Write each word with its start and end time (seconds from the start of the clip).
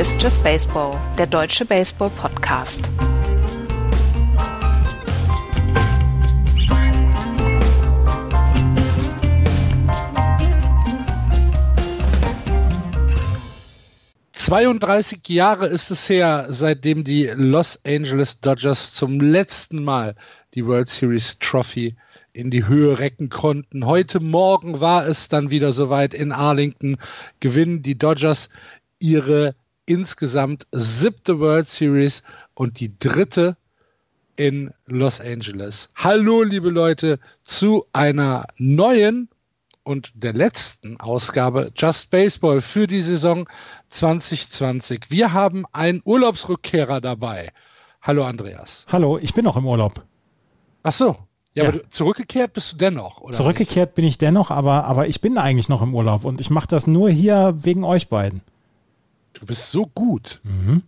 Ist 0.00 0.22
Just 0.22 0.42
Baseball, 0.42 0.98
der 1.18 1.26
deutsche 1.26 1.66
Baseball-Podcast. 1.66 2.90
»32 14.32 15.30
Jahre 15.30 15.66
ist 15.66 15.90
es 15.90 16.08
her, 16.08 16.46
seitdem 16.48 17.04
die 17.04 17.30
Los 17.34 17.78
Angeles 17.84 18.40
Dodgers 18.40 18.94
zum 18.94 19.20
letzten 19.20 19.84
Mal 19.84 20.14
die 20.54 20.64
World 20.64 20.88
Series 20.88 21.38
Trophy 21.40 21.94
in 22.32 22.50
die 22.50 22.66
Höhe 22.66 22.98
recken 22.98 23.28
konnten. 23.28 23.84
Heute 23.84 24.20
Morgen 24.20 24.80
war 24.80 25.06
es 25.06 25.28
dann 25.28 25.50
wieder 25.50 25.74
soweit 25.74 26.14
in 26.14 26.32
Arlington. 26.32 26.96
Gewinnen 27.40 27.82
die 27.82 27.98
Dodgers 27.98 28.48
ihre 28.98 29.54
insgesamt 29.90 30.68
siebte 30.70 31.40
World 31.40 31.66
Series 31.66 32.22
und 32.54 32.78
die 32.78 32.96
dritte 32.96 33.56
in 34.36 34.72
Los 34.86 35.20
Angeles. 35.20 35.88
Hallo, 35.96 36.44
liebe 36.44 36.70
Leute, 36.70 37.18
zu 37.42 37.84
einer 37.92 38.46
neuen 38.56 39.28
und 39.82 40.12
der 40.14 40.32
letzten 40.32 41.00
Ausgabe 41.00 41.72
Just 41.76 42.08
Baseball 42.10 42.60
für 42.60 42.86
die 42.86 43.00
Saison 43.00 43.48
2020. 43.88 45.06
Wir 45.08 45.32
haben 45.32 45.64
einen 45.72 46.02
Urlaubsrückkehrer 46.04 47.00
dabei. 47.00 47.50
Hallo, 48.00 48.22
Andreas. 48.22 48.86
Hallo, 48.92 49.18
ich 49.18 49.34
bin 49.34 49.44
noch 49.44 49.56
im 49.56 49.66
Urlaub. 49.66 50.04
Ach 50.84 50.92
so. 50.92 51.16
Ja, 51.54 51.64
ja. 51.64 51.68
aber 51.70 51.90
zurückgekehrt 51.90 52.52
bist 52.52 52.74
du 52.74 52.76
dennoch, 52.76 53.20
oder? 53.22 53.32
Zurückgekehrt 53.32 53.88
nicht? 53.88 53.94
bin 53.96 54.04
ich 54.04 54.18
dennoch, 54.18 54.52
aber, 54.52 54.84
aber 54.84 55.08
ich 55.08 55.20
bin 55.20 55.36
eigentlich 55.36 55.68
noch 55.68 55.82
im 55.82 55.96
Urlaub 55.96 56.24
und 56.24 56.40
ich 56.40 56.48
mache 56.48 56.68
das 56.68 56.86
nur 56.86 57.10
hier 57.10 57.56
wegen 57.58 57.82
euch 57.82 58.08
beiden. 58.08 58.42
Du 59.34 59.46
bist 59.46 59.70
so 59.70 59.86
gut. 59.86 60.40
Mhm. 60.42 60.82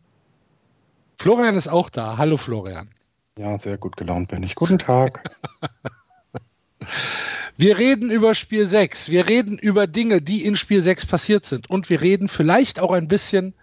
Florian 1.18 1.56
ist 1.56 1.68
auch 1.68 1.88
da. 1.88 2.18
Hallo 2.18 2.36
Florian. 2.36 2.90
Ja, 3.38 3.58
sehr 3.58 3.78
gut 3.78 3.96
gelaunt 3.96 4.28
bin 4.28 4.42
ich. 4.42 4.54
Guten 4.54 4.78
Tag. 4.78 5.30
wir 7.56 7.78
reden 7.78 8.10
über 8.10 8.34
Spiel 8.34 8.68
6. 8.68 9.08
Wir 9.08 9.28
reden 9.28 9.58
über 9.58 9.86
Dinge, 9.86 10.20
die 10.20 10.44
in 10.44 10.56
Spiel 10.56 10.82
6 10.82 11.06
passiert 11.06 11.46
sind. 11.46 11.70
Und 11.70 11.88
wir 11.88 12.00
reden 12.00 12.28
vielleicht 12.28 12.80
auch 12.80 12.92
ein 12.92 13.08
bisschen 13.08 13.54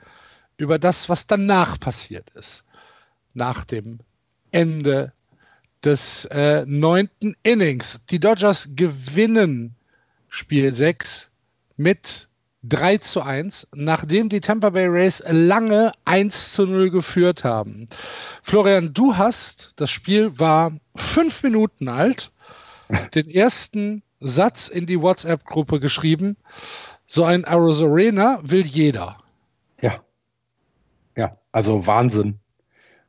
über 0.58 0.80
das, 0.80 1.10
was 1.10 1.28
danach 1.28 1.80
passiert 1.80 2.30
ist. 2.32 2.64
Nach 3.34 3.66
dem 3.66 4.00
Ende 4.52 5.14
des 5.84 6.26
äh, 6.26 6.64
neunten 6.66 7.36
Innings. 7.44 8.02
Die 8.10 8.20
Dodgers 8.20 8.70
gewinnen 8.76 9.76
Spiel 10.30 10.74
6 10.74 11.30
mit 11.78 12.29
3 12.64 12.98
zu 12.98 13.22
1, 13.22 13.68
nachdem 13.74 14.30
die 14.30 14.42
Tampa 14.42 14.72
Bay 14.72 14.88
Rays 14.88 15.24
lange 15.30 15.92
1 16.06 16.54
zu 16.54 16.66
0 16.66 16.90
geführt 16.90 17.44
haben. 17.44 17.88
Florian, 18.44 18.94
du 18.94 19.16
hast, 19.16 19.74
das 19.78 19.92
Spiel 19.92 20.38
war 20.38 20.74
fünf 20.96 21.44
Minuten 21.44 21.88
alt, 21.88 22.32
den 23.16 23.30
ersten 23.30 24.04
Satz 24.20 24.68
in 24.68 24.86
die 24.86 25.02
WhatsApp-Gruppe 25.02 25.80
geschrieben. 25.80 26.36
So 27.08 27.24
ein 27.24 27.46
Arena 27.46 28.40
will 28.44 28.66
jeder. 28.66 29.18
Ja. 29.82 29.96
Ja, 31.16 31.38
also 31.52 31.88
Wahnsinn. 31.88 32.40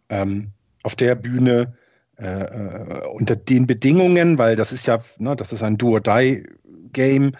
Ähm, 0.09 0.53
auf 0.83 0.97
der 0.97 1.15
Bühne 1.15 1.77
äh, 2.19 2.43
äh, 2.43 3.06
unter 3.09 3.37
den 3.37 3.67
Bedingungen, 3.67 4.39
weil 4.39 4.56
das 4.56 4.72
ist 4.72 4.87
ja, 4.87 5.00
ne, 5.19 5.37
das 5.37 5.53
ist 5.53 5.62
ein 5.62 5.78
Do-or-Die-Game. 5.78 7.33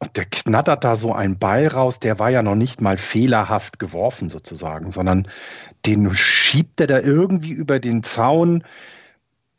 Und 0.00 0.16
der 0.16 0.26
knattert 0.26 0.84
da 0.84 0.94
so 0.96 1.12
einen 1.12 1.38
Ball 1.38 1.66
raus, 1.66 1.98
der 1.98 2.18
war 2.18 2.30
ja 2.30 2.42
noch 2.42 2.54
nicht 2.54 2.80
mal 2.80 2.96
fehlerhaft 2.96 3.80
geworfen 3.80 4.30
sozusagen, 4.30 4.92
sondern 4.92 5.26
den 5.86 6.14
schiebt 6.14 6.80
er 6.80 6.86
da 6.86 7.00
irgendwie 7.00 7.50
über 7.50 7.80
den 7.80 8.04
Zaun. 8.04 8.62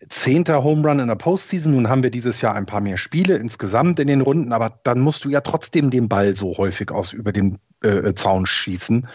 Zehnter 0.07 0.63
Home 0.63 0.87
Run 0.87 0.99
in 0.99 1.09
der 1.09 1.15
Postseason. 1.15 1.73
Nun 1.73 1.89
haben 1.89 2.03
wir 2.03 2.09
dieses 2.09 2.39
Jahr 2.39 2.55
ein 2.55 2.65
paar 2.65 2.79
mehr 2.79 2.97
Spiele 2.97 3.35
insgesamt 3.35 3.99
in 3.99 4.07
den 4.07 4.21
Runden, 4.21 4.53
aber 4.53 4.79
dann 4.83 5.01
musst 5.01 5.25
du 5.25 5.29
ja 5.29 5.41
trotzdem 5.41 5.89
den 5.89 6.07
Ball 6.07 6.37
so 6.37 6.57
häufig 6.57 6.89
aus 6.91 7.11
über 7.11 7.33
den 7.33 7.59
äh, 7.81 8.13
Zaun 8.13 8.45
schießen. 8.45 9.07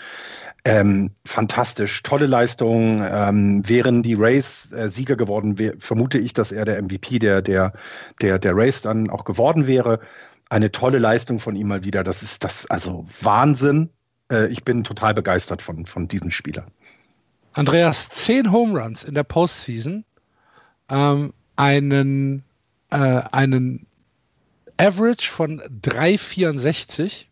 Ähm, 0.66 1.10
fantastisch, 1.26 2.02
tolle 2.02 2.26
Leistung. 2.26 3.02
Ähm, 3.02 3.68
wären 3.68 4.02
die 4.02 4.14
Race 4.14 4.72
äh, 4.72 4.88
Sieger 4.88 5.16
geworden, 5.16 5.56
vermute 5.78 6.18
ich, 6.18 6.32
dass 6.32 6.52
er 6.52 6.64
der 6.64 6.82
MVP 6.82 7.18
der, 7.18 7.42
der, 7.42 7.72
der, 8.22 8.38
der 8.38 8.56
Race 8.56 8.80
dann 8.80 9.10
auch 9.10 9.24
geworden 9.24 9.66
wäre. 9.66 10.00
Eine 10.50 10.70
tolle 10.70 10.98
Leistung 10.98 11.38
von 11.38 11.56
ihm 11.56 11.68
mal 11.68 11.84
wieder. 11.84 12.04
Das 12.04 12.22
ist 12.22 12.44
das, 12.44 12.66
also 12.66 13.06
Wahnsinn. 13.20 13.90
Äh, 14.30 14.48
ich 14.48 14.64
bin 14.64 14.84
total 14.84 15.14
begeistert 15.14 15.62
von, 15.62 15.86
von 15.86 16.08
diesem 16.08 16.30
Spieler. 16.30 16.66
Andreas, 17.52 18.08
zehn 18.10 18.50
Home 18.50 18.80
Runs 18.80 19.04
in 19.04 19.14
der 19.14 19.22
Postseason, 19.22 20.04
ähm, 20.88 21.32
einen, 21.56 22.44
äh, 22.90 23.22
einen 23.32 23.86
Average 24.76 25.30
von 25.30 25.60
3,64. 25.82 27.26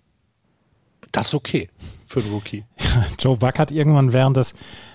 Das 1.10 1.28
ist 1.28 1.34
okay 1.34 1.68
für 2.12 2.20
einen 2.20 2.30
Rookie. 2.30 2.64
Joe 3.18 3.36
Buck 3.36 3.58
hat 3.58 3.72
irgendwann 3.72 4.12
während 4.12 4.36
des, 4.36 4.54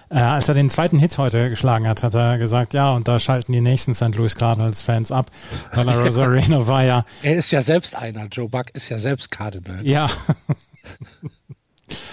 äh, 0.10 0.20
als 0.20 0.48
er 0.48 0.54
den 0.54 0.70
zweiten 0.70 1.00
Hit 1.00 1.18
heute 1.18 1.50
geschlagen 1.50 1.88
hat, 1.88 2.04
hat 2.04 2.14
er 2.14 2.38
gesagt, 2.38 2.74
ja, 2.74 2.92
und 2.92 3.08
da 3.08 3.20
schalten 3.20 3.52
die 3.52 3.62
nächsten 3.62 3.94
St. 3.94 4.16
Louis 4.16 4.36
Cardinals 4.36 4.84
Fans 4.84 5.12
ab, 5.12 5.32
weil 5.74 5.88
er 5.88 6.04
Rosarino 6.04 6.68
war 6.68 6.84
ja. 6.84 7.06
Er 7.24 7.36
ist 7.36 7.52
ja 7.52 7.62
selbst 7.62 7.96
einer. 7.96 8.28
Joe 8.28 8.48
Buck 8.48 8.70
ist 8.74 8.90
ja 8.90 9.00
selbst 9.00 9.32
Cardinal. 9.32 9.86
Ja. 9.86 10.08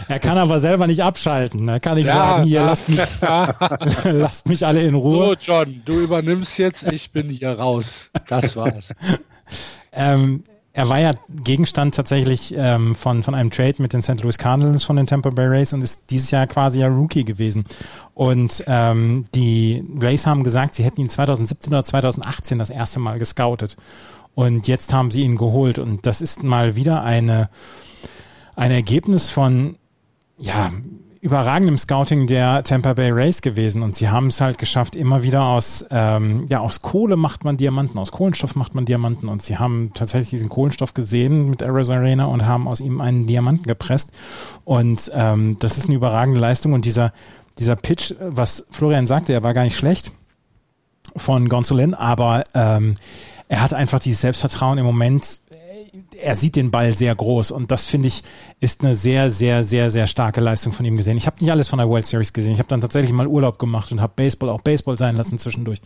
Er 0.06 0.20
kann 0.20 0.38
aber 0.38 0.60
selber 0.60 0.86
nicht 0.86 1.02
abschalten. 1.02 1.68
Er 1.68 1.80
kann 1.80 1.96
nicht 1.96 2.06
ja, 2.06 2.12
sagen, 2.12 2.44
hier, 2.44 2.60
lasst 2.62 2.88
mich, 2.88 3.00
lasst 4.04 4.48
mich 4.48 4.64
alle 4.64 4.82
in 4.82 4.94
Ruhe. 4.94 5.36
So, 5.40 5.52
John, 5.52 5.82
du 5.84 5.98
übernimmst 5.98 6.58
jetzt, 6.58 6.84
ich 6.92 7.10
bin 7.10 7.28
hier 7.28 7.58
raus. 7.58 8.08
Das 8.28 8.54
war's. 8.54 8.94
ähm, 9.92 10.44
er 10.76 10.88
war 10.88 10.98
ja 10.98 11.12
Gegenstand 11.28 11.94
tatsächlich 11.94 12.52
ähm, 12.56 12.96
von, 12.96 13.22
von 13.22 13.36
einem 13.36 13.52
Trade 13.52 13.76
mit 13.78 13.92
den 13.92 14.02
St. 14.02 14.20
Louis 14.22 14.38
Cardinals 14.38 14.82
von 14.82 14.96
den 14.96 15.06
Tampa 15.06 15.30
Bay 15.30 15.46
Rays 15.46 15.72
und 15.72 15.82
ist 15.82 16.10
dieses 16.10 16.32
Jahr 16.32 16.48
quasi 16.48 16.80
ja 16.80 16.88
Rookie 16.88 17.24
gewesen. 17.24 17.64
Und 18.12 18.64
ähm, 18.66 19.24
die 19.36 19.84
Rays 20.02 20.26
haben 20.26 20.42
gesagt, 20.42 20.74
sie 20.74 20.82
hätten 20.82 21.00
ihn 21.00 21.08
2017 21.08 21.72
oder 21.72 21.84
2018 21.84 22.58
das 22.58 22.70
erste 22.70 22.98
Mal 22.98 23.20
gescoutet. 23.20 23.76
Und 24.34 24.66
jetzt 24.66 24.92
haben 24.92 25.12
sie 25.12 25.22
ihn 25.22 25.36
geholt. 25.36 25.78
Und 25.78 26.06
das 26.06 26.20
ist 26.20 26.42
mal 26.42 26.74
wieder 26.74 27.04
eine, 27.04 27.50
ein 28.56 28.72
Ergebnis 28.72 29.30
von, 29.30 29.76
ja, 30.38 30.72
überragendem 31.24 31.78
Scouting 31.78 32.26
der 32.26 32.62
Tampa 32.64 32.92
Bay 32.92 33.10
Rays 33.10 33.40
gewesen. 33.40 33.82
Und 33.82 33.96
sie 33.96 34.10
haben 34.10 34.26
es 34.26 34.42
halt 34.42 34.58
geschafft, 34.58 34.94
immer 34.94 35.22
wieder 35.22 35.44
aus, 35.44 35.86
ähm, 35.90 36.44
ja, 36.50 36.60
aus 36.60 36.82
Kohle 36.82 37.16
macht 37.16 37.44
man 37.44 37.56
Diamanten, 37.56 37.98
aus 37.98 38.12
Kohlenstoff 38.12 38.56
macht 38.56 38.74
man 38.74 38.84
Diamanten. 38.84 39.30
Und 39.30 39.42
sie 39.42 39.56
haben 39.56 39.92
tatsächlich 39.94 40.28
diesen 40.28 40.50
Kohlenstoff 40.50 40.92
gesehen 40.92 41.48
mit 41.48 41.62
Arizona 41.62 42.26
und 42.26 42.44
haben 42.44 42.68
aus 42.68 42.80
ihm 42.80 43.00
einen 43.00 43.26
Diamanten 43.26 43.64
gepresst. 43.64 44.12
Und 44.64 45.10
ähm, 45.14 45.56
das 45.60 45.78
ist 45.78 45.86
eine 45.86 45.94
überragende 45.94 46.38
Leistung. 46.38 46.74
Und 46.74 46.84
dieser, 46.84 47.14
dieser 47.58 47.76
Pitch, 47.76 48.12
was 48.20 48.66
Florian 48.70 49.06
sagte, 49.06 49.32
er 49.32 49.42
war 49.42 49.54
gar 49.54 49.64
nicht 49.64 49.78
schlecht 49.78 50.12
von 51.16 51.48
Gonsolin, 51.48 51.94
aber 51.94 52.44
ähm, 52.52 52.96
er 53.48 53.62
hat 53.62 53.72
einfach 53.72 54.00
dieses 54.00 54.20
Selbstvertrauen 54.20 54.76
im 54.76 54.84
Moment 54.84 55.40
er 56.20 56.34
sieht 56.34 56.56
den 56.56 56.70
Ball 56.70 56.92
sehr 56.92 57.14
groß 57.14 57.50
und 57.50 57.70
das 57.70 57.86
finde 57.86 58.08
ich 58.08 58.22
ist 58.60 58.82
eine 58.82 58.94
sehr, 58.94 59.30
sehr, 59.30 59.64
sehr, 59.64 59.90
sehr 59.90 60.06
starke 60.06 60.40
Leistung 60.40 60.72
von 60.72 60.86
ihm 60.86 60.96
gesehen. 60.96 61.16
Ich 61.16 61.26
habe 61.26 61.36
nicht 61.40 61.50
alles 61.50 61.68
von 61.68 61.78
der 61.78 61.88
World 61.88 62.06
Series 62.06 62.32
gesehen. 62.32 62.52
Ich 62.52 62.58
habe 62.58 62.68
dann 62.68 62.80
tatsächlich 62.80 63.12
mal 63.12 63.26
Urlaub 63.26 63.58
gemacht 63.58 63.92
und 63.92 64.00
habe 64.00 64.12
Baseball 64.16 64.50
auch 64.50 64.60
Baseball 64.60 64.96
sein 64.96 65.16
lassen 65.16 65.38
zwischendurch. 65.38 65.80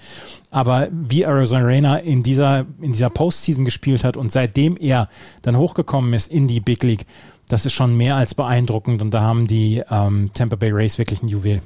Aber 0.51 0.89
wie 0.91 1.23
Arizona 1.23 1.97
in 1.99 2.23
dieser 2.23 2.67
in 2.81 2.93
dieser 2.93 3.11
Postseason 3.11 3.65
gespielt 3.65 4.05
hat 4.05 4.17
und 4.17 4.33
seitdem 4.33 4.77
er 4.77 5.09
dann 5.43 5.57
hochgekommen 5.57 6.13
ist 6.15 6.31
in 6.31 6.49
die 6.49 6.61
Big 6.61 6.83
League, 6.83 7.07
das 7.49 7.67
ist 7.67 7.73
schon 7.73 7.97
mehr 7.97 8.17
als 8.17 8.35
beeindruckend 8.35 9.03
und 9.03 9.13
da 9.13 9.23
haben 9.23 9.47
die 9.47 9.83
ähm, 9.91 10.31
Tampa 10.35 10.57
Bay 10.57 10.71
Rays 10.71 10.99
wirklich 10.99 11.23
ein 11.23 11.29
Juwel. 11.29 11.63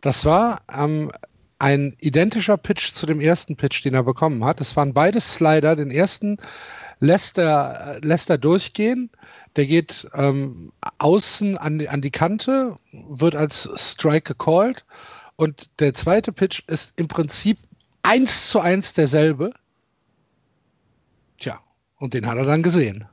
Das 0.00 0.24
war 0.24 0.60
ähm, 0.72 1.10
ein 1.58 1.96
identischer 1.98 2.56
Pitch 2.56 2.92
zu 2.92 3.06
dem 3.06 3.20
ersten 3.20 3.56
Pitch, 3.56 3.84
den 3.84 3.94
er 3.94 4.02
bekommen 4.02 4.44
hat. 4.44 4.60
Es 4.60 4.76
waren 4.76 4.92
beides 4.92 5.34
Slider. 5.34 5.76
Den 5.76 5.90
ersten 5.90 6.38
lässt 7.00 7.38
er, 7.38 7.98
lässt 8.02 8.30
er 8.30 8.38
durchgehen. 8.38 9.10
Der 9.56 9.66
geht 9.66 10.08
ähm, 10.14 10.72
außen 10.98 11.56
an 11.58 11.78
die, 11.78 11.88
an 11.88 12.00
die 12.00 12.10
Kante, 12.10 12.76
wird 13.08 13.36
als 13.36 13.68
Strike 13.76 14.34
gecallt. 14.34 14.84
Und 15.36 15.68
der 15.78 15.94
zweite 15.94 16.32
Pitch 16.32 16.62
ist 16.66 16.92
im 16.96 17.08
Prinzip 17.08 17.58
eins 18.02 18.48
zu 18.48 18.60
eins 18.60 18.92
derselbe. 18.94 19.52
Tja, 21.38 21.60
und 21.98 22.14
den 22.14 22.26
hat 22.26 22.36
er 22.36 22.44
dann 22.44 22.62
gesehen. 22.62 23.06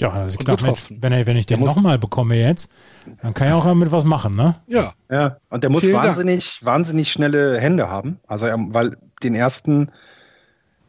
Ja, 0.00 0.22
das 0.22 0.36
ist 0.36 0.44
klar. 0.44 0.58
Wenn, 0.90 1.12
er, 1.12 1.26
wenn 1.26 1.36
ich 1.36 1.46
den 1.46 1.60
nochmal 1.60 1.98
bekomme 1.98 2.36
jetzt, 2.36 2.72
dann 3.20 3.34
kann 3.34 3.48
ich 3.48 3.54
auch 3.54 3.64
damit 3.64 3.90
was 3.90 4.04
machen, 4.04 4.36
ne? 4.36 4.54
Ja. 4.68 4.94
Ja, 5.10 5.38
und 5.50 5.64
der 5.64 5.70
muss 5.70 5.82
wahnsinnig, 5.82 6.64
wahnsinnig 6.64 7.10
schnelle 7.10 7.58
Hände 7.58 7.88
haben. 7.88 8.20
Also, 8.26 8.46
er, 8.46 8.56
weil 8.58 8.96
den 9.22 9.34
ersten 9.34 9.90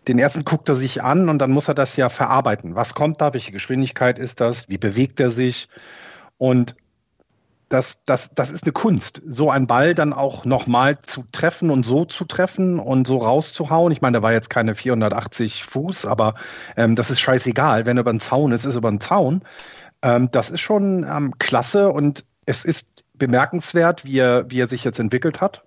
den 0.10 0.18
ersten 0.18 0.44
guckt 0.44 0.68
er 0.68 0.74
sich 0.74 1.04
an 1.04 1.30
und 1.30 1.38
dann 1.38 1.52
muss 1.52 1.68
er 1.68 1.76
das 1.76 1.96
ja 1.96 2.10
verarbeiten. 2.10 2.74
Was 2.74 2.96
kommt 2.96 3.22
da? 3.22 3.32
Welche 3.32 3.52
Geschwindigkeit 3.52 4.18
ist 4.18 4.42
das? 4.42 4.68
Wie 4.68 4.80
bewegt 4.80 5.20
er 5.20 5.30
sich? 5.30 5.70
Und 6.40 6.76
das, 7.70 8.00
das, 8.08 8.32
das 8.34 8.50
ist 8.50 8.64
eine 8.64 8.72
Kunst, 8.72 9.22
so 9.28 9.52
einen 9.52 9.68
Ball 9.68 9.94
dann 9.94 10.12
auch 10.12 10.46
nochmal 10.46 11.00
zu 11.04 11.26
treffen 11.32 11.70
und 11.70 11.86
so 11.86 12.06
zu 12.06 12.26
treffen 12.26 12.80
und 12.80 13.06
so 13.06 13.18
rauszuhauen. 13.18 13.92
Ich 13.92 14.02
meine, 14.02 14.18
da 14.18 14.24
war 14.24 14.32
jetzt 14.32 14.50
keine 14.50 14.74
480 14.74 15.64
Fuß, 15.66 16.08
aber 16.08 16.34
ähm, 16.76 16.96
das 16.96 17.12
ist 17.12 17.20
scheißegal. 17.20 17.86
Wenn 17.86 17.98
er 17.98 18.02
über 18.02 18.12
den 18.12 18.20
Zaun 18.20 18.52
ist, 18.52 18.66
ist 18.66 18.74
er 18.74 18.80
über 18.80 18.90
den 18.90 19.02
Zaun. 19.02 19.44
Ähm, 20.02 20.32
das 20.32 20.50
ist 20.50 20.62
schon 20.62 21.06
ähm, 21.08 21.38
klasse 21.38 21.90
und 21.90 22.26
es 22.48 22.66
ist 22.66 22.88
bemerkenswert, 23.14 24.06
wie 24.06 24.18
er, 24.18 24.50
wie 24.50 24.60
er 24.60 24.68
sich 24.68 24.84
jetzt 24.84 24.98
entwickelt 24.98 25.40
hat 25.40 25.64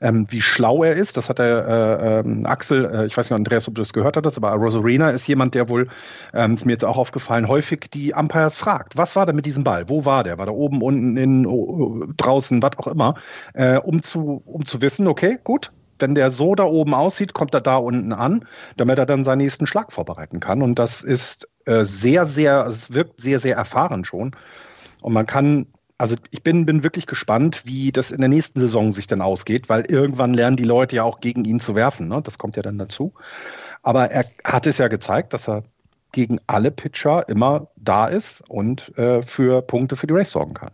ähm, 0.00 0.26
wie 0.30 0.42
schlau 0.42 0.84
er 0.84 0.94
ist. 0.94 1.16
Das 1.16 1.28
hat 1.28 1.38
der 1.38 1.66
äh, 1.66 2.20
ähm, 2.20 2.46
Axel, 2.46 2.84
äh, 2.84 3.06
ich 3.06 3.16
weiß 3.16 3.30
nicht, 3.30 3.36
Andreas, 3.36 3.68
ob 3.68 3.74
du 3.74 3.82
das 3.82 3.92
gehört 3.92 4.16
hattest, 4.16 4.36
aber 4.36 4.50
Rosarena 4.52 5.10
ist 5.10 5.26
jemand, 5.26 5.54
der 5.54 5.68
wohl, 5.68 5.88
ähm, 6.34 6.54
ist 6.54 6.66
mir 6.66 6.72
jetzt 6.72 6.84
auch 6.84 6.96
aufgefallen, 6.96 7.48
häufig 7.48 7.88
die 7.92 8.12
Umpires 8.12 8.56
fragt, 8.56 8.96
was 8.96 9.16
war 9.16 9.26
denn 9.26 9.36
mit 9.36 9.46
diesem 9.46 9.64
Ball? 9.64 9.88
Wo 9.88 10.04
war 10.04 10.24
der? 10.24 10.38
War 10.38 10.46
der 10.46 10.54
oben, 10.54 10.82
unten, 10.82 11.16
in, 11.16 12.14
draußen, 12.16 12.62
was 12.62 12.72
auch 12.78 12.88
immer, 12.88 13.14
äh, 13.54 13.78
um, 13.78 14.02
zu, 14.02 14.42
um 14.44 14.64
zu 14.64 14.82
wissen, 14.82 15.06
okay, 15.06 15.38
gut, 15.42 15.72
wenn 15.98 16.14
der 16.14 16.30
so 16.30 16.54
da 16.54 16.64
oben 16.64 16.94
aussieht, 16.94 17.32
kommt 17.32 17.54
er 17.54 17.60
da 17.60 17.76
unten 17.76 18.12
an, 18.12 18.44
damit 18.76 18.98
er 18.98 19.06
dann 19.06 19.24
seinen 19.24 19.38
nächsten 19.38 19.66
Schlag 19.66 19.92
vorbereiten 19.92 20.40
kann. 20.40 20.62
Und 20.62 20.78
das 20.78 21.02
ist 21.02 21.48
äh, 21.64 21.84
sehr, 21.84 22.26
sehr, 22.26 22.66
es 22.66 22.92
wirkt 22.92 23.20
sehr, 23.20 23.38
sehr 23.38 23.56
erfahren 23.56 24.04
schon. 24.04 24.32
Und 25.02 25.12
man 25.12 25.26
kann 25.26 25.66
also 25.98 26.16
ich 26.30 26.42
bin, 26.42 26.66
bin 26.66 26.84
wirklich 26.84 27.06
gespannt, 27.06 27.62
wie 27.64 27.90
das 27.90 28.10
in 28.10 28.20
der 28.20 28.28
nächsten 28.28 28.60
Saison 28.60 28.92
sich 28.92 29.06
dann 29.06 29.22
ausgeht, 29.22 29.68
weil 29.68 29.84
irgendwann 29.88 30.34
lernen 30.34 30.56
die 30.56 30.64
Leute 30.64 30.96
ja 30.96 31.04
auch 31.04 31.20
gegen 31.20 31.44
ihn 31.44 31.60
zu 31.60 31.74
werfen. 31.74 32.08
Ne? 32.08 32.20
Das 32.22 32.38
kommt 32.38 32.56
ja 32.56 32.62
dann 32.62 32.78
dazu. 32.78 33.12
Aber 33.82 34.10
er 34.10 34.24
hat 34.44 34.66
es 34.66 34.78
ja 34.78 34.88
gezeigt, 34.88 35.32
dass 35.32 35.48
er 35.48 35.64
gegen 36.12 36.38
alle 36.46 36.70
Pitcher 36.70 37.28
immer 37.28 37.68
da 37.76 38.06
ist 38.06 38.42
und 38.48 38.96
äh, 38.98 39.22
für 39.22 39.62
Punkte 39.62 39.96
für 39.96 40.06
die 40.06 40.14
Race 40.14 40.30
sorgen 40.30 40.54
kann. 40.54 40.70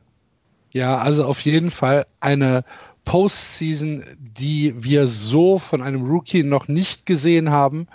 Ja, 0.71 0.99
also 0.99 1.25
auf 1.25 1.41
jeden 1.41 1.71
Fall 1.71 2.07
eine 2.21 2.65
Postseason, 3.05 4.05
die 4.19 4.75
wir 4.83 5.07
so 5.09 5.59
von 5.59 5.83
einem 5.83 6.09
Rookie 6.09 6.45
noch 6.45 6.69
nicht 6.69 7.05
gesehen 7.05 7.51
haben. 7.51 7.89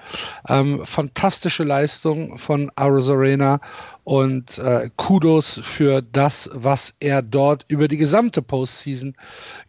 Ähm, 0.47 0.85
fantastische 0.85 1.63
Leistung 1.63 2.37
von 2.37 2.71
Arizona 2.75 3.59
und 4.07 4.57
äh, 4.59 4.89
Kudos 4.95 5.59
für 5.65 6.01
das, 6.01 6.49
was 6.53 6.93
er 7.01 7.21
dort 7.21 7.65
über 7.67 7.89
die 7.89 7.97
gesamte 7.97 8.41
Postseason 8.41 9.17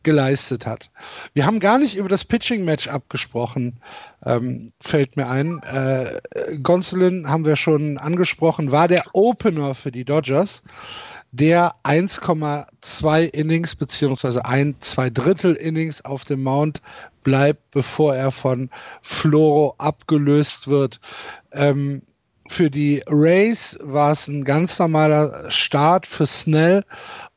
geleistet 0.04 0.64
hat. 0.64 0.92
Wir 1.34 1.44
haben 1.44 1.58
gar 1.58 1.76
nicht 1.76 1.96
über 1.96 2.08
das 2.08 2.24
Pitching-Match 2.24 2.86
abgesprochen, 2.86 3.80
ähm, 4.24 4.72
fällt 4.80 5.16
mir 5.16 5.28
ein. 5.28 5.60
Äh, 5.64 6.20
Gonsolin 6.62 7.28
haben 7.28 7.44
wir 7.44 7.56
schon 7.56 7.98
angesprochen, 7.98 8.70
war 8.70 8.86
der 8.86 9.02
Opener 9.12 9.74
für 9.74 9.90
die 9.90 10.04
Dodgers 10.04 10.62
der 11.32 11.74
1,2 11.82 13.24
Innings 13.24 13.74
beziehungsweise 13.74 14.44
ein, 14.44 14.76
zwei 14.78 15.10
Drittel 15.10 15.56
Innings 15.56 16.04
auf 16.04 16.24
dem 16.24 16.44
Mount 16.44 16.80
bleibt, 17.24 17.72
bevor 17.72 18.14
er 18.14 18.30
von 18.30 18.70
Floro 19.02 19.74
abgelöst 19.78 20.68
wird. 20.68 21.00
Ähm, 21.52 22.02
für 22.48 22.70
die 22.70 23.02
Rays 23.06 23.78
war 23.82 24.12
es 24.12 24.26
ein 24.26 24.44
ganz 24.44 24.78
normaler 24.78 25.50
Start 25.50 26.06
für 26.06 26.26
Snell 26.26 26.84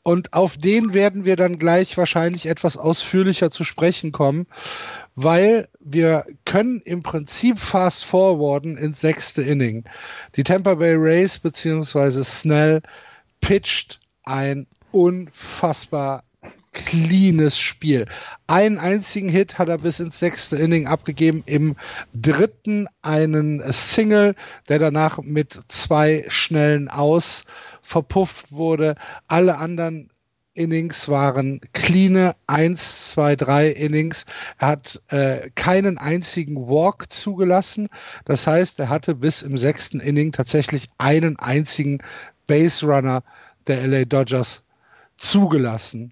und 0.04 0.34
auf 0.34 0.58
den 0.58 0.94
werden 0.94 1.26
wir 1.26 1.36
dann 1.36 1.60
gleich 1.60 1.98
wahrscheinlich 1.98 2.48
etwas 2.48 2.78
ausführlicher 2.78 3.52
zu 3.52 3.64
sprechen 3.64 4.12
kommen, 4.12 4.48
weil 5.16 5.68
wir 5.80 6.26
können 6.46 6.82
im 6.86 7.04
Prinzip 7.04 7.60
fast 7.60 8.06
forwarden 8.06 8.78
ins 8.78 9.02
sechste 9.02 9.42
Inning. 9.42 9.84
Die 10.36 10.44
Tampa 10.44 10.76
Bay 10.76 10.96
Rays 10.96 11.38
beziehungsweise 11.38 12.24
Snell 12.24 12.82
pitcht 13.42 14.00
ein 14.24 14.66
unfassbar 14.92 16.24
cleanes 16.74 17.58
Spiel. 17.58 18.06
Einen 18.48 18.78
einzigen 18.78 19.30
Hit 19.30 19.58
hat 19.58 19.70
er 19.70 19.80
bis 19.80 20.00
ins 20.00 20.20
sechste 20.20 20.56
Inning 20.56 20.88
abgegeben. 20.88 21.44
Im 21.46 21.76
dritten 22.14 22.88
einen 23.02 23.62
Single, 23.72 24.36
der 24.70 24.80
danach 24.80 25.20
mit 25.20 25.62
zwei 25.68 26.26
schnellen 26.30 26.90
Aus 26.90 27.46
verpufft 27.82 28.52
wurde. 28.52 28.96
Alle 29.28 29.58
anderen 29.58 30.10
Innings 30.54 31.08
waren 31.08 31.62
cleane 31.74 32.36
1, 32.48 33.12
2, 33.12 33.36
3 33.38 33.68
Innings. 33.70 34.26
Er 34.58 34.68
hat 34.68 35.02
äh, 35.10 35.50
keinen 35.56 35.98
einzigen 35.98 36.58
Walk 36.68 37.12
zugelassen. 37.12 37.88
Das 38.26 38.48
heißt, 38.48 38.80
er 38.80 38.90
hatte 38.90 39.16
bis 39.16 39.42
im 39.42 39.58
sechsten 39.58 40.00
Inning 40.00 40.32
tatsächlich 40.32 40.90
einen 40.98 41.40
einzigen 41.40 42.00
Base 42.48 42.86
Runner 42.86 43.24
der 43.68 43.88
LA 43.88 44.06
Dodgers 44.06 44.66
zugelassen. 45.18 46.12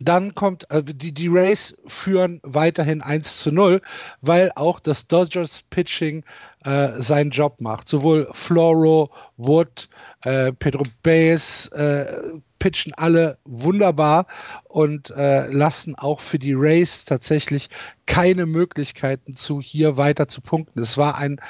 Dann 0.00 0.34
kommt, 0.34 0.70
äh, 0.70 0.82
die, 0.82 1.12
die 1.12 1.28
Rays 1.28 1.80
führen 1.86 2.40
weiterhin 2.42 3.02
1 3.02 3.40
zu 3.40 3.52
0, 3.52 3.80
weil 4.20 4.52
auch 4.54 4.80
das 4.80 5.06
Dodgers 5.08 5.62
Pitching 5.70 6.24
äh, 6.64 7.00
seinen 7.00 7.30
Job 7.30 7.60
macht. 7.60 7.88
Sowohl 7.88 8.28
Floro, 8.32 9.10
Wood, 9.36 9.88
äh, 10.22 10.52
Pedro 10.52 10.84
Baez 11.02 11.68
äh, 11.68 12.22
pitchen 12.58 12.92
alle 12.94 13.38
wunderbar 13.44 14.26
und 14.64 15.10
äh, 15.10 15.46
lassen 15.46 15.94
auch 15.94 16.20
für 16.20 16.38
die 16.38 16.54
Rays 16.54 17.04
tatsächlich 17.04 17.68
keine 18.06 18.46
Möglichkeiten 18.46 19.36
zu, 19.36 19.60
hier 19.60 19.96
weiter 19.96 20.28
zu 20.28 20.40
punkten. 20.40 20.80
Es 20.80 20.96
war 20.98 21.16
ein 21.16 21.40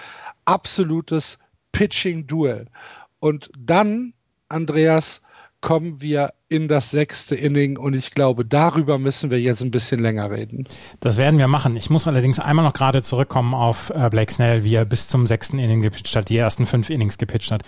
absolutes 0.45 1.39
Pitching-Duell. 1.73 2.67
Und 3.21 3.51
dann, 3.59 4.15
Andreas, 4.49 5.23
kommen 5.61 6.01
wir 6.01 6.33
in 6.51 6.67
das 6.67 6.91
sechste 6.91 7.35
Inning 7.35 7.77
und 7.77 7.95
ich 7.95 8.13
glaube, 8.13 8.43
darüber 8.45 8.99
müssen 8.99 9.31
wir 9.31 9.39
jetzt 9.39 9.61
ein 9.61 9.71
bisschen 9.71 10.01
länger 10.01 10.31
reden. 10.31 10.67
Das 11.01 11.19
werden 11.19 11.39
wir 11.39 11.47
machen. 11.47 11.77
Ich 11.77 11.91
muss 11.91 12.07
allerdings 12.07 12.39
einmal 12.39 12.65
noch 12.65 12.73
gerade 12.73 13.03
zurückkommen 13.03 13.53
auf 13.53 13.91
äh, 13.91 14.09
Blake 14.09 14.33
Snell, 14.33 14.65
wie 14.65 14.75
er 14.75 14.87
bis 14.87 15.09
zum 15.09 15.27
sechsten 15.27 15.59
Inning 15.59 15.83
gepitcht 15.83 16.17
hat, 16.17 16.31
die 16.31 16.39
ersten 16.39 16.65
fünf 16.65 16.89
Innings 16.89 17.19
gepitcht 17.19 17.51
hat. 17.51 17.63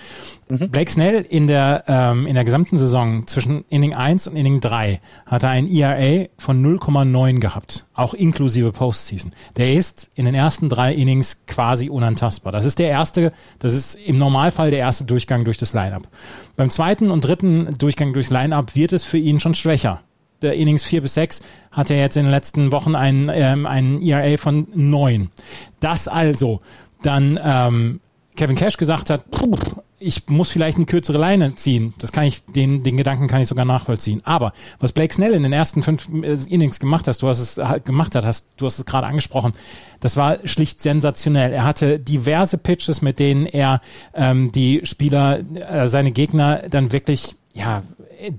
Mhm. 0.49 0.71
Blake 0.71 0.91
Snell 0.91 1.27
in 1.29 1.47
der, 1.47 1.85
ähm, 1.89 2.27
in 2.27 2.35
der 2.35 2.45
gesamten 2.45 2.79
Saison 2.79 3.27
zwischen 3.27 3.67
Inning 3.69 3.95
1 3.95 4.29
und 4.29 4.37
Inning 4.37 4.61
3 4.61 5.01
hat 5.27 5.43
er 5.43 5.51
ein 5.51 5.71
ERA 5.71 6.29
von 6.39 6.65
0,9 6.65 7.39
gehabt, 7.39 7.85
auch 7.93 8.15
inklusive 8.15 8.73
Postseason. 8.73 9.33
Der 9.57 9.75
ist 9.75 10.11
in 10.15 10.25
den 10.25 10.35
ersten 10.35 10.71
drei 10.71 10.95
Innings 10.95 11.43
quasi 11.47 11.91
unantastbar. 11.91 12.51
Das 12.51 12.65
ist 12.65 12.79
der 12.79 12.89
erste, 12.89 13.33
das 13.59 13.75
ist 13.75 13.97
im 13.97 14.17
Normalfall 14.17 14.71
der 14.71 14.79
erste 14.79 15.05
Durchgang 15.05 15.45
durch 15.45 15.59
das 15.59 15.75
Lineup. 15.75 16.09
Beim 16.57 16.69
zweiten 16.71 17.11
und 17.11 17.25
dritten 17.25 17.75
Durchgang 17.79 18.13
durchs 18.13 18.31
Lineup 18.31 18.70
wird 18.75 18.93
es 18.93 19.05
für 19.05 19.19
ihn 19.19 19.41
schon 19.41 19.55
schwächer. 19.55 20.03
Der 20.43 20.55
Innings 20.55 20.85
4 20.85 21.03
bis 21.03 21.15
6 21.15 21.43
hat 21.71 21.91
er 21.91 21.99
jetzt 21.99 22.17
in 22.17 22.25
den 22.25 22.31
letzten 22.31 22.73
Wochen 22.73 22.95
einen, 22.95 23.31
ähm, 23.33 23.67
einen 23.67 24.01
ERA 24.01 24.39
von 24.39 24.67
9. 24.75 25.31
Das 25.81 26.09
also 26.09 26.61
dann 27.03 27.39
ähm, 27.43 28.01
Kevin 28.37 28.57
Cash 28.57 28.79
gesagt 28.79 29.11
hat, 29.11 29.25
ich 29.99 30.29
muss 30.29 30.51
vielleicht 30.51 30.79
eine 30.79 30.87
kürzere 30.87 31.19
Leine 31.19 31.55
ziehen. 31.57 31.93
Das 31.99 32.11
kann 32.11 32.25
ich, 32.25 32.43
den, 32.45 32.83
den 32.83 32.97
Gedanken 32.97 33.29
kann 33.29 33.43
ich 33.43 33.49
sogar 33.49 33.67
nachvollziehen. 33.67 34.23
Aber 34.25 34.55
was 34.79 34.93
Blake 34.93 35.13
Snell 35.13 35.35
in 35.35 35.43
den 35.43 35.53
ersten 35.53 35.83
fünf 35.83 36.09
äh, 36.09 36.39
Innings 36.49 36.81
gemacht 36.81 37.07
hast, 37.07 37.21
du 37.21 37.29
hast 37.29 37.39
es 37.39 37.59
halt 37.59 37.85
gemacht 37.85 38.15
hat, 38.15 38.25
hast, 38.25 38.49
du 38.57 38.65
hast 38.65 38.79
es 38.79 38.87
gerade 38.87 39.07
angesprochen, 39.07 39.53
das 40.01 40.17
war 40.17 40.39
schlicht 40.45 40.83
sensationell. 40.83 41.53
Er 41.53 41.65
hatte 41.65 41.99
diverse 41.99 42.57
Pitches, 42.57 43.03
mit 43.03 43.19
denen 43.19 43.45
er 43.45 43.83
ähm, 44.15 44.51
die 44.53 44.81
Spieler, 44.85 45.41
äh, 45.55 45.87
seine 45.87 46.13
Gegner 46.13 46.63
dann 46.71 46.93
wirklich 46.93 47.37
ja, 47.53 47.83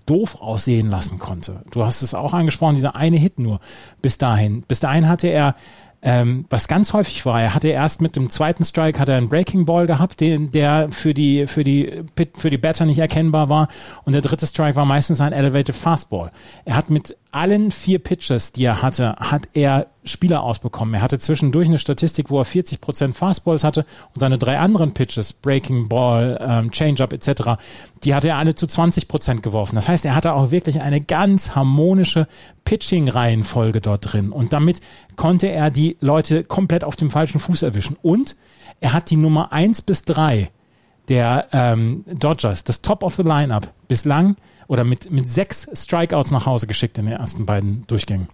doof 0.06 0.42
aussehen 0.42 0.90
lassen 0.90 1.20
konnte. 1.20 1.64
Du 1.72 1.84
hast 1.84 2.02
es 2.02 2.14
auch 2.14 2.34
angesprochen, 2.34 2.76
dieser 2.76 2.96
eine 2.96 3.18
Hit 3.18 3.40
nur 3.40 3.60
bis 4.02 4.18
dahin. 4.18 4.64
Bis 4.64 4.80
dahin 4.80 5.08
hatte 5.08 5.28
er 5.28 5.56
ähm, 6.04 6.46
was 6.50 6.68
ganz 6.68 6.94
häufig 6.94 7.26
war, 7.28 7.42
er 7.42 7.54
hatte 7.54 7.68
erst 7.68 8.02
mit 8.02 8.16
dem 8.16 8.32
zweiten 8.32 8.64
Strike 8.64 9.00
hat 9.00 9.08
er 9.08 9.18
einen 9.18 9.30
Breaking 9.30 9.66
Ball 9.66 9.86
gehabt, 9.86 10.20
den, 10.20 10.50
der 10.50 10.90
für 10.90 11.14
die, 11.14 11.46
für 11.46 11.64
die, 11.64 12.04
für 12.34 12.50
die 12.50 12.58
Batter 12.58 12.86
nicht 12.86 12.98
erkennbar 12.98 13.50
war. 13.50 13.68
Und 14.04 14.14
der 14.14 14.22
dritte 14.22 14.48
Strike 14.48 14.76
war 14.76 14.86
meistens 14.86 15.22
ein 15.22 15.32
Elevated 15.32 15.76
Fastball. 15.76 16.32
Er 16.66 16.76
hat 16.76 16.90
mit 16.90 17.16
allen 17.32 17.72
vier 17.72 18.00
Pitches, 18.00 18.52
die 18.52 18.66
er 18.66 18.82
hatte, 18.82 19.16
hat 19.18 19.48
er 19.54 19.88
Spieler 20.04 20.44
ausbekommen. 20.44 20.96
Er 20.96 21.02
hatte 21.02 21.20
zwischendurch 21.20 21.68
eine 21.68 21.78
Statistik, 21.78 22.30
wo 22.30 22.40
er 22.40 22.46
40% 22.46 23.14
Fastballs 23.14 23.64
hatte 23.64 23.86
und 24.14 24.20
seine 24.20 24.38
drei 24.38 24.58
anderen 24.58 24.94
Pitches, 24.94 25.32
Breaking 25.32 25.88
Ball, 25.88 26.40
ähm, 26.42 26.72
Changeup 26.72 27.14
etc., 27.14 27.62
die 28.04 28.16
hatte 28.16 28.30
er 28.30 28.38
alle 28.38 28.56
zu 28.56 28.66
20% 28.66 29.42
geworfen. 29.42 29.76
Das 29.76 29.88
heißt, 29.88 30.06
er 30.06 30.16
hatte 30.16 30.34
auch 30.34 30.52
wirklich 30.52 30.82
eine 30.82 31.02
ganz 31.02 31.56
harmonische 31.56 32.28
Pitching-Reihenfolge 32.66 33.80
dort 33.80 34.12
drin 34.12 34.32
und 34.32 34.54
damit 34.54 34.82
konnte 35.16 35.48
er 35.48 35.70
die 35.70 35.98
Leute 36.00 36.44
komplett 36.44 36.84
auf 36.84 36.96
dem 36.96 37.10
falschen 37.10 37.40
Fuß 37.40 37.62
erwischen. 37.62 37.96
Und 38.02 38.36
er 38.80 38.94
hat 38.94 39.10
die 39.10 39.18
Nummer 39.18 39.52
eins 39.54 39.82
bis 39.82 40.04
drei 40.04 40.50
der 41.08 41.48
ähm, 41.52 42.04
Dodgers, 42.08 42.64
das 42.64 42.82
Top 42.82 43.04
of 43.04 43.16
the 43.16 43.24
Lineup, 43.24 43.68
bislang 43.88 44.36
oder 44.72 44.86
mit, 44.86 45.12
mit 45.12 45.28
sechs 45.28 45.68
Strikeouts 45.74 46.32
nach 46.32 46.46
Hause 46.46 46.66
geschickt 46.66 46.98
in 46.98 47.06
den 47.06 47.16
ersten 47.16 47.46
beiden 47.46 47.86
Durchgängen. 47.88 48.30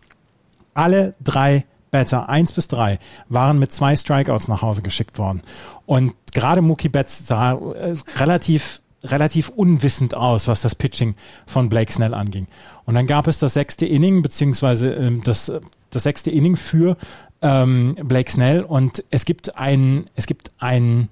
Alle 0.76 1.16
drei 1.20 1.66
Batter, 1.90 2.30
eins 2.30 2.52
bis 2.52 2.68
drei, 2.68 3.00
waren 3.28 3.58
mit 3.58 3.72
zwei 3.72 3.96
Strikeouts 3.96 4.48
nach 4.48 4.62
Hause 4.62 4.84
geschickt 4.84 5.18
worden. 5.18 5.42
Und 5.88 6.14
gerade 6.34 6.62
Mookie 6.62 6.90
Betts 6.90 7.26
sah 7.26 7.54
äh, 7.54 7.96
relativ 8.18 8.82
relativ 9.04 9.50
unwissend 9.50 10.14
aus, 10.14 10.48
was 10.48 10.62
das 10.62 10.76
Pitching 10.76 11.16
von 11.48 11.70
Blake 11.70 11.92
Snell 11.92 12.14
anging. 12.14 12.46
Und 12.86 12.94
dann 12.94 13.08
gab 13.08 13.26
es 13.26 13.40
das 13.40 13.56
sechste 13.56 13.88
Inning, 13.88 14.22
beziehungsweise 14.22 14.94
ähm, 14.94 15.24
das, 15.24 15.52
das 15.90 16.04
sechste 16.04 16.30
Inning 16.30 16.56
für 16.56 16.98
ähm, 17.42 17.96
Blake 18.04 18.30
Snell 18.30 18.62
und 18.62 19.04
es 19.10 19.26
gibt 19.26 19.58
ein, 19.58 20.06
es 20.16 20.28
gibt 20.28 20.52
ein, 20.60 21.10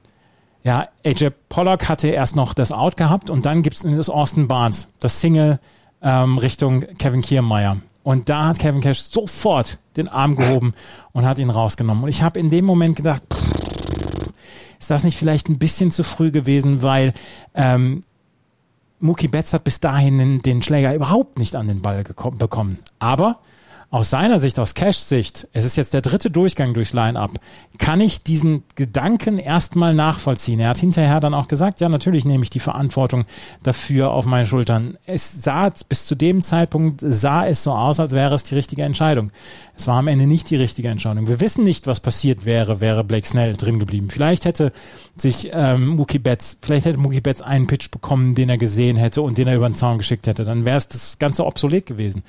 ja, 0.66 0.90
AJ 1.06 1.30
Pollock 1.48 1.88
hatte 1.88 2.08
erst 2.08 2.36
noch 2.36 2.56
das 2.56 2.72
Out 2.72 2.98
gehabt 2.98 3.30
und 3.30 3.46
dann 3.46 3.62
gibt 3.62 3.76
es 3.76 3.84
das 3.84 4.10
Austin 4.10 4.48
Barnes, 4.48 4.90
das 5.00 5.22
Single 5.22 5.60
ähm, 6.02 6.40
Richtung 6.40 6.82
Kevin 6.98 7.22
Kiermeier. 7.22 7.78
Und 8.02 8.30
da 8.30 8.48
hat 8.48 8.60
Kevin 8.60 8.82
Cash 8.82 9.02
sofort 9.02 9.78
den 9.96 10.08
Arm 10.08 10.36
gehoben 10.36 10.74
und 11.12 11.24
hat 11.26 11.38
ihn 11.38 11.52
rausgenommen. 11.52 12.04
Und 12.04 12.10
ich 12.10 12.24
habe 12.24 12.40
in 12.40 12.50
dem 12.50 12.66
Moment 12.66 12.96
gedacht, 12.96 13.22
pff, 13.32 14.34
ist 14.80 14.90
das 14.90 15.04
nicht 15.04 15.18
vielleicht 15.18 15.50
ein 15.50 15.60
bisschen 15.60 15.92
zu 15.92 16.04
früh 16.04 16.32
gewesen, 16.32 16.82
weil 16.82 17.14
ähm, 17.54 18.02
Mookie 19.00 19.28
Betts 19.28 19.54
hat 19.54 19.64
bis 19.64 19.82
dahin 19.82 20.18
den, 20.18 20.42
den 20.42 20.64
Schläger 20.64 20.96
überhaupt 20.96 21.38
nicht 21.38 21.56
an 21.56 21.68
den 21.68 21.84
Ball 21.84 22.04
bekommen. 22.04 22.80
Aber 22.98 23.38
aus 23.92 24.10
seiner 24.10 24.40
Sicht, 24.40 24.60
aus 24.60 24.74
Cashs 24.74 25.10
Sicht, 25.10 25.48
es 25.54 25.66
ist 25.66 25.76
jetzt 25.76 25.94
der 25.94 26.02
dritte 26.02 26.30
Durchgang 26.30 26.74
durchs 26.74 26.94
Line-Up, 26.94 27.32
kann 27.78 28.02
ich 28.02 28.24
diesen 28.24 28.64
Gedanken 28.76 29.38
erstmal 29.38 29.94
nachvollziehen. 29.94 30.60
Er 30.60 30.70
hat 30.70 30.78
hinterher 30.78 31.20
dann 31.20 31.34
auch 31.34 31.48
gesagt, 31.48 31.82
ja, 31.82 31.90
natürlich 31.90 32.26
nehme 32.26 32.44
ich 32.44 32.50
die 32.50 32.60
Verantwortung 32.60 33.26
dafür 33.64 34.12
auf 34.12 34.26
meine 34.26 34.46
Schultern. 34.46 34.98
Es 35.06 35.44
sah, 35.44 35.72
bis 35.88 36.06
zu 36.06 36.16
dem 36.16 36.42
Zeitpunkt 36.42 37.02
sah 37.04 37.46
es 37.46 37.64
so 37.64 37.74
aus, 37.74 38.00
als 38.00 38.12
wäre 38.12 38.36
es 38.36 38.44
die 38.44 38.56
richtige 38.56 38.84
Entscheidung. 38.84 39.32
Es 39.78 39.88
war 39.88 39.98
am 39.98 40.08
Ende 40.08 40.26
nicht 40.26 40.50
die 40.50 40.56
richtige 40.56 40.90
Entscheidung. 40.90 41.28
Wir 41.28 41.40
wissen 41.40 41.64
nicht, 41.64 41.88
was 41.88 42.00
passiert 42.00 42.46
wäre, 42.46 42.82
wäre 42.82 43.04
Blake 43.04 43.28
Snell 43.28 43.54
drin 43.54 43.80
geblieben. 43.80 44.10
Vielleicht 44.10 44.46
hätte 44.46 44.72
sich 45.16 45.50
ähm, 45.54 45.88
Mookie 45.88 46.20
Betts, 46.20 46.58
vielleicht 46.62 46.86
hätte 46.86 46.98
Mookie 46.98 47.22
Betts 47.22 47.42
einen 47.42 47.68
Pitch 47.68 47.92
bekommen, 47.92 48.36
den 48.36 48.50
er 48.50 48.58
gesehen 48.58 48.98
hätte 48.98 49.22
und 49.22 49.38
den 49.38 49.48
er 49.48 49.56
über 49.56 49.70
den 49.70 49.76
Zaun 49.76 49.98
geschickt 49.98 50.28
hätte. 50.28 50.44
Dann 50.44 50.66
wäre 50.66 50.78
es 50.78 50.88
das 50.88 51.20
Ganze 51.20 51.46
obsolet 51.46 51.86
gewesen. 51.86 52.24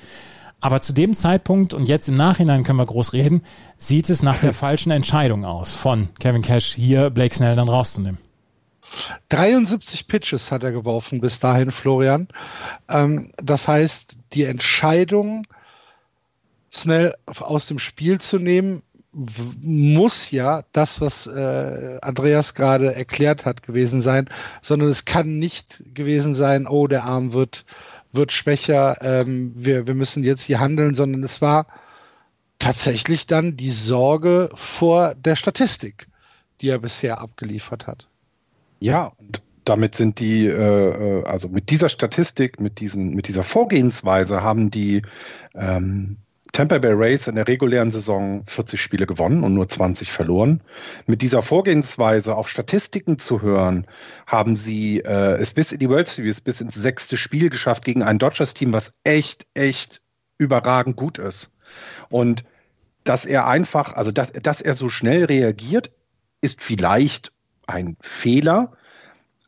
Aber 0.59 0.81
zu 0.81 0.93
dem 0.93 1.13
Zeitpunkt 1.13 1.73
und 1.73 1.87
jetzt 1.87 2.09
im 2.09 2.15
Nachhinein 2.15 2.63
können 2.63 2.79
wir 2.79 2.85
groß 2.85 3.13
reden, 3.13 3.43
sieht 3.77 4.09
es 4.09 4.23
nach 4.23 4.39
der 4.39 4.53
falschen 4.53 4.91
Entscheidung 4.91 5.45
aus, 5.45 5.73
von 5.73 6.09
Kevin 6.19 6.41
Cash 6.41 6.73
hier 6.73 7.09
Blake 7.09 7.35
Snell 7.35 7.55
dann 7.55 7.69
rauszunehmen. 7.69 8.17
73 9.29 10.07
Pitches 10.07 10.51
hat 10.51 10.63
er 10.63 10.71
geworfen 10.71 11.21
bis 11.21 11.39
dahin, 11.39 11.71
Florian. 11.71 12.27
Ähm, 12.89 13.31
das 13.37 13.67
heißt, 13.67 14.17
die 14.33 14.43
Entscheidung, 14.43 15.45
Snell 16.73 17.15
aus 17.25 17.67
dem 17.67 17.79
Spiel 17.79 18.19
zu 18.19 18.39
nehmen, 18.39 18.83
muss 19.61 20.29
ja 20.31 20.63
das, 20.73 21.01
was 21.01 21.25
äh, 21.25 21.97
Andreas 22.01 22.53
gerade 22.53 22.93
erklärt 22.93 23.45
hat, 23.45 23.63
gewesen 23.63 24.01
sein, 24.01 24.29
sondern 24.61 24.89
es 24.89 25.05
kann 25.05 25.39
nicht 25.39 25.83
gewesen 25.93 26.35
sein, 26.35 26.67
oh, 26.67 26.87
der 26.87 27.05
Arm 27.05 27.33
wird 27.33 27.65
wird 28.17 28.31
schwächer, 28.31 28.97
ähm, 29.01 29.53
wir, 29.55 29.87
wir 29.87 29.93
müssen 29.93 30.23
jetzt 30.23 30.43
hier 30.43 30.59
handeln, 30.59 30.93
sondern 30.93 31.23
es 31.23 31.41
war 31.41 31.67
tatsächlich 32.59 33.27
dann 33.27 33.55
die 33.55 33.71
Sorge 33.71 34.49
vor 34.55 35.15
der 35.15 35.35
Statistik, 35.35 36.07
die 36.59 36.69
er 36.69 36.79
bisher 36.79 37.21
abgeliefert 37.21 37.87
hat. 37.87 38.07
Ja, 38.79 39.13
und 39.17 39.41
damit 39.63 39.95
sind 39.95 40.19
die, 40.19 40.45
äh, 40.45 40.51
äh 40.51 41.23
also 41.25 41.49
mit 41.49 41.69
dieser 41.69 41.89
Statistik, 41.89 42.59
mit, 42.59 42.79
diesen, 42.79 43.11
mit 43.11 43.27
dieser 43.27 43.43
Vorgehensweise 43.43 44.41
haben 44.41 44.71
die 44.71 45.03
ähm, 45.55 46.17
Tampa 46.57 46.79
Bay 46.79 46.93
Rays 46.93 47.27
in 47.27 47.35
der 47.35 47.47
regulären 47.47 47.91
Saison 47.91 48.43
40 48.47 48.81
Spiele 48.81 49.05
gewonnen 49.05 49.43
und 49.43 49.53
nur 49.53 49.69
20 49.69 50.11
verloren. 50.11 50.61
Mit 51.05 51.21
dieser 51.21 51.43
Vorgehensweise 51.43 52.33
auf 52.35 52.49
Statistiken 52.49 53.19
zu 53.19 53.43
hören, 53.43 53.85
haben 54.25 54.55
sie 54.55 55.01
äh, 55.01 55.35
es 55.35 55.53
bis 55.53 55.71
in 55.71 55.77
die 55.77 55.87
World 55.87 56.07
Series, 56.07 56.41
bis 56.41 56.59
ins 56.59 56.73
sechste 56.73 57.15
Spiel 57.15 57.51
geschafft 57.51 57.85
gegen 57.85 58.01
ein 58.01 58.17
Dodgers-Team, 58.17 58.73
was 58.73 58.91
echt, 59.03 59.45
echt 59.53 60.01
überragend 60.39 60.95
gut 60.95 61.19
ist. 61.19 61.51
Und 62.09 62.43
dass 63.03 63.27
er 63.27 63.45
einfach, 63.45 63.93
also 63.93 64.09
dass, 64.09 64.31
dass 64.31 64.59
er 64.59 64.73
so 64.73 64.89
schnell 64.89 65.25
reagiert, 65.25 65.91
ist 66.41 66.63
vielleicht 66.63 67.31
ein 67.67 67.97
Fehler, 68.01 68.71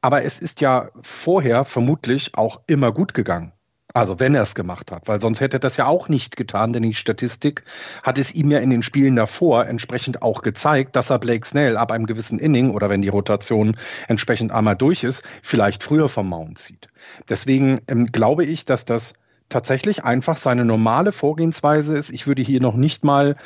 aber 0.02 0.26
es 0.26 0.38
ist 0.38 0.62
ja 0.62 0.92
vorher 1.02 1.66
vermutlich 1.66 2.36
auch 2.36 2.62
immer 2.68 2.92
gut 2.92 3.16
gegangen. 3.16 3.54
Also 3.94 4.20
wenn 4.20 4.36
er 4.36 4.44
es 4.44 4.54
gemacht 4.54 4.92
hat, 4.92 5.08
weil 5.08 5.20
sonst 5.20 5.40
hätte 5.40 5.58
er 5.58 5.62
das 5.62 5.78
ja 5.78 5.88
auch 5.88 6.10
nicht 6.10 6.38
getan, 6.38 6.74
denn 6.74 6.84
die 6.84 6.94
Statistik 6.94 7.64
hat 8.04 8.20
es 8.20 8.34
ihm 8.36 8.52
ja 8.52 8.60
in 8.60 8.70
den 8.70 8.84
Spielen 8.84 9.16
davor 9.16 9.66
entsprechend 9.66 10.22
auch 10.22 10.44
gezeigt, 10.44 10.96
dass 10.96 11.10
er 11.10 11.18
Blake 11.18 11.46
Snell 11.48 11.76
ab 11.76 11.92
einem 11.92 12.06
gewissen 12.06 12.38
Inning 12.38 12.70
oder 12.72 12.90
wenn 12.90 13.02
die 13.02 13.10
Rotation 13.10 13.78
entsprechend 14.08 14.52
einmal 14.52 14.76
durch 14.76 15.04
ist, 15.04 15.24
vielleicht 15.42 15.84
früher 15.84 16.08
vom 16.08 16.30
Mount 16.30 16.60
zieht. 16.60 16.88
Deswegen 17.30 17.82
ähm, 17.88 18.06
glaube 18.06 18.46
ich, 18.46 18.66
dass 18.66 18.86
das 18.86 19.14
tatsächlich 19.50 20.04
einfach 20.04 20.38
seine 20.38 20.66
normale 20.66 21.12
Vorgehensweise 21.12 21.98
ist. 21.98 22.12
Ich 22.12 22.28
würde 22.28 22.44
hier 22.44 22.62
noch 22.62 22.76
nicht 22.76 23.04
mal 23.04 23.38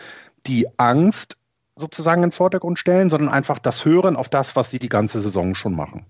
die 0.45 0.67
Angst 0.77 1.38
sozusagen 1.77 2.21
in 2.21 2.29
den 2.29 2.35
Vordergrund 2.35 2.77
stellen, 2.77 3.09
sondern 3.09 3.29
einfach 3.29 3.59
das 3.59 3.85
Hören 3.85 4.17
auf 4.17 4.27
das, 4.27 4.57
was 4.57 4.69
sie 4.69 4.79
die 4.79 4.89
ganze 4.89 5.21
Saison 5.21 5.55
schon 5.55 5.73
machen. 5.73 6.05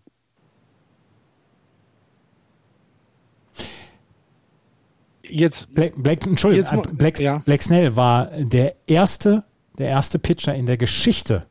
Jetzt 5.34 5.74
Black, 5.74 5.94
Black 5.96 6.26
Entschuldigung, 6.26 6.78
jetzt, 6.78 6.98
Black, 6.98 7.20
ja. 7.20 7.40
Black 7.40 7.62
Snell 7.62 7.96
war 7.96 8.30
der 8.38 8.76
erste, 8.88 9.44
der 9.78 9.88
erste 9.88 10.20
Pitcher 10.20 10.56
in 10.56 10.66
der 10.66 10.78
Geschichte 10.78 11.46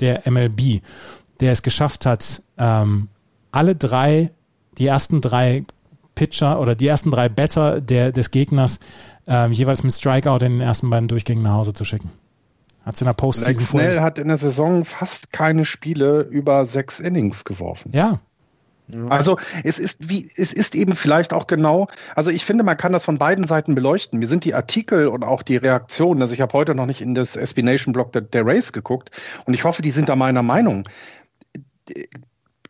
der 0.00 0.22
MLB, 0.30 0.80
der 1.40 1.52
es 1.52 1.62
geschafft 1.62 2.06
hat, 2.06 2.42
ähm, 2.56 3.08
alle 3.50 3.74
drei, 3.74 4.30
die 4.78 4.86
ersten 4.86 5.20
drei 5.20 5.64
Pitcher 6.14 6.60
oder 6.60 6.74
die 6.74 6.86
ersten 6.86 7.10
drei 7.10 7.28
Batter 7.28 7.80
der, 7.80 8.12
des 8.12 8.30
Gegners 8.30 8.80
ähm, 9.26 9.52
jeweils 9.52 9.84
mit 9.84 9.92
Strikeout 9.92 10.44
in 10.44 10.52
den 10.52 10.60
ersten 10.60 10.90
beiden 10.90 11.08
Durchgängen 11.08 11.44
nach 11.44 11.52
Hause 11.52 11.72
zu 11.72 11.84
schicken. 11.84 12.10
Hat 12.84 12.94
es 12.94 13.02
in 13.02 13.06
der 13.06 13.12
Postseason 13.12 13.66
Black 13.66 13.68
Snell 13.68 14.00
hat 14.00 14.18
in 14.18 14.28
der 14.28 14.38
Saison 14.38 14.84
fast 14.84 15.30
keine 15.30 15.64
Spiele 15.64 16.22
über 16.22 16.64
sechs 16.64 17.00
Innings 17.00 17.44
geworfen. 17.44 17.92
Ja, 17.92 18.20
also 19.08 19.38
es 19.64 19.78
ist 19.78 20.08
wie, 20.08 20.30
es 20.36 20.52
ist 20.52 20.74
eben 20.74 20.94
vielleicht 20.94 21.32
auch 21.32 21.46
genau, 21.46 21.88
also 22.14 22.30
ich 22.30 22.44
finde, 22.44 22.64
man 22.64 22.76
kann 22.76 22.92
das 22.92 23.04
von 23.04 23.18
beiden 23.18 23.44
Seiten 23.44 23.74
beleuchten. 23.74 24.18
Mir 24.18 24.28
sind 24.28 24.44
die 24.44 24.54
Artikel 24.54 25.08
und 25.08 25.24
auch 25.24 25.42
die 25.42 25.56
Reaktionen, 25.56 26.22
also 26.22 26.34
ich 26.34 26.40
habe 26.40 26.52
heute 26.52 26.74
noch 26.74 26.86
nicht 26.86 27.00
in 27.00 27.14
das 27.14 27.36
SB 27.36 27.62
Nation 27.62 27.92
Blog 27.92 28.12
der, 28.12 28.22
der 28.22 28.46
Race 28.46 28.72
geguckt 28.72 29.10
und 29.44 29.54
ich 29.54 29.64
hoffe, 29.64 29.82
die 29.82 29.90
sind 29.90 30.08
da 30.08 30.16
meiner 30.16 30.42
Meinung. 30.42 30.84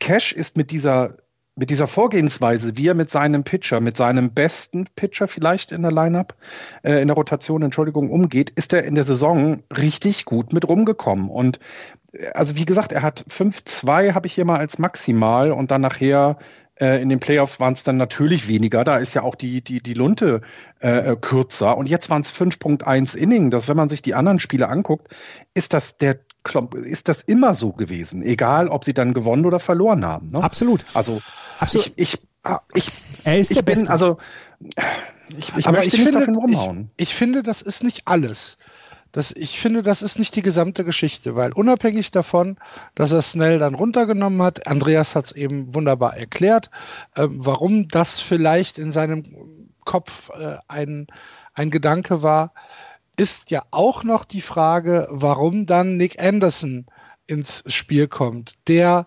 Cash 0.01 0.33
ist 0.33 0.57
mit 0.57 0.71
dieser 0.71 1.17
mit 1.59 1.71
dieser 1.71 1.89
Vorgehensweise, 1.89 2.77
wie 2.77 2.89
er 2.89 2.95
mit 2.95 3.11
seinem 3.11 3.43
Pitcher, 3.43 3.81
mit 3.81 3.97
seinem 3.97 4.31
besten 4.31 4.87
Pitcher 4.95 5.27
vielleicht 5.27 5.73
in 5.73 5.83
der 5.83 5.91
Lineup, 5.91 6.35
äh, 6.83 7.03
in 7.03 7.09
der 7.09 7.17
Rotation, 7.17 7.63
Entschuldigung, 7.63 8.11
umgeht, 8.11 8.51
ist 8.51 8.73
er 8.73 8.85
in 8.85 8.95
der 8.95 9.05
Saison 9.05 9.63
richtig 9.77 10.25
gut 10.25 10.53
mit 10.53 10.69
rumgekommen. 10.69 11.29
Und 11.29 11.59
also 12.35 12.57
wie 12.57 12.65
gesagt, 12.65 12.93
er 12.93 13.03
hat 13.03 13.25
5-2 13.29 14.15
habe 14.15 14.27
ich 14.27 14.35
hier 14.35 14.45
mal 14.45 14.59
als 14.59 14.79
maximal 14.79 15.53
und 15.53 15.71
dann 15.71 15.81
nachher 15.81 16.39
äh, 16.81 17.03
in 17.03 17.09
den 17.09 17.21
Playoffs 17.21 17.59
waren 17.61 17.75
es 17.75 17.83
dann 17.83 17.97
natürlich 17.97 18.49
weniger. 18.49 18.85
Da 18.85 18.99
ist 18.99 19.15
ja 19.15 19.23
auch 19.23 19.35
die, 19.35 19.61
die, 19.61 19.83
die 19.83 19.95
Lunte 19.95 20.43
äh, 20.79 21.17
kürzer. 21.17 21.77
Und 21.77 21.87
jetzt 21.87 22.09
waren 22.09 22.23
es 22.23 22.33
5.1 22.33 23.17
Inning. 23.17 23.51
Das, 23.51 23.69
wenn 23.69 23.77
man 23.77 23.89
sich 23.89 24.01
die 24.01 24.15
anderen 24.15 24.39
Spiele 24.39 24.69
anguckt, 24.69 25.09
ist 25.55 25.73
das 25.73 25.99
der 25.99 26.21
ist 26.85 27.09
das 27.09 27.21
immer 27.21 27.53
so 27.53 27.73
gewesen, 27.73 28.23
egal 28.23 28.69
ob 28.69 28.83
sie 28.83 28.95
dann 28.95 29.13
gewonnen 29.13 29.45
oder 29.45 29.61
verloren 29.61 30.07
haben. 30.07 30.31
Ne? 30.31 30.43
Absolut. 30.43 30.87
Also 30.95 31.21
Absolut. 31.59 31.93
ich, 31.97 32.15
ich, 32.15 32.19
ah, 32.45 32.61
ich, 32.75 32.91
er 33.25 33.39
ist 33.39 33.51
ich 33.51 33.57
der 33.57 33.63
bin, 33.63 33.75
Beste. 33.77 33.93
also 33.93 34.19
ich, 35.37 35.55
ich 35.57 35.67
Aber 35.67 35.85
ich 35.85 35.95
finde, 35.95 36.27
ich, 36.49 36.69
ich 36.97 37.15
finde, 37.15 37.43
das 37.43 37.63
ist 37.63 37.83
nicht 37.83 38.03
alles. 38.07 38.59
Das, 39.13 39.33
ich 39.33 39.59
finde, 39.59 39.83
das 39.83 40.03
ist 40.03 40.19
nicht 40.19 40.37
die 40.37 40.43
gesamte 40.43 40.85
Geschichte, 40.85 41.35
weil 41.35 41.53
unabhängig 41.53 42.11
davon, 42.11 42.59
dass 42.95 43.11
er 43.11 43.23
Snell 43.23 43.59
dann 43.59 43.75
runtergenommen 43.75 44.43
hat, 44.43 44.67
Andreas 44.67 45.15
hat 45.15 45.27
es 45.27 45.33
eben 45.33 45.75
wunderbar 45.75 46.17
erklärt, 46.17 46.71
äh, 47.15 47.27
warum 47.29 47.89
das 47.89 48.21
vielleicht 48.21 48.79
in 48.79 48.91
seinem 48.93 49.25
Kopf 49.85 50.31
äh, 50.39 50.57
ein, 50.69 51.07
ein 51.55 51.71
Gedanke 51.71 52.23
war, 52.23 52.53
ist 53.17 53.51
ja 53.51 53.63
auch 53.71 54.05
noch 54.05 54.25
die 54.25 54.43
Frage, 54.43 55.09
warum 55.11 55.65
dann 55.65 55.97
Nick 55.97 56.23
Anderson 56.23 56.87
ins 57.27 57.65
Spiel 57.67 58.09
kommt, 58.09 58.55
der 58.69 59.07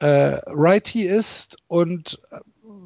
äh, 0.00 0.38
Righty 0.46 1.02
ist 1.02 1.56
und 1.66 2.20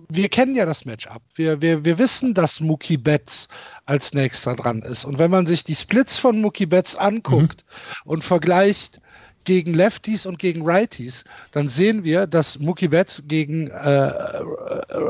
wir 0.09 0.29
kennen 0.29 0.55
ja 0.55 0.67
das 0.67 0.85
Matchup. 0.85 1.23
Wir, 1.35 1.63
wir, 1.63 1.85
wir 1.85 1.99
wissen, 1.99 2.35
dass 2.35 2.61
Mookie 2.61 2.99
Betts 2.99 3.49
als 3.87 4.13
nächster 4.13 4.55
dran 4.55 4.83
ist. 4.83 5.05
Und 5.05 5.19
wenn 5.19 5.31
man 5.31 5.47
sich 5.47 5.65
die 5.65 5.75
Splits 5.75 6.19
von 6.19 6.41
Mookie 6.41 6.67
Betts 6.67 6.97
anguckt 6.97 7.65
mhm. 7.65 8.11
und 8.11 8.25
vergleicht 8.25 9.01
gegen 9.45 9.75
Lefties 9.75 10.27
und 10.27 10.39
gegen 10.39 10.63
Righties, 10.63 11.25
dann 11.53 11.67
sehen 11.67 12.05
wir, 12.05 12.27
dass 12.27 12.59
Mookie 12.59 12.89
Betts 12.89 13.23
gegen 13.27 13.71
äh, 13.71 14.07
äh 14.07 14.43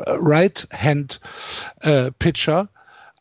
Right-Hand-Pitcher 0.07 2.61
äh, 2.61 2.67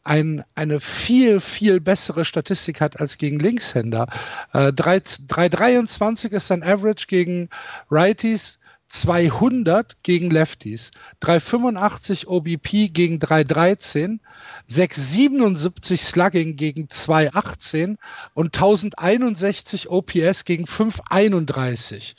ein, 0.03 0.43
eine 0.55 0.79
viel, 0.79 1.39
viel 1.39 1.79
bessere 1.79 2.25
Statistik 2.25 2.81
hat 2.81 2.99
als 2.99 3.17
gegen 3.17 3.39
Linkshänder. 3.39 4.07
Äh, 4.53 4.69
3,23 4.69 6.31
ist 6.31 6.47
sein 6.47 6.63
Average 6.63 7.05
gegen 7.07 7.49
Righties, 7.91 8.59
200 8.91 10.03
gegen 10.03 10.29
Lefties, 10.29 10.91
385 11.21 12.27
OBP 12.27 12.89
gegen 12.89 13.19
313, 13.19 14.19
677 14.67 16.01
Slugging 16.01 16.57
gegen 16.57 16.89
218 16.89 17.97
und 18.33 18.55
1061 18.55 19.89
OPS 19.89 20.43
gegen 20.43 20.67
531. 20.67 22.15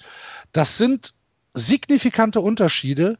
Das 0.53 0.79
sind 0.79 1.13
signifikante 1.55 2.41
Unterschiede, 2.41 3.19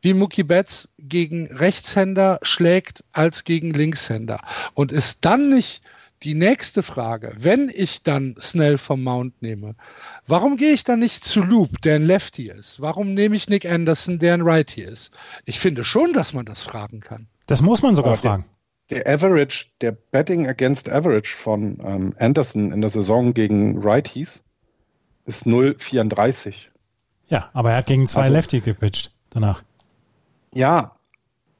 wie 0.00 0.14
Mookie 0.14 0.44
Betts 0.44 0.88
gegen 0.98 1.48
Rechtshänder 1.48 2.38
schlägt 2.42 3.02
als 3.12 3.42
gegen 3.42 3.72
Linkshänder. 3.72 4.40
Und 4.74 4.92
ist 4.92 5.24
dann 5.24 5.50
nicht 5.50 5.82
die 6.24 6.34
nächste 6.34 6.82
Frage, 6.82 7.34
wenn 7.38 7.70
ich 7.72 8.02
dann 8.02 8.34
Snell 8.40 8.78
vom 8.78 9.02
Mount 9.02 9.42
nehme, 9.42 9.74
warum 10.26 10.56
gehe 10.56 10.72
ich 10.72 10.84
dann 10.84 11.00
nicht 11.00 11.24
zu 11.24 11.42
Loop, 11.42 11.82
der 11.82 11.96
ein 11.96 12.04
Lefty 12.04 12.48
ist? 12.48 12.80
Warum 12.80 13.14
nehme 13.14 13.36
ich 13.36 13.48
Nick 13.48 13.70
Anderson, 13.70 14.18
der 14.18 14.34
ein 14.34 14.40
Righty 14.40 14.82
ist? 14.82 15.12
Ich 15.44 15.60
finde 15.60 15.84
schon, 15.84 16.12
dass 16.14 16.32
man 16.32 16.46
das 16.46 16.62
fragen 16.62 17.00
kann. 17.00 17.28
Das 17.46 17.60
muss 17.60 17.82
man 17.82 17.94
sogar 17.94 18.16
fragen. 18.16 18.46
Der 18.90 19.06
Average, 19.06 19.66
der 19.80 19.92
Betting 19.92 20.48
Against 20.48 20.90
Average 20.90 21.36
von 21.36 21.78
ähm, 21.84 22.14
Anderson 22.18 22.72
in 22.72 22.80
der 22.80 22.90
Saison 22.90 23.32
gegen 23.34 23.78
Righties 23.82 24.42
ist 25.26 25.46
0,34. 25.46 26.54
Ja, 27.28 27.50
aber 27.52 27.72
er 27.72 27.78
hat 27.78 27.86
gegen 27.86 28.06
zwei 28.06 28.22
also, 28.22 28.34
Lefty 28.34 28.60
gepitcht 28.60 29.10
danach. 29.30 29.62
Ja, 30.52 30.96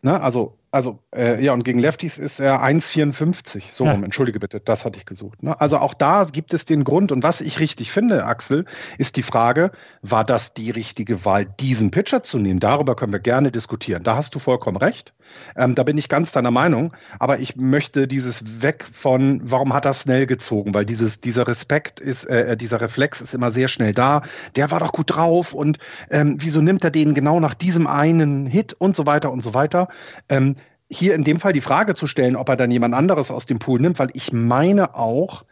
ne, 0.03 0.21
also 0.21 0.57
also, 0.75 0.99
äh, 1.15 1.41
ja, 1.41 1.53
und 1.53 1.63
gegen 1.63 1.79
Lefties 1.79 2.19
ist 2.19 2.41
er 2.41 2.61
1,54. 2.61 3.63
So, 3.73 3.85
ja. 3.85 3.93
entschuldige 3.93 4.41
bitte, 4.41 4.59
das 4.59 4.85
hatte 4.85 4.99
ich 4.99 5.07
gesucht. 5.07 5.41
Ne? 5.41 5.61
Also 5.61 5.79
auch 5.79 5.95
da 5.95 6.25
gibt 6.25 6.53
es 6.53 6.65
den 6.65 6.83
Grund. 6.83 7.13
Und 7.13 7.23
was 7.23 7.41
ich 7.41 7.61
richtig 7.61 7.93
finde, 7.93 8.25
Axel, 8.25 8.65
ist 8.99 9.15
die 9.15 9.23
Frage, 9.23 9.71
war 10.03 10.25
das 10.25 10.53
die 10.53 10.73
richtige 10.73 11.25
Wahl, 11.25 11.47
diesen 11.47 11.93
Pitcher 11.93 12.25
zu 12.25 12.39
nehmen? 12.39 12.59
Darüber 12.59 12.97
können 12.97 13.13
wir 13.13 13.21
gerne 13.21 13.53
diskutieren. 13.53 14.03
Da 14.03 14.17
hast 14.17 14.35
du 14.35 14.41
vollkommen 14.41 14.77
recht. 14.77 15.15
Ähm, 15.57 15.75
da 15.75 15.85
bin 15.85 15.97
ich 15.97 16.09
ganz 16.09 16.33
deiner 16.33 16.51
Meinung. 16.51 16.93
Aber 17.21 17.39
ich 17.39 17.55
möchte 17.57 18.09
dieses 18.09 18.63
weg 18.63 18.85
von, 18.93 19.41
warum 19.45 19.73
hat 19.73 19.85
er 19.85 19.95
schnell 19.95 20.27
gezogen? 20.27 20.75
Weil 20.75 20.85
dieses, 20.85 21.21
dieser 21.21 21.47
Respekt 21.47 22.01
ist, 22.01 22.25
äh, 22.29 22.53
äh, 22.53 22.57
dieser 22.57 22.81
Reflex 22.81 23.21
ist 23.21 23.33
immer 23.33 23.51
sehr 23.51 23.69
schnell 23.69 23.93
da. 23.93 24.23
Der 24.57 24.71
war 24.73 24.81
doch 24.81 24.93
gut 24.93 25.15
drauf 25.15 25.55
und 25.55 25.79
ähm, 26.11 26.37
wieso 26.41 26.61
nimmt 26.61 26.83
er 26.83 26.91
den 26.91 27.15
genau 27.15 27.39
nach 27.39 27.55
diesem 27.55 27.87
einen 27.87 28.47
Hit 28.47 28.75
und 28.75 28.97
so 28.97 29.07
weiter 29.07 29.31
und 29.31 29.43
so 29.43 29.55
weiter. 29.55 29.89
Ähm, 30.29 30.57
hier 30.97 31.15
in 31.15 31.25
dem 31.25 31.41
Fall 31.41 31.53
die 31.53 31.61
Frage 31.61 31.95
zu 31.95 32.07
stellen, 32.07 32.37
ob 32.37 32.49
er 32.49 32.57
dann 32.57 32.71
jemand 32.71 32.95
anderes 32.95 33.31
aus 33.31 33.47
dem 33.47 33.59
Pool 33.59 33.81
nimmt, 33.81 33.99
weil 33.99 34.11
ich 34.15 34.33
meine 34.33 34.95
auch, 34.95 35.45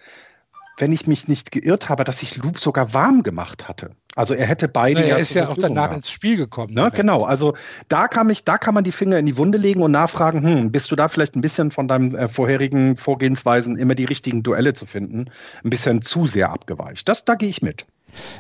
wenn 0.78 0.92
ich 0.92 1.06
mich 1.06 1.28
nicht 1.28 1.52
geirrt 1.52 1.88
habe, 1.88 2.04
dass 2.04 2.18
sich 2.18 2.36
Loop 2.36 2.58
sogar 2.58 2.94
warm 2.94 3.22
gemacht 3.22 3.68
hatte. 3.68 3.90
Also 4.14 4.34
er 4.34 4.46
hätte 4.46 4.68
beide. 4.68 5.00
Na, 5.00 5.06
er 5.06 5.18
ist 5.18 5.34
ja 5.34 5.48
auch 5.48 5.56
danach 5.56 5.84
gehabt. 5.84 5.96
ins 5.96 6.10
Spiel 6.10 6.36
gekommen. 6.36 6.74
Ne, 6.74 6.90
genau, 6.94 7.24
also 7.24 7.54
da 7.88 8.08
kann, 8.08 8.26
mich, 8.26 8.44
da 8.44 8.58
kann 8.58 8.74
man 8.74 8.84
die 8.84 8.92
Finger 8.92 9.18
in 9.18 9.26
die 9.26 9.36
Wunde 9.36 9.58
legen 9.58 9.82
und 9.82 9.92
nachfragen, 9.92 10.42
hm, 10.42 10.72
bist 10.72 10.90
du 10.90 10.96
da 10.96 11.08
vielleicht 11.08 11.36
ein 11.36 11.40
bisschen 11.40 11.70
von 11.70 11.88
deinen 11.88 12.14
äh, 12.14 12.28
vorherigen 12.28 12.96
Vorgehensweisen 12.96 13.78
immer 13.78 13.94
die 13.94 14.04
richtigen 14.04 14.42
Duelle 14.42 14.74
zu 14.74 14.86
finden, 14.86 15.30
ein 15.64 15.70
bisschen 15.70 16.02
zu 16.02 16.26
sehr 16.26 16.50
abgeweicht. 16.50 17.08
Das, 17.08 17.24
da 17.24 17.34
gehe 17.34 17.48
ich 17.48 17.62
mit. 17.62 17.86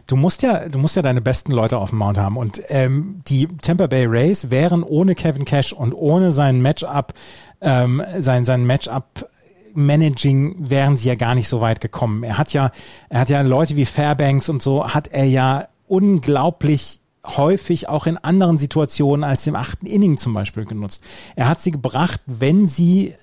Du 0.06 0.16
musst 0.16 0.42
ja, 0.42 0.68
du 0.68 0.78
musst 0.78 0.96
ja 0.96 1.02
deine 1.02 1.20
besten 1.20 1.52
Leute 1.52 1.78
auf 1.78 1.90
dem 1.90 1.98
Mount 1.98 2.18
haben 2.18 2.36
und 2.36 2.62
ähm, 2.68 3.22
die 3.28 3.48
Tampa 3.60 3.86
Bay 3.86 4.06
Rays 4.06 4.50
wären 4.50 4.82
ohne 4.82 5.14
Kevin 5.14 5.44
Cash 5.44 5.72
und 5.72 5.92
ohne 5.94 6.32
sein 6.32 6.62
Matchup, 6.62 7.14
ähm, 7.60 8.02
sein 8.18 8.44
sein 8.44 8.66
Matchup 8.66 9.28
Managing 9.74 10.56
wären 10.58 10.96
sie 10.96 11.08
ja 11.08 11.14
gar 11.14 11.34
nicht 11.34 11.48
so 11.48 11.60
weit 11.60 11.80
gekommen. 11.80 12.22
Er 12.24 12.38
hat 12.38 12.52
ja, 12.52 12.70
er 13.08 13.20
hat 13.20 13.30
ja 13.30 13.40
Leute 13.42 13.76
wie 13.76 13.86
Fairbanks 13.86 14.48
und 14.48 14.62
so, 14.62 14.86
hat 14.86 15.08
er 15.08 15.24
ja 15.24 15.66
unglaublich 15.88 17.00
häufig 17.24 17.88
auch 17.88 18.06
in 18.06 18.18
anderen 18.18 18.58
Situationen 18.58 19.24
als 19.24 19.44
dem 19.44 19.54
achten 19.54 19.86
Inning 19.86 20.18
zum 20.18 20.34
Beispiel 20.34 20.64
genutzt. 20.64 21.04
Er 21.36 21.48
hat 21.48 21.60
sie 21.60 21.70
gebracht, 21.70 22.20
wenn 22.26 22.66
sie 22.66 23.14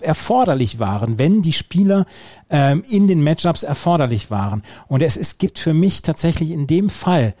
erforderlich 0.00 0.78
waren, 0.78 1.18
wenn 1.18 1.42
die 1.42 1.52
Spieler 1.52 2.06
ähm, 2.50 2.82
in 2.88 3.08
den 3.08 3.22
Matchups 3.22 3.62
erforderlich 3.62 4.30
waren. 4.30 4.62
Und 4.88 5.02
es, 5.02 5.16
es 5.16 5.38
gibt 5.38 5.58
für 5.58 5.74
mich 5.74 6.02
tatsächlich 6.02 6.50
in 6.50 6.66
dem 6.66 6.90
Fall 6.90 7.34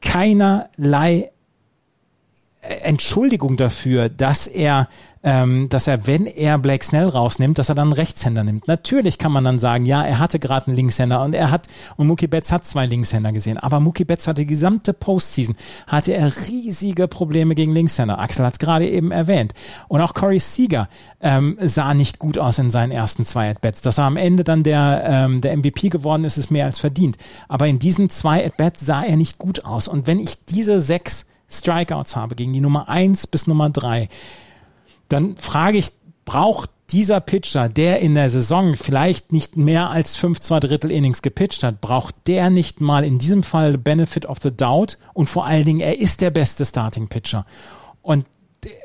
keinerlei 0.00 1.30
Entschuldigung 2.82 3.56
dafür, 3.56 4.08
dass 4.08 4.46
er 4.46 4.88
ähm, 5.24 5.68
dass 5.70 5.86
er, 5.86 6.06
wenn 6.06 6.26
er 6.26 6.58
Blake 6.58 6.84
Snell 6.84 7.08
rausnimmt, 7.08 7.58
dass 7.58 7.70
er 7.70 7.74
dann 7.74 7.88
einen 7.88 7.92
Rechtshänder 7.94 8.44
nimmt. 8.44 8.68
Natürlich 8.68 9.18
kann 9.18 9.32
man 9.32 9.42
dann 9.42 9.58
sagen, 9.58 9.86
ja, 9.86 10.04
er 10.04 10.18
hatte 10.18 10.38
gerade 10.38 10.66
einen 10.66 10.76
Linkshänder 10.76 11.22
und 11.24 11.34
er 11.34 11.50
hat, 11.50 11.66
und 11.96 12.06
Mookie 12.06 12.26
Betts 12.26 12.52
hat 12.52 12.64
zwei 12.66 12.84
Linkshänder 12.84 13.32
gesehen, 13.32 13.56
aber 13.56 13.80
Mookie 13.80 14.04
Betts 14.04 14.28
hatte 14.28 14.42
die 14.42 14.46
gesamte 14.46 14.92
Postseason, 14.92 15.56
hatte 15.86 16.12
er 16.12 16.30
riesige 16.46 17.08
Probleme 17.08 17.54
gegen 17.54 17.72
Linkshänder. 17.72 18.18
Axel 18.18 18.44
hat 18.44 18.52
es 18.52 18.58
gerade 18.58 18.86
eben 18.86 19.10
erwähnt. 19.10 19.54
Und 19.88 20.02
auch 20.02 20.12
Corey 20.12 20.38
Seager 20.38 20.88
ähm, 21.20 21.56
sah 21.60 21.94
nicht 21.94 22.18
gut 22.18 22.36
aus 22.36 22.58
in 22.58 22.70
seinen 22.70 22.92
ersten 22.92 23.24
zwei 23.24 23.50
At-Bats. 23.50 23.80
Dass 23.80 23.98
er 23.98 24.04
am 24.04 24.18
Ende 24.18 24.44
dann 24.44 24.62
der, 24.62 25.04
ähm, 25.06 25.40
der 25.40 25.56
MVP 25.56 25.88
geworden 25.88 26.24
ist, 26.24 26.36
ist 26.36 26.50
mehr 26.50 26.66
als 26.66 26.80
verdient. 26.80 27.16
Aber 27.48 27.66
in 27.66 27.78
diesen 27.78 28.10
zwei 28.10 28.44
At-Bats 28.44 28.84
sah 28.84 29.02
er 29.02 29.16
nicht 29.16 29.38
gut 29.38 29.64
aus. 29.64 29.88
Und 29.88 30.06
wenn 30.06 30.20
ich 30.20 30.44
diese 30.44 30.80
sechs 30.80 31.26
Strikeouts 31.54 32.16
habe 32.16 32.34
gegen 32.34 32.52
die 32.52 32.60
Nummer 32.60 32.88
eins 32.88 33.26
bis 33.26 33.46
Nummer 33.46 33.70
drei 33.70 34.08
dann 35.08 35.36
frage 35.36 35.78
ich, 35.78 35.88
braucht 36.24 36.70
dieser 36.90 37.20
Pitcher, 37.20 37.68
der 37.68 38.00
in 38.00 38.14
der 38.14 38.28
Saison 38.30 38.76
vielleicht 38.76 39.32
nicht 39.32 39.56
mehr 39.56 39.90
als 39.90 40.16
fünf, 40.16 40.40
zwei 40.40 40.60
Drittel 40.60 40.90
Innings 40.90 41.22
gepitcht 41.22 41.62
hat, 41.62 41.80
braucht 41.80 42.14
der 42.26 42.50
nicht 42.50 42.80
mal 42.80 43.04
in 43.04 43.18
diesem 43.18 43.42
Fall 43.42 43.78
Benefit 43.78 44.26
of 44.26 44.38
the 44.42 44.54
Doubt 44.54 44.98
und 45.12 45.28
vor 45.28 45.46
allen 45.46 45.64
Dingen, 45.64 45.80
er 45.80 45.98
ist 45.98 46.20
der 46.20 46.30
beste 46.30 46.64
Starting 46.64 47.08
Pitcher. 47.08 47.46
Und 48.02 48.26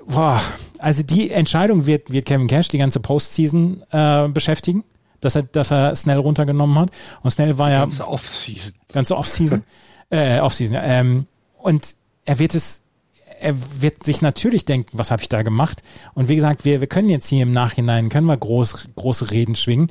boah, 0.05 0.41
also 0.79 1.03
die 1.03 1.29
Entscheidung 1.29 1.85
wird, 1.85 2.11
wird 2.11 2.25
Kevin 2.25 2.47
Cash 2.47 2.69
die 2.69 2.77
ganze 2.77 2.99
Postseason 2.99 3.83
äh, 3.91 4.27
beschäftigen, 4.29 4.83
dass 5.19 5.35
er, 5.35 5.43
dass 5.43 5.71
er 5.71 5.95
Snell 5.95 6.19
runtergenommen 6.19 6.77
hat. 6.79 6.91
Und 7.21 7.31
Snell 7.31 7.57
war 7.57 7.69
ja. 7.69 7.81
Ganze 7.81 8.07
Offseason. 8.07 8.73
Ganze 8.91 9.17
Offseason. 9.17 9.63
äh, 10.09 10.39
Offseason, 10.39 10.75
ja. 10.75 10.83
Ähm, 10.83 11.27
und 11.57 11.83
er 12.29 12.37
wird 12.37 12.53
es 12.53 12.83
er 13.41 13.55
wird 13.81 14.03
sich 14.03 14.21
natürlich 14.21 14.65
denken, 14.65 14.97
was 14.97 15.11
habe 15.11 15.21
ich 15.21 15.29
da 15.29 15.43
gemacht? 15.43 15.81
Und 16.13 16.27
wie 16.27 16.35
gesagt, 16.35 16.65
wir, 16.65 16.81
wir 16.81 16.87
können 16.87 17.07
jetzt 17.07 17.27
hier 17.27 17.43
im 17.43 17.53
Nachhinein, 17.53 18.09
können 18.09 18.27
wir 18.27 18.35
groß, 18.35 18.89
große 18.95 19.31
Reden 19.31 19.55
schwingen. 19.55 19.89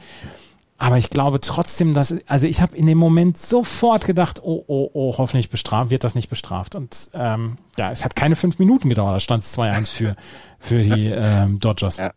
Aber 0.77 0.98
ich 0.98 1.09
glaube 1.09 1.40
trotzdem, 1.40 1.94
dass, 1.94 2.14
also 2.27 2.46
ich 2.46 2.61
habe 2.61 2.77
in 2.77 2.87
dem 2.87 2.98
Moment 2.98 3.38
sofort 3.38 4.05
gedacht, 4.05 4.42
oh, 4.42 4.64
oh, 4.66 4.90
oh, 4.92 5.14
hoffentlich 5.16 5.48
bestraft, 5.48 5.88
wird 5.88 6.05
das 6.05 6.14
nicht 6.14 6.29
bestraft. 6.29 6.74
Und 6.74 7.09
ähm, 7.14 7.57
ja, 7.79 7.90
es 7.90 8.05
hat 8.05 8.14
keine 8.14 8.37
fünf 8.37 8.59
Minuten 8.59 8.90
gedauert, 8.90 9.14
da 9.14 9.20
stand 9.20 9.42
es 9.42 9.59
2-1 9.59 9.90
für, 9.90 10.16
für 10.59 10.83
die 10.83 11.07
ähm, 11.14 11.59
Dodgers. 11.59 11.96
Ja. 11.96 12.12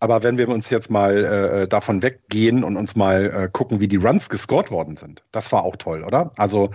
Aber 0.00 0.24
wenn 0.24 0.38
wir 0.38 0.48
uns 0.48 0.70
jetzt 0.70 0.90
mal 0.90 1.24
äh, 1.24 1.68
davon 1.68 2.02
weggehen 2.02 2.64
und 2.64 2.76
uns 2.76 2.96
mal 2.96 3.44
äh, 3.44 3.48
gucken, 3.50 3.78
wie 3.78 3.88
die 3.88 3.96
Runs 3.96 4.28
gescored 4.28 4.72
worden 4.72 4.96
sind, 4.96 5.22
das 5.30 5.52
war 5.52 5.62
auch 5.62 5.76
toll, 5.76 6.02
oder? 6.02 6.32
Also 6.36 6.72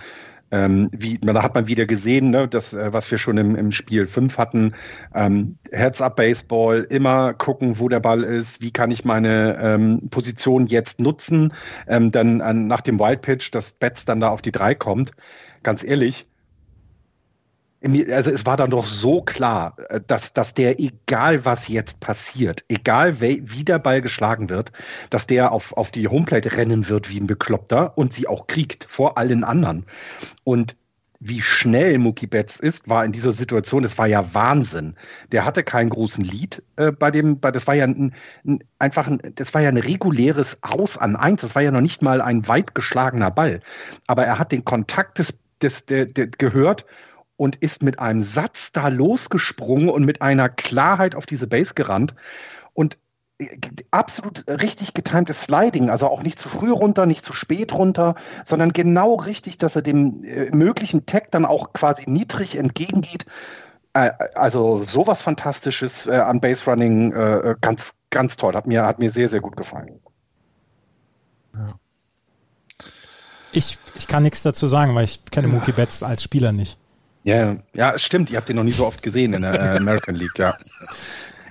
ähm, 0.52 0.90
wie, 0.92 1.18
da 1.18 1.44
hat 1.44 1.56
man 1.56 1.68
wieder 1.68 1.86
gesehen, 1.86 2.32
ne, 2.32 2.48
das, 2.48 2.74
äh, 2.74 2.94
was 2.94 3.10
wir 3.12 3.18
schon 3.18 3.38
im, 3.38 3.56
im 3.56 3.72
Spiel 3.72 4.08
5 4.08 4.38
hatten. 4.38 4.74
Ähm, 5.14 5.58
Heads-up-Baseball, 5.72 6.88
immer 6.90 7.34
gucken, 7.34 7.80
wo 7.80 7.90
der 7.90 8.00
Ball 8.00 8.24
ist, 8.24 8.62
wie 8.62 8.72
kann 8.72 8.92
ich 8.92 9.06
meine 9.06 9.58
ähm, 9.62 10.10
Position 10.10 10.68
jetzt 10.68 11.00
nutzen. 11.00 11.54
Ähm, 11.88 12.12
dann 12.12 12.42
äh, 12.42 12.54
nach 12.54 12.82
dem 12.82 13.00
Wild 13.00 13.22
Pitch, 13.22 13.54
dass 13.54 13.74
Betts 13.74 14.06
dann 14.06 14.20
da 14.20 14.30
auf 14.30 14.42
die 14.42 14.52
3 14.52 14.76
kommt. 14.76 15.12
Ganz 15.64 15.84
ehrlich, 15.84 16.29
also 17.82 18.32
es 18.32 18.46
war 18.46 18.58
dann 18.58 18.72
doch 18.72 18.86
so 18.86 19.22
klar, 19.22 19.76
äh, 19.90 20.02
dass, 20.06 20.34
dass 20.34 20.54
der, 20.54 20.80
egal 20.80 21.46
was 21.46 21.68
jetzt 21.68 22.00
passiert, 22.00 22.64
egal 22.68 23.22
wie 23.22 23.64
der 23.64 23.80
Ball 23.80 24.02
geschlagen 24.02 24.50
wird, 24.50 24.72
dass 25.10 25.28
der 25.28 25.52
auf, 25.52 25.74
auf 25.74 25.92
die 25.92 26.08
Homeplate 26.08 26.58
rennen 26.58 26.90
wird 26.90 27.10
wie 27.10 27.20
ein 27.20 27.28
Bekloppter 27.28 27.98
und 27.98 28.14
sie 28.14 28.28
auch 28.28 28.48
kriegt 28.48 28.86
vor 28.90 29.18
allen 29.18 29.44
anderen. 29.44 29.86
Und 30.44 30.76
wie 31.22 31.42
schnell 31.42 31.98
Mookie 31.98 32.28
Betts 32.28 32.60
ist, 32.60 32.88
war 32.88 33.04
in 33.04 33.12
dieser 33.12 33.34
Situation, 33.34 33.84
das 33.84 33.98
war 33.98 34.08
ja 34.08 34.34
Wahnsinn. 34.34 34.96
Der 35.34 35.44
hatte 35.44 35.64
keinen 35.64 35.90
großen 35.90 36.24
Lead 36.24 36.64
äh, 36.78 36.92
bei 36.92 37.12
dem, 37.12 37.40
bei, 37.40 37.52
das 37.52 37.68
war 37.68 37.76
ja 37.76 37.86
ein, 37.86 38.14
ein, 38.46 38.60
einfach 38.80 39.08
ein, 39.08 39.20
das 39.36 39.54
war 39.54 39.62
ja 39.62 39.70
ein 39.70 39.78
reguläres 39.78 40.58
Aus 40.62 40.98
an 40.98 41.18
eins, 41.18 41.42
das 41.42 41.56
war 41.56 41.62
ja 41.62 41.72
noch 41.72 41.82
nicht 41.82 42.02
mal 42.02 42.22
ein 42.22 42.48
weit 42.48 42.74
geschlagener 42.74 43.32
Ball. 43.32 43.60
Aber 44.08 44.26
er 44.26 44.40
hat 44.40 44.54
den 44.54 44.64
Kontakt 44.64 45.20
des, 45.20 45.34
des, 45.62 45.86
der, 45.86 46.06
der 46.06 46.28
gehört 46.28 46.86
und 47.40 47.56
ist 47.56 47.84
mit 47.84 48.00
einem 48.00 48.20
Satz 48.20 48.74
da 48.74 48.90
losgesprungen 48.90 49.88
und 49.88 50.04
mit 50.04 50.22
einer 50.22 50.50
Klarheit 50.50 51.16
auf 51.16 51.26
diese 51.26 51.48
Base 51.48 51.74
gerannt. 51.74 52.14
Und 52.74 52.98
äh, 53.38 53.58
absolut 53.92 54.44
richtig 54.46 54.94
getimtes 54.94 55.44
Sliding, 55.44 55.90
also 55.90 56.08
auch 56.08 56.22
nicht 56.22 56.38
zu 56.38 56.50
früh 56.50 56.70
runter, 56.70 57.06
nicht 57.06 57.24
zu 57.24 57.32
spät 57.32 57.74
runter, 57.74 58.16
sondern 58.44 58.74
genau 58.74 59.16
richtig, 59.16 59.58
dass 59.58 59.78
er 59.78 59.82
dem 59.82 60.22
äh, 60.26 60.54
möglichen 60.54 61.06
Tag 61.06 61.32
dann 61.32 61.46
auch 61.46 61.72
quasi 61.72 62.10
niedrig 62.10 62.58
entgegengeht. 62.58 63.26
Äh, 63.94 64.12
also 64.36 64.84
sowas 64.84 65.22
Fantastisches 65.22 66.08
äh, 66.08 66.18
an 66.18 66.42
Base 66.42 66.66
Running, 66.66 67.14
äh, 67.14 67.56
ganz, 67.62 67.94
ganz 68.10 68.36
toll. 68.36 68.54
Hat 68.54 68.68
mir, 68.68 68.86
hat 68.86 69.00
mir 69.00 69.12
sehr, 69.12 69.30
sehr 69.30 69.40
gut 69.40 69.56
gefallen. 69.56 70.02
Ja. 71.56 71.76
Ich, 73.54 73.80
ich 73.96 74.08
kann 74.08 74.24
nichts 74.24 74.44
dazu 74.44 74.68
sagen, 74.68 74.94
weil 74.94 75.06
ich 75.06 75.24
kenne 75.24 75.48
Mookie 75.48 75.72
Betts 75.72 76.04
als 76.04 76.22
Spieler 76.22 76.52
nicht. 76.52 76.78
Ja, 77.24 77.58
ja, 77.74 77.98
stimmt. 77.98 78.30
Ihr 78.30 78.38
habt 78.38 78.50
ihn 78.50 78.56
noch 78.56 78.64
nie 78.64 78.72
so 78.72 78.86
oft 78.86 79.04
gesehen 79.04 79.34
in 79.34 79.42
der 79.42 79.54
äh, 79.54 79.78
American 79.78 80.16
League, 80.16 80.38
ja. 80.38 80.58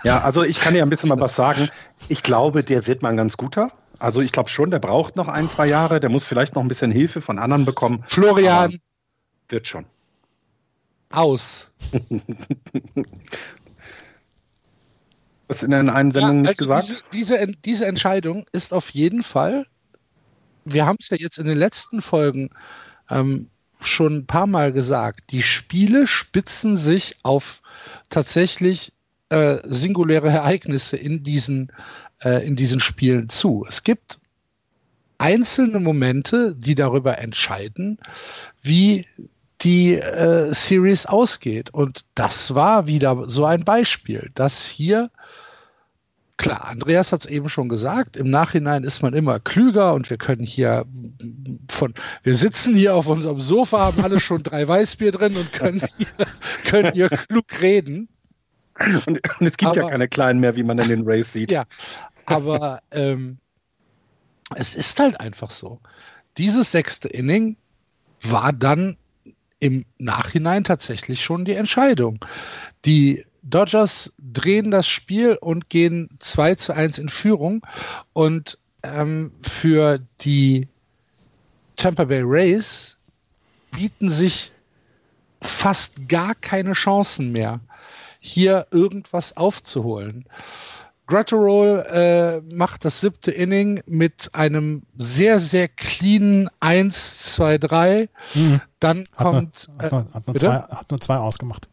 Ja, 0.05 0.23
also 0.23 0.43
ich 0.43 0.61
kann 0.61 0.75
dir 0.75 0.83
ein 0.83 0.91
bisschen 0.91 1.09
mal 1.09 1.21
was 1.21 1.35
sagen. 1.35 1.69
Ich 2.09 2.23
glaube, 2.23 2.63
der 2.63 2.87
wird 2.87 3.03
mal 3.03 3.11
ein 3.11 3.17
ganz 3.17 3.37
guter. 3.37 3.73
Also 3.99 4.21
ich 4.21 4.31
glaube 4.33 4.49
schon, 4.49 4.71
der 4.71 4.79
braucht 4.79 5.17
noch 5.17 5.29
ein, 5.29 5.51
zwei 5.51 5.67
Jahre. 5.67 5.99
Der 6.01 6.09
muss 6.09 6.25
vielleicht 6.25 6.55
noch 6.55 6.63
ein 6.63 6.69
bisschen 6.69 6.93
Hilfe 6.93 7.21
von 7.21 7.39
anderen 7.39 7.65
bekommen. 7.65 8.05
Florian. 8.07 8.79
wird 9.49 9.67
schon. 9.67 9.87
Aus. 11.11 11.69
Was 15.49 15.63
in 15.63 15.71
der 15.71 15.81
einen 15.95 16.13
Sendung 16.13 16.45
ja, 16.45 16.51
also 16.51 16.51
nicht 16.51 16.59
gesagt? 16.59 17.05
Diese, 17.13 17.37
diese, 17.41 17.47
diese 17.65 17.87
Entscheidung 17.87 18.47
ist 18.53 18.75
auf 18.75 18.91
jeden 18.91 19.23
Fall, 19.23 19.67
wir 20.65 20.85
haben 20.87 20.99
es 21.01 21.09
ja 21.09 21.17
jetzt 21.17 21.39
in 21.39 21.47
den 21.47 21.57
letzten 21.57 22.03
Folgen 22.03 22.51
ähm, 23.09 23.49
schon 23.81 24.19
ein 24.19 24.27
paar 24.27 24.47
Mal 24.47 24.73
gesagt, 24.73 25.31
die 25.31 25.43
Spiele 25.43 26.07
spitzen 26.07 26.77
sich 26.77 27.17
auf 27.23 27.63
tatsächlich 28.11 28.93
äh, 29.31 29.59
singuläre 29.65 30.29
Ereignisse 30.29 30.97
in 30.97 31.23
diesen, 31.23 31.73
äh, 32.23 32.47
in 32.47 32.57
diesen 32.57 32.81
Spielen 32.81 33.29
zu. 33.29 33.65
Es 33.69 33.85
gibt 33.85 34.19
einzelne 35.19 35.81
Momente, 35.81 36.55
die 36.57 36.75
darüber 36.75 37.19
entscheiden, 37.19 37.99
wie 38.63 39.07
die 39.61 39.95
äh, 39.95 40.53
Series 40.55 41.07
ausgeht. 41.07 41.71
Und 41.71 42.05
das 42.15 42.55
war 42.55 42.87
wieder 42.87 43.29
so 43.29 43.45
ein 43.45 43.65
Beispiel, 43.65 44.31
dass 44.35 44.67
hier 44.67 45.11
klar, 46.39 46.65
Andreas 46.65 47.13
hat 47.13 47.25
es 47.25 47.31
eben 47.31 47.51
schon 47.51 47.69
gesagt, 47.69 48.17
im 48.17 48.31
Nachhinein 48.31 48.85
ist 48.85 49.03
man 49.03 49.13
immer 49.13 49.41
klüger 49.41 49.93
und 49.93 50.09
wir 50.09 50.17
können 50.17 50.47
hier 50.47 50.87
von, 51.69 51.93
wir 52.23 52.35
sitzen 52.35 52.75
hier 52.75 52.95
auf 52.95 53.07
unserem 53.07 53.41
Sofa, 53.41 53.79
haben 53.81 54.03
alle 54.03 54.21
schon 54.21 54.43
drei 54.43 54.67
Weißbier 54.67 55.13
drin 55.13 55.37
und 55.37 55.53
können 55.53 55.83
hier, 55.97 56.07
können 56.65 56.93
hier 56.93 57.09
klug 57.11 57.61
reden. 57.61 58.09
Und, 59.07 59.21
und 59.41 59.47
es 59.47 59.57
gibt 59.57 59.73
aber, 59.73 59.83
ja 59.83 59.89
keine 59.89 60.09
kleinen 60.09 60.41
mehr, 60.41 60.57
wie 60.57 60.63
man 60.63 60.79
in 60.79 60.89
den 60.89 61.03
Race 61.05 61.33
sieht. 61.33 61.53
Ja, 61.53 61.67
aber 62.27 62.81
ähm, 62.93 63.39
es 64.55 64.75
ist 64.75 64.99
halt 64.99 65.21
einfach 65.21 65.51
so. 65.51 65.81
Dieses 66.39 66.71
sechste 66.71 67.09
Inning 67.09 67.57
war 68.23 68.53
dann 68.53 68.97
im 69.61 69.85
Nachhinein 69.99 70.63
tatsächlich 70.63 71.25
schon 71.25 71.45
die 71.45 71.55
Entscheidung. 71.55 72.25
Die 72.85 73.25
Dodgers 73.43 74.13
drehen 74.19 74.71
das 74.71 74.87
Spiel 74.87 75.37
und 75.41 75.69
gehen 75.69 76.11
2 76.19 76.55
zu 76.57 76.75
1 76.75 76.99
in 76.99 77.09
Führung. 77.09 77.67
Und 78.13 78.59
ähm, 78.83 79.33
für 79.43 80.01
die 80.21 80.69
Tampa 81.77 82.05
Bay 82.05 82.23
Rays 82.25 82.97
bieten 83.71 84.11
sich 84.11 84.53
fast 85.41 86.09
gar 86.09 86.35
keine 86.35 86.73
Chancen 86.73 87.33
mehr, 87.33 87.61
hier 88.21 88.67
irgendwas 88.71 89.37
aufzuholen. 89.37 90.25
Gratterol 91.07 91.87
äh, 91.91 92.41
macht 92.55 92.85
das 92.85 93.01
siebte 93.01 93.31
Inning 93.31 93.83
mit 93.87 94.29
einem 94.35 94.83
sehr, 94.99 95.41
sehr 95.41 95.67
cleanen 95.69 96.51
1, 96.61 97.33
2, 97.35 97.59
3. 97.59 98.09
Mhm. 98.35 98.61
Dann 98.79 99.05
hat 99.17 99.17
kommt. 99.17 99.69
Nur, 99.69 99.83
hat, 99.83 99.93
nur, 99.93 100.07
hat, 100.13 100.27
nur 100.27 100.37
zwei, 100.37 100.53
hat, 100.55 100.91
nur, 100.91 101.01
zwei, 101.01 101.17
ausgemacht. 101.17 101.69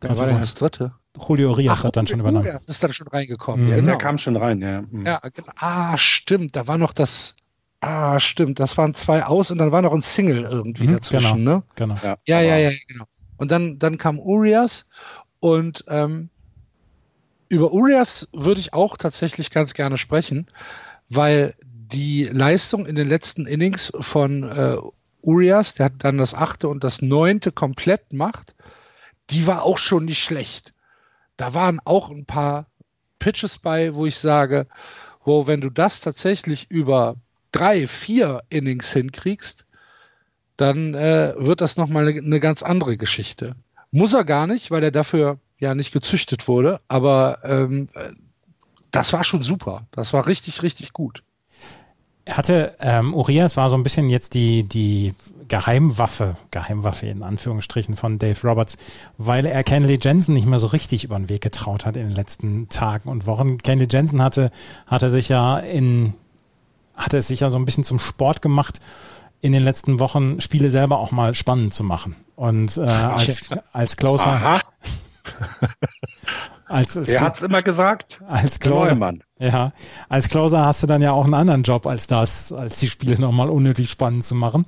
Also 0.00 0.24
war 0.24 0.38
das 0.38 0.54
dritte? 0.54 0.92
Julio 1.28 1.52
Rias 1.52 1.80
Ach, 1.80 1.84
hat 1.84 1.96
dann 1.96 2.06
schon 2.06 2.20
übernommen. 2.20 2.46
Urias 2.46 2.68
ist 2.68 2.82
dann 2.82 2.92
schon 2.92 3.08
reingekommen. 3.08 3.64
Mhm. 3.64 3.70
Ja, 3.70 3.76
genau. 3.76 3.88
Der 3.92 3.98
kam 3.98 4.18
schon 4.18 4.36
rein, 4.36 4.60
ja. 4.60 4.82
Mhm. 4.82 5.06
Ja, 5.06 5.20
genau. 5.20 5.52
Ah, 5.56 5.96
stimmt. 5.96 6.56
Da 6.56 6.66
war 6.66 6.78
noch 6.78 6.92
das. 6.92 7.34
Ah, 7.80 8.18
stimmt. 8.20 8.60
Das 8.60 8.76
waren 8.76 8.94
zwei 8.94 9.24
aus 9.24 9.50
und 9.50 9.58
dann 9.58 9.72
war 9.72 9.82
noch 9.82 9.92
ein 9.92 10.02
Single 10.02 10.44
irgendwie 10.44 10.88
mhm, 10.88 10.94
dazwischen, 10.94 11.38
genau, 11.40 11.56
ne? 11.56 11.62
Genau. 11.76 11.98
Ja, 12.02 12.16
ja, 12.26 12.40
ja, 12.40 12.56
ja, 12.58 12.70
genau. 12.88 13.04
Und 13.36 13.50
dann, 13.50 13.78
dann 13.78 13.98
kam 13.98 14.18
Urias 14.18 14.88
und 15.40 15.84
ähm, 15.88 16.30
über 17.48 17.72
Urias 17.72 18.28
würde 18.32 18.60
ich 18.60 18.72
auch 18.72 18.96
tatsächlich 18.96 19.50
ganz 19.50 19.74
gerne 19.74 19.98
sprechen, 19.98 20.48
weil 21.08 21.54
die 21.60 22.24
Leistung 22.24 22.86
in 22.86 22.96
den 22.96 23.08
letzten 23.08 23.46
Innings 23.46 23.92
von 24.00 24.42
äh, 24.42 24.76
Urias, 25.22 25.74
der 25.74 25.86
hat 25.86 25.92
dann 25.98 26.18
das 26.18 26.34
achte 26.34 26.68
und 26.68 26.82
das 26.82 27.02
neunte 27.02 27.52
komplett 27.52 28.12
macht, 28.12 28.54
die 29.30 29.46
war 29.46 29.62
auch 29.62 29.78
schon 29.78 30.04
nicht 30.04 30.22
schlecht. 30.22 30.72
Da 31.36 31.54
waren 31.54 31.80
auch 31.84 32.10
ein 32.10 32.26
paar 32.26 32.66
Pitches 33.18 33.58
bei, 33.58 33.94
wo 33.94 34.06
ich 34.06 34.18
sage, 34.18 34.66
wo 35.24 35.46
wenn 35.46 35.60
du 35.60 35.70
das 35.70 36.00
tatsächlich 36.00 36.70
über 36.70 37.16
drei, 37.52 37.86
vier 37.86 38.42
Innings 38.48 38.92
hinkriegst, 38.92 39.66
dann 40.56 40.94
äh, 40.94 41.34
wird 41.36 41.60
das 41.60 41.76
nochmal 41.76 42.08
eine, 42.08 42.20
eine 42.20 42.40
ganz 42.40 42.62
andere 42.62 42.96
Geschichte. 42.96 43.56
Muss 43.90 44.14
er 44.14 44.24
gar 44.24 44.46
nicht, 44.46 44.70
weil 44.70 44.84
er 44.84 44.90
dafür 44.90 45.38
ja 45.58 45.74
nicht 45.74 45.92
gezüchtet 45.92 46.48
wurde, 46.48 46.80
aber 46.88 47.40
ähm, 47.44 47.88
das 48.90 49.12
war 49.12 49.24
schon 49.24 49.42
super. 49.42 49.86
Das 49.90 50.12
war 50.12 50.26
richtig, 50.26 50.62
richtig 50.62 50.92
gut. 50.92 51.22
Er 52.26 52.36
hatte, 52.36 52.74
ähm, 52.80 53.14
Urias 53.14 53.56
war 53.56 53.70
so 53.70 53.76
ein 53.76 53.84
bisschen 53.84 54.10
jetzt 54.10 54.34
die, 54.34 54.64
die 54.64 55.14
Geheimwaffe, 55.46 56.36
Geheimwaffe 56.50 57.06
in 57.06 57.22
Anführungsstrichen 57.22 57.94
von 57.94 58.18
Dave 58.18 58.36
Roberts, 58.42 58.78
weil 59.16 59.46
er 59.46 59.62
Kenley 59.62 59.96
Jensen 60.02 60.34
nicht 60.34 60.46
mehr 60.46 60.58
so 60.58 60.66
richtig 60.66 61.04
über 61.04 61.16
den 61.16 61.28
Weg 61.28 61.40
getraut 61.40 61.86
hat 61.86 61.96
in 61.96 62.02
den 62.08 62.16
letzten 62.16 62.68
Tagen 62.68 63.08
und 63.08 63.26
Wochen. 63.26 63.58
Kenley 63.58 63.86
Jensen 63.88 64.20
hatte, 64.20 64.50
hatte 64.88 65.08
sich 65.08 65.28
ja 65.28 65.58
in, 65.60 66.14
hatte 66.96 67.18
es 67.18 67.28
sich 67.28 67.40
ja 67.40 67.48
so 67.48 67.58
ein 67.58 67.64
bisschen 67.64 67.84
zum 67.84 68.00
Sport 68.00 68.42
gemacht, 68.42 68.80
in 69.40 69.52
den 69.52 69.62
letzten 69.62 70.00
Wochen 70.00 70.40
Spiele 70.40 70.68
selber 70.68 70.98
auch 70.98 71.12
mal 71.12 71.32
spannend 71.36 71.74
zu 71.74 71.84
machen. 71.84 72.16
Und 72.34 72.76
äh, 72.76 72.80
als, 72.80 73.50
als 73.72 73.96
Closer. 73.96 74.26
Aha. 74.26 74.60
als, 76.66 76.96
als, 76.96 77.08
Wer 77.08 77.20
hat's 77.20 77.42
immer 77.42 77.62
gesagt? 77.62 78.20
Als 78.26 78.58
Closer. 78.58 78.96
Ja, 79.38 79.72
als 80.08 80.30
Closer 80.30 80.64
hast 80.64 80.82
du 80.82 80.86
dann 80.86 81.02
ja 81.02 81.12
auch 81.12 81.24
einen 81.24 81.34
anderen 81.34 81.62
Job 81.62 81.86
als 81.86 82.06
das, 82.06 82.52
als 82.52 82.78
die 82.78 82.88
Spiele 82.88 83.20
nochmal 83.20 83.50
unnötig 83.50 83.90
spannend 83.90 84.24
zu 84.24 84.34
machen. 84.34 84.64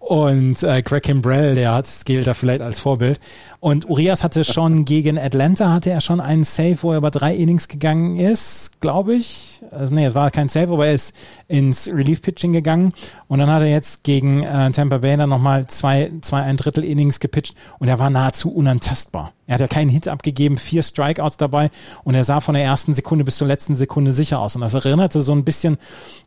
Und 0.00 0.62
äh, 0.62 0.80
Greg 0.80 1.02
Kimbrell, 1.02 1.54
der 1.54 1.74
hat, 1.74 1.86
gilt 2.06 2.26
da 2.26 2.32
vielleicht 2.32 2.62
als 2.62 2.80
Vorbild. 2.80 3.20
Und 3.60 3.88
Urias 3.88 4.24
hatte 4.24 4.44
schon 4.44 4.84
gegen 4.86 5.18
Atlanta, 5.18 5.70
hatte 5.70 5.90
er 5.90 6.00
schon 6.00 6.20
einen 6.20 6.44
Save, 6.44 6.78
wo 6.80 6.92
er 6.92 6.98
über 6.98 7.10
drei 7.10 7.34
Innings 7.34 7.68
gegangen 7.68 8.16
ist, 8.18 8.80
glaube 8.80 9.14
ich. 9.14 9.60
Also 9.70 9.94
nee, 9.94 10.06
es 10.06 10.14
war 10.14 10.30
kein 10.30 10.48
Save, 10.48 10.72
aber 10.72 10.86
er 10.86 10.94
ist 10.94 11.14
ins 11.48 11.86
Relief-Pitching 11.86 12.54
gegangen. 12.54 12.94
Und 13.28 13.40
dann 13.40 13.50
hat 13.50 13.60
er 13.60 13.68
jetzt 13.68 14.02
gegen 14.02 14.42
äh, 14.42 14.70
Tampa 14.70 14.98
Bay 14.98 15.16
dann 15.18 15.28
nochmal 15.28 15.66
zwei, 15.66 16.10
zwei, 16.22 16.42
ein 16.42 16.56
Drittel 16.56 16.82
Innings 16.82 17.20
gepitcht 17.20 17.54
und 17.78 17.88
er 17.88 17.98
war 17.98 18.08
nahezu 18.08 18.50
unantastbar. 18.50 19.32
Er 19.46 19.54
hat 19.54 19.60
ja 19.60 19.66
keinen 19.66 19.90
Hit 19.90 20.06
abgegeben, 20.06 20.58
vier 20.58 20.82
Strikeouts 20.82 21.36
dabei 21.36 21.70
und 22.04 22.14
er 22.14 22.22
sah 22.22 22.38
von 22.38 22.54
der 22.54 22.62
ersten 22.62 22.94
Sekunde 22.94 23.24
bis 23.24 23.36
zur 23.36 23.48
letzten 23.48 23.74
Sekunde 23.74 24.12
sicher 24.12 24.38
aus. 24.38 24.54
Und 24.54 24.62
das 24.62 24.74
erinnerte 24.74 25.20
so 25.20 25.32
ein 25.32 25.44
bisschen 25.44 25.76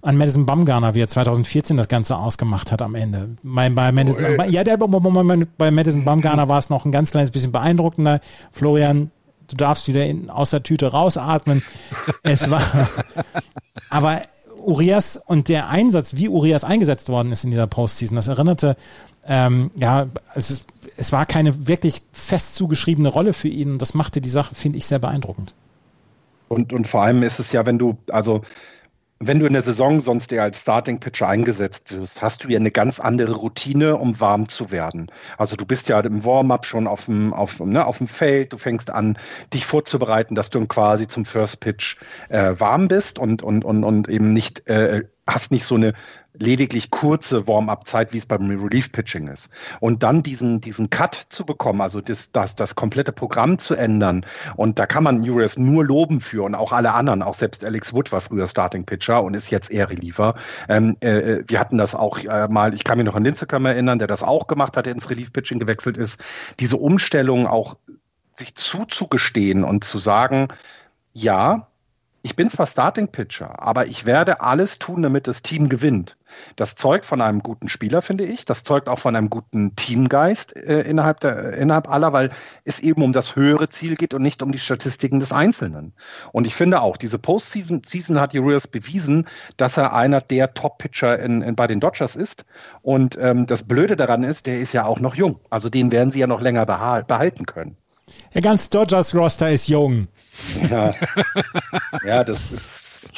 an 0.02 0.18
Madison 0.18 0.46
Bumgarner, 0.46 0.94
wie 0.94 1.00
er 1.00 1.08
2014 1.08 1.78
das 1.78 1.88
Ganze 1.88 2.18
ausgemacht 2.18 2.72
hat 2.74 2.82
am 2.82 2.96
Ende. 2.96 3.38
Bei, 3.64 3.70
bei 3.70 3.92
Madison, 3.92 4.26
oh, 4.26 4.44
ja, 4.44 4.64
der, 4.64 4.78
bei 4.78 5.72
Madison 5.72 6.04
Bumgarner 6.04 6.50
war 6.50 6.60
es 6.60 6.70
noch 6.70 6.86
ein 6.86 6.92
ganz 6.92 7.12
kleines 7.12 7.32
bisschen 7.32 7.52
beeindruckender. 7.52 8.20
Florian, 8.52 9.12
du 9.48 9.56
darfst 9.56 9.88
wieder 9.88 10.06
in, 10.06 10.30
aus 10.30 10.50
der 10.50 10.64
Tüte 10.64 10.88
rausatmen. 10.88 11.64
Es 12.24 12.50
war, 12.50 12.62
aber 13.90 14.22
Urias 14.66 15.18
und 15.18 15.48
der 15.48 15.70
Einsatz, 15.70 16.16
wie 16.16 16.28
Urias 16.28 16.64
eingesetzt 16.64 17.08
worden 17.08 17.32
ist 17.32 17.46
in 17.46 17.52
dieser 17.52 17.68
Postseason, 17.68 18.16
das 18.16 18.28
erinnerte, 18.28 18.76
ähm, 19.26 19.72
ja, 19.76 20.08
es, 20.36 20.52
ist, 20.52 20.68
es 20.98 21.14
war 21.14 21.26
keine 21.26 21.68
wirklich 21.68 22.02
fest 22.12 22.56
zugeschriebene 22.56 23.08
Rolle 23.08 23.32
für 23.32 23.48
ihn. 23.48 23.78
Das 23.78 23.94
machte 23.94 24.20
die 24.20 24.30
Sache, 24.30 24.56
finde 24.56 24.78
ich, 24.78 24.86
sehr 24.86 25.00
beeindruckend. 25.00 25.54
Und, 26.50 26.74
und 26.74 26.88
vor 26.88 27.04
allem 27.04 27.24
ist 27.24 27.40
es 27.40 27.52
ja, 27.54 27.66
wenn 27.66 27.80
du, 27.80 27.98
also 28.10 28.42
wenn 29.20 29.40
du 29.40 29.46
in 29.46 29.54
der 29.54 29.62
Saison 29.62 30.02
sonst 30.02 30.32
eher 30.32 30.44
als 30.44 30.60
Starting 30.60 31.00
Pitcher 31.00 31.28
eingesetzt 31.28 31.96
wirst, 31.96 32.22
hast 32.22 32.44
du 32.44 32.50
ja 32.50 32.60
eine 32.60 32.72
ganz 32.72 33.00
andere 33.00 33.34
Routine, 33.34 33.96
um 33.96 34.20
warm 34.20 34.50
zu 34.50 34.72
werden. 34.72 35.12
Also 35.38 35.56
du 35.56 35.66
bist 35.66 35.88
ja 35.88 36.00
im 36.00 36.26
Warm-up 36.26 36.66
schon 36.66 36.88
auf 36.88 37.06
dem, 37.06 37.34
auf, 37.34 37.60
ne, 37.60 37.86
auf 37.86 38.00
dem 38.00 38.08
Feld, 38.08 38.54
du 38.54 38.58
fängst 38.58 38.90
an, 38.90 39.18
dich 39.54 39.66
vorzubereiten, 39.66 40.36
dass 40.36 40.50
du 40.50 40.66
quasi 40.68 41.08
zum 41.08 41.26
First 41.26 41.60
Pitch 41.60 41.98
äh, 42.30 42.54
warm 42.58 42.88
bist 42.88 43.20
und, 43.20 43.44
und, 43.44 43.64
und, 43.64 43.84
und 43.84 44.10
eben 44.10 44.34
nicht, 44.34 44.68
äh, 44.68 45.04
hast 45.26 45.52
nicht 45.52 45.66
so 45.66 45.76
eine 45.76 45.94
lediglich 46.38 46.90
kurze 46.90 47.48
Warm-up-Zeit, 47.48 48.14
wie 48.14 48.18
es 48.18 48.26
beim 48.26 48.50
Relief-Pitching 48.50 49.28
ist. 49.28 49.50
Und 49.80 50.04
dann 50.04 50.24
diesen, 50.24 50.62
diesen 50.62 50.90
Cut 50.90 51.16
zu 51.16 51.46
bekommen, 51.46 51.82
also 51.82 52.02
das, 52.02 52.32
das, 52.32 52.56
das 52.56 52.76
komplette 52.76 53.12
Programm 53.12 53.60
zu 53.60 53.76
ändern. 53.76 54.26
Und 54.56 54.80
da 54.80 54.86
kann 54.86 55.04
man 55.04 55.28
Urias 55.28 55.58
nur 55.58 55.86
loben 55.86 56.22
für 56.22 56.44
und 56.44 56.56
auch 56.56 56.72
alle 56.72 56.94
anderen. 56.94 57.22
Auch 57.22 57.36
selbst 57.36 57.64
Alex 57.64 57.94
Wood 57.94 58.12
war 58.12 58.22
früher 58.22 58.48
Starting-Pitcher 58.48 59.24
und 59.24 59.36
ist 59.36 59.52
jetzt 59.52 59.72
eher 59.72 59.90
Reliever. 59.90 60.36
Ähm, 60.70 60.98
äh, 61.02 61.44
wir 61.48 61.60
hatten 61.60 61.78
das 61.78 61.94
auch 61.94 62.18
äh, 62.20 62.48
mal, 62.48 62.74
ich 62.74 62.84
kann 62.84 62.98
mich 62.98 63.06
noch 63.06 63.16
an 63.16 63.24
Linzekam 63.24 63.66
erinnern, 63.66 64.00
der 64.00 64.08
das 64.08 64.24
auch 64.24 64.48
gemacht 64.48 64.76
hat, 64.76 64.86
der 64.86 64.94
ins 64.94 65.10
Relief-Pitching 65.10 65.60
gewechselt 65.60 65.98
ist. 65.98 66.20
Diese 66.60 66.78
Umstellung 66.78 67.46
auch 67.46 67.78
sich 68.34 68.56
zuzugestehen 68.56 69.64
und 69.64 69.84
zu 69.84 70.00
sagen, 70.00 70.48
ja, 71.12 71.68
ich 72.26 72.38
bin 72.38 72.50
zwar 72.50 72.66
Starting 72.68 73.10
Pitcher, 73.10 73.62
aber 73.62 73.86
ich 73.88 74.06
werde 74.06 74.40
alles 74.40 74.80
tun, 74.80 75.02
damit 75.02 75.28
das 75.28 75.42
Team 75.42 75.68
gewinnt. 75.68 76.16
Das 76.56 76.76
zeugt 76.76 77.06
von 77.06 77.20
einem 77.22 77.44
guten 77.44 77.68
Spieler, 77.68 78.02
finde 78.02 78.24
ich. 78.24 78.46
Das 78.46 78.64
zeugt 78.64 78.88
auch 78.88 79.00
von 79.00 79.14
einem 79.14 79.30
guten 79.30 79.76
Teamgeist 79.76 80.56
äh, 80.56 80.82
innerhalb, 80.84 81.20
der, 81.20 81.54
innerhalb 81.58 81.90
aller, 81.90 82.14
weil 82.14 82.32
es 82.64 82.80
eben 82.80 83.04
um 83.04 83.12
das 83.12 83.36
höhere 83.36 83.68
Ziel 83.68 83.96
geht 83.96 84.14
und 84.14 84.22
nicht 84.22 84.42
um 84.42 84.54
die 84.54 84.60
Statistiken 84.60 85.20
des 85.20 85.34
Einzelnen. 85.34 85.92
Und 86.32 86.48
ich 86.48 86.56
finde 86.56 86.82
auch, 86.82 86.96
diese 86.96 87.20
Postseason 87.20 87.82
Season 87.86 88.18
hat 88.18 88.34
Urias 88.34 88.68
bewiesen, 88.70 89.28
dass 89.58 89.76
er 89.76 89.94
einer 89.94 90.22
der 90.22 90.54
Top-Pitcher 90.54 91.20
in, 91.20 91.42
in, 91.42 91.58
bei 91.58 91.68
den 91.68 91.82
Dodgers 91.82 92.16
ist. 92.16 92.46
Und 92.82 93.18
ähm, 93.20 93.48
das 93.48 93.64
Blöde 93.64 93.98
daran 93.98 94.24
ist, 94.24 94.46
der 94.46 94.62
ist 94.62 94.72
ja 94.72 94.86
auch 94.86 95.02
noch 95.02 95.16
jung. 95.16 95.42
Also 95.50 95.70
den 95.70 95.92
werden 95.92 96.12
sie 96.12 96.22
ja 96.22 96.28
noch 96.28 96.40
länger 96.40 96.66
behalten 96.66 97.46
können. 97.46 97.76
Der 98.34 98.42
ganze 98.42 98.70
Dodgers-Roster 98.70 99.52
ist 99.52 99.68
jung. 99.68 100.08
Ja. 100.70 100.96
ja, 102.06 102.24
das 102.24 102.52
ist. 102.52 103.12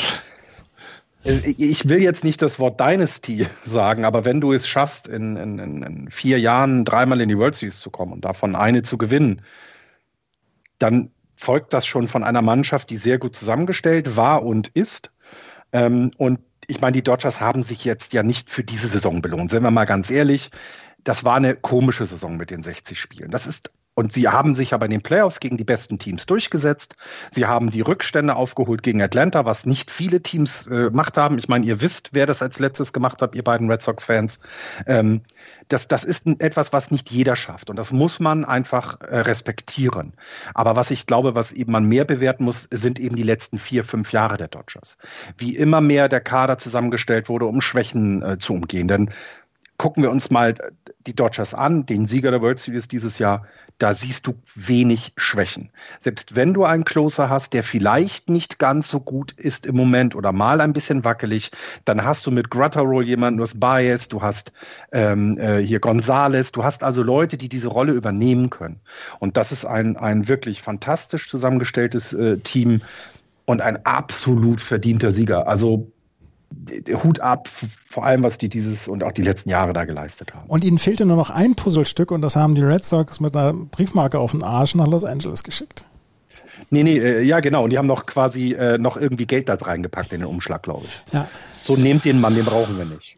Äh, 1.23 1.53
ich 1.57 1.87
will 1.87 2.01
jetzt 2.01 2.23
nicht 2.23 2.41
das 2.41 2.59
Wort 2.59 2.79
Dynasty 2.79 3.47
sagen, 3.63 4.05
aber 4.05 4.25
wenn 4.25 4.41
du 4.41 4.53
es 4.53 4.67
schaffst, 4.67 5.07
in, 5.07 5.35
in, 5.35 5.59
in 5.59 6.09
vier 6.09 6.39
Jahren 6.39 6.85
dreimal 6.85 7.21
in 7.21 7.29
die 7.29 7.37
World 7.37 7.55
Series 7.55 7.79
zu 7.79 7.89
kommen 7.89 8.13
und 8.13 8.25
davon 8.25 8.55
eine 8.55 8.83
zu 8.83 8.97
gewinnen, 8.97 9.41
dann 10.79 11.11
zeugt 11.35 11.73
das 11.73 11.85
schon 11.85 12.07
von 12.07 12.23
einer 12.23 12.41
Mannschaft, 12.41 12.89
die 12.89 12.97
sehr 12.97 13.17
gut 13.17 13.35
zusammengestellt 13.35 14.15
war 14.15 14.43
und 14.43 14.69
ist. 14.69 15.11
Ähm, 15.71 16.11
und 16.17 16.39
ich 16.67 16.81
meine, 16.81 16.93
die 16.93 17.03
Dodgers 17.03 17.41
haben 17.41 17.63
sich 17.63 17.85
jetzt 17.85 18.13
ja 18.13 18.23
nicht 18.23 18.49
für 18.49 18.63
diese 18.63 18.87
Saison 18.87 19.21
belohnt. 19.21 19.51
Sind 19.51 19.63
wir 19.63 19.71
mal 19.71 19.85
ganz 19.85 20.09
ehrlich, 20.09 20.49
das 21.03 21.23
war 21.23 21.35
eine 21.35 21.55
komische 21.55 22.05
Saison 22.05 22.37
mit 22.37 22.49
den 22.49 22.63
60 22.63 22.99
Spielen. 22.99 23.29
Das 23.29 23.45
ist 23.45 23.71
und 23.95 24.12
sie 24.12 24.27
haben 24.27 24.55
sich 24.55 24.73
aber 24.73 24.86
in 24.86 24.91
den 24.91 25.01
Playoffs 25.01 25.39
gegen 25.39 25.55
die 25.55 25.63
besten 25.63 25.97
Teams 25.97 26.25
durchgesetzt. 26.25 26.95
Sie 27.31 27.45
haben 27.45 27.71
die 27.71 27.81
Rückstände 27.81 28.36
aufgeholt 28.36 28.84
gegen 28.84 29.01
Atlanta, 29.01 29.45
was 29.45 29.65
nicht 29.65 29.89
viele 29.89 30.21
Teams 30.21 30.67
äh, 30.67 30.89
gemacht 30.89 31.17
haben. 31.17 31.38
Ich 31.38 31.47
meine, 31.47 31.65
ihr 31.65 31.81
wisst, 31.81 32.10
wer 32.12 32.25
das 32.25 32.41
als 32.41 32.60
letztes 32.60 32.91
gemacht 32.91 33.21
hat, 33.21 33.36
ihr 33.36 33.43
beiden 33.43 33.71
Red 33.71 33.81
Sox-Fans. 33.81 34.39
Ähm, 34.86 35.21
das, 35.69 35.88
das 35.88 36.03
ist 36.03 36.27
etwas, 36.39 36.73
was 36.73 36.91
nicht 36.91 37.10
jeder 37.10 37.38
schafft. 37.38 37.69
Und 37.69 37.77
das 37.77 37.93
muss 37.93 38.19
man 38.19 38.43
einfach 38.43 38.99
äh, 38.99 39.19
respektieren. 39.19 40.13
Aber 40.53 40.75
was 40.75 40.91
ich 40.91 41.05
glaube, 41.05 41.36
was 41.36 41.53
eben 41.53 41.71
man 41.71 41.86
mehr 41.88 42.03
bewerten 42.03 42.43
muss, 42.43 42.67
sind 42.71 42.99
eben 42.99 43.15
die 43.15 43.23
letzten 43.23 43.58
vier, 43.60 43.86
fünf 43.86 44.12
Jahre 44.12 44.36
der 44.36 44.49
Dodgers. 44.49 44.97
Wie 45.38 45.55
immer 45.55 45.79
mehr 45.79 46.10
der 46.10 46.21
Kader 46.21 46.58
zusammengestellt 46.58 47.29
wurde, 47.29 47.45
um 47.45 47.62
Schwächen 47.62 48.21
äh, 48.21 48.38
zu 48.38 48.53
umgehen. 48.53 48.89
Denn 48.89 49.10
gucken 49.77 50.03
wir 50.03 50.11
uns 50.11 50.31
mal 50.31 50.55
die 51.05 51.15
Dodgers 51.15 51.53
an, 51.53 51.85
den 51.85 52.05
Sieger 52.05 52.31
der 52.31 52.41
World 52.41 52.59
Series 52.59 52.88
dieses 52.88 53.19
Jahr 53.19 53.45
da 53.77 53.93
siehst 53.93 54.25
du 54.25 54.35
wenig 54.55 55.11
Schwächen. 55.17 55.69
Selbst 55.99 56.35
wenn 56.35 56.53
du 56.53 56.63
einen 56.63 56.85
Closer 56.85 57.29
hast, 57.29 57.53
der 57.53 57.63
vielleicht 57.63 58.29
nicht 58.29 58.57
ganz 58.57 58.88
so 58.88 59.01
gut 59.01 59.33
ist 59.33 59.65
im 59.65 59.75
Moment 59.75 60.15
oder 60.15 60.31
mal 60.31 60.61
ein 60.61 60.71
bisschen 60.71 61.03
wackelig, 61.03 61.51
dann 61.83 62.03
hast 62.03 62.25
du 62.25 62.31
mit 62.31 62.49
Grutterroll 62.49 63.05
jemanden, 63.05 63.38
du 63.38 63.43
hast 63.43 63.59
Bias, 63.59 64.07
du 64.07 64.21
hast 64.21 64.53
ähm, 64.93 65.38
äh, 65.38 65.61
hier 65.61 65.79
Gonzales, 65.79 66.53
du 66.53 66.63
hast 66.63 66.83
also 66.83 67.03
Leute, 67.03 67.38
die 67.38 67.49
diese 67.49 67.67
Rolle 67.67 67.93
übernehmen 67.93 68.49
können. 68.49 68.79
Und 69.19 69.35
das 69.35 69.51
ist 69.51 69.65
ein, 69.65 69.97
ein 69.97 70.27
wirklich 70.29 70.61
fantastisch 70.61 71.29
zusammengestelltes 71.29 72.13
äh, 72.13 72.38
Team 72.38 72.81
und 73.45 73.61
ein 73.61 73.85
absolut 73.85 74.61
verdienter 74.61 75.11
Sieger. 75.11 75.47
Also 75.47 75.91
Hut 77.03 77.19
ab, 77.19 77.47
vor 77.47 78.05
allem 78.05 78.23
was 78.23 78.38
die 78.38 78.49
dieses 78.49 78.88
und 78.88 79.03
auch 79.03 79.12
die 79.12 79.21
letzten 79.21 79.49
Jahre 79.49 79.73
da 79.73 79.86
geleistet 79.86 80.34
haben. 80.34 80.49
Und 80.49 80.63
ihnen 80.63 80.77
fehlte 80.77 81.05
nur 81.05 81.17
noch 81.17 81.29
ein 81.29 81.55
Puzzlestück 81.55 82.12
und 82.12 82.21
das 82.21 82.36
haben 82.36 82.55
die 82.55 82.63
Red 82.63 82.86
Sox 82.86 83.19
mit 83.19 83.36
einer 83.36 83.53
Briefmarke 83.53 84.19
auf 84.19 84.31
den 84.31 84.43
Arsch 84.43 84.75
nach 84.75 84.88
Los 84.88 85.03
Angeles 85.03 85.43
geschickt. 85.43 85.86
Nee, 86.69 86.84
nee, 86.84 86.97
äh, 86.97 87.21
ja 87.21 87.39
genau. 87.39 87.63
Und 87.63 87.69
die 87.69 87.77
haben 87.77 87.88
noch 87.88 88.05
quasi 88.05 88.53
äh, 88.53 88.77
noch 88.77 88.97
irgendwie 88.97 89.25
Geld 89.25 89.49
da 89.49 89.55
reingepackt 89.55 90.13
in 90.13 90.21
den 90.21 90.29
Umschlag, 90.29 90.63
glaube 90.63 90.86
ich. 90.86 91.13
Ja. 91.13 91.27
So 91.62 91.75
nehmt 91.75 92.05
den 92.05 92.19
Mann, 92.19 92.36
den 92.36 92.45
brauchen 92.45 92.77
wir 92.77 92.86
nicht. 92.86 93.17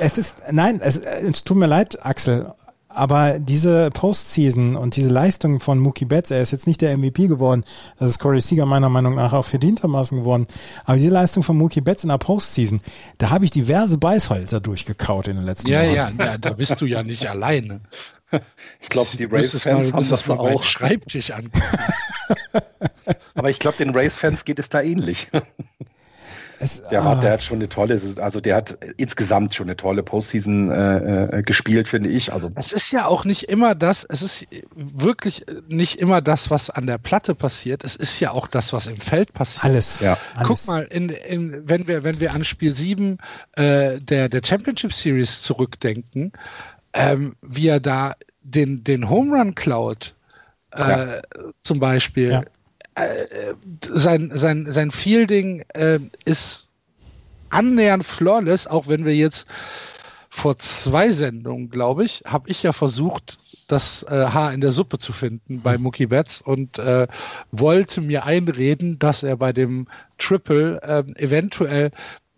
Es 0.00 0.16
ist, 0.18 0.38
nein, 0.50 0.80
es, 0.82 0.96
es 0.98 1.44
tut 1.44 1.56
mir 1.56 1.66
leid, 1.66 2.04
Axel. 2.04 2.52
Aber 2.88 3.38
diese 3.38 3.90
Postseason 3.90 4.74
und 4.74 4.96
diese 4.96 5.10
Leistung 5.10 5.60
von 5.60 5.78
Mookie 5.78 6.06
Betts, 6.06 6.30
er 6.30 6.40
ist 6.40 6.52
jetzt 6.52 6.66
nicht 6.66 6.80
der 6.80 6.96
MVP 6.96 7.26
geworden, 7.26 7.64
das 7.98 8.10
ist 8.10 8.18
Corey 8.18 8.40
Seager 8.40 8.64
meiner 8.64 8.88
Meinung 8.88 9.14
nach 9.14 9.34
auch 9.34 9.44
verdientermaßen 9.44 10.18
geworden, 10.18 10.46
aber 10.84 10.96
diese 10.96 11.10
Leistung 11.10 11.42
von 11.42 11.56
Mookie 11.58 11.82
Betts 11.82 12.02
in 12.02 12.08
der 12.08 12.18
Postseason, 12.18 12.80
da 13.18 13.30
habe 13.30 13.44
ich 13.44 13.50
diverse 13.50 13.98
Beißhölzer 13.98 14.60
durchgekaut 14.60 15.28
in 15.28 15.36
den 15.36 15.44
letzten 15.44 15.68
ja, 15.68 15.82
Jahren. 15.82 16.16
Ja, 16.18 16.24
ja, 16.24 16.38
da 16.38 16.54
bist 16.54 16.80
du 16.80 16.86
ja 16.86 17.02
nicht 17.02 17.26
alleine. 17.26 17.80
Ich 18.80 18.88
glaube, 18.88 19.08
die 19.16 19.24
Race-Fans 19.24 19.92
haben 19.92 20.08
das 20.08 20.28
auch. 20.28 20.62
Schreibtisch 20.62 21.30
an. 21.30 21.50
aber 23.34 23.50
ich 23.50 23.58
glaube, 23.58 23.78
den 23.78 23.94
Race-Fans 23.94 24.44
geht 24.44 24.58
es 24.58 24.68
da 24.68 24.82
ähnlich. 24.82 25.28
Es, 26.60 26.82
der, 26.82 27.04
hat, 27.04 27.22
der 27.22 27.30
ah. 27.30 27.32
hat 27.34 27.42
schon 27.42 27.58
eine 27.58 27.68
tolle, 27.68 28.00
also 28.16 28.40
der 28.40 28.56
hat 28.56 28.78
insgesamt 28.96 29.54
schon 29.54 29.66
eine 29.66 29.76
tolle 29.76 30.02
Postseason 30.02 30.70
äh, 30.70 31.38
äh, 31.38 31.42
gespielt, 31.42 31.88
finde 31.88 32.08
ich. 32.08 32.32
Also 32.32 32.50
es 32.56 32.72
ist 32.72 32.90
ja 32.90 33.06
auch 33.06 33.24
nicht 33.24 33.44
immer 33.44 33.74
das, 33.74 34.04
es 34.04 34.22
ist 34.22 34.46
wirklich 34.74 35.46
nicht 35.68 35.98
immer 35.98 36.20
das, 36.20 36.50
was 36.50 36.70
an 36.70 36.86
der 36.86 36.98
Platte 36.98 37.34
passiert. 37.34 37.84
Es 37.84 37.94
ist 37.94 38.18
ja 38.20 38.32
auch 38.32 38.48
das, 38.48 38.72
was 38.72 38.86
im 38.86 38.96
Feld 38.96 39.32
passiert. 39.32 39.64
Alles. 39.64 40.00
Ja. 40.00 40.18
Guck 40.42 40.66
mal, 40.66 40.82
in, 40.84 41.10
in, 41.10 41.68
wenn 41.68 41.86
wir 41.86 42.02
wenn 42.02 42.18
wir 42.18 42.34
an 42.34 42.44
Spiel 42.44 42.74
7 42.74 43.18
äh, 43.52 44.00
der 44.00 44.28
der 44.28 44.40
Championship 44.44 44.92
Series 44.92 45.40
zurückdenken, 45.40 46.32
ähm, 46.92 47.36
wie 47.40 47.68
er 47.68 47.80
da 47.80 48.14
den 48.42 48.82
den 48.82 49.08
Home 49.08 49.36
Run 49.36 49.54
klaut, 49.54 50.14
äh, 50.72 50.80
ja. 50.80 51.22
zum 51.62 51.78
Beispiel. 51.78 52.30
Ja 52.30 52.42
äh, 53.04 53.54
sein, 53.88 54.30
sein, 54.34 54.66
sein 54.68 54.90
Fielding 54.90 55.64
äh, 55.74 55.98
ist 56.24 56.68
annähernd 57.50 58.04
flawless, 58.04 58.66
auch 58.66 58.88
wenn 58.88 59.04
wir 59.04 59.14
jetzt 59.14 59.46
vor 60.30 60.58
zwei 60.58 61.10
Sendungen, 61.10 61.70
glaube 61.70 62.04
ich, 62.04 62.22
habe 62.26 62.48
ich 62.50 62.62
ja 62.62 62.72
versucht, 62.72 63.38
das 63.66 64.04
äh, 64.04 64.26
Haar 64.26 64.52
in 64.52 64.60
der 64.60 64.72
Suppe 64.72 64.98
zu 64.98 65.12
finden 65.12 65.62
bei 65.62 65.78
Mookie 65.78 66.06
Betts 66.06 66.40
und 66.40 66.78
äh, 66.78 67.08
wollte 67.50 68.00
mir 68.00 68.24
einreden, 68.24 68.98
dass 68.98 69.22
er 69.22 69.36
bei 69.36 69.52
dem 69.52 69.88
Triple 70.18 70.80
äh, 70.82 71.22
eventuell 71.22 71.90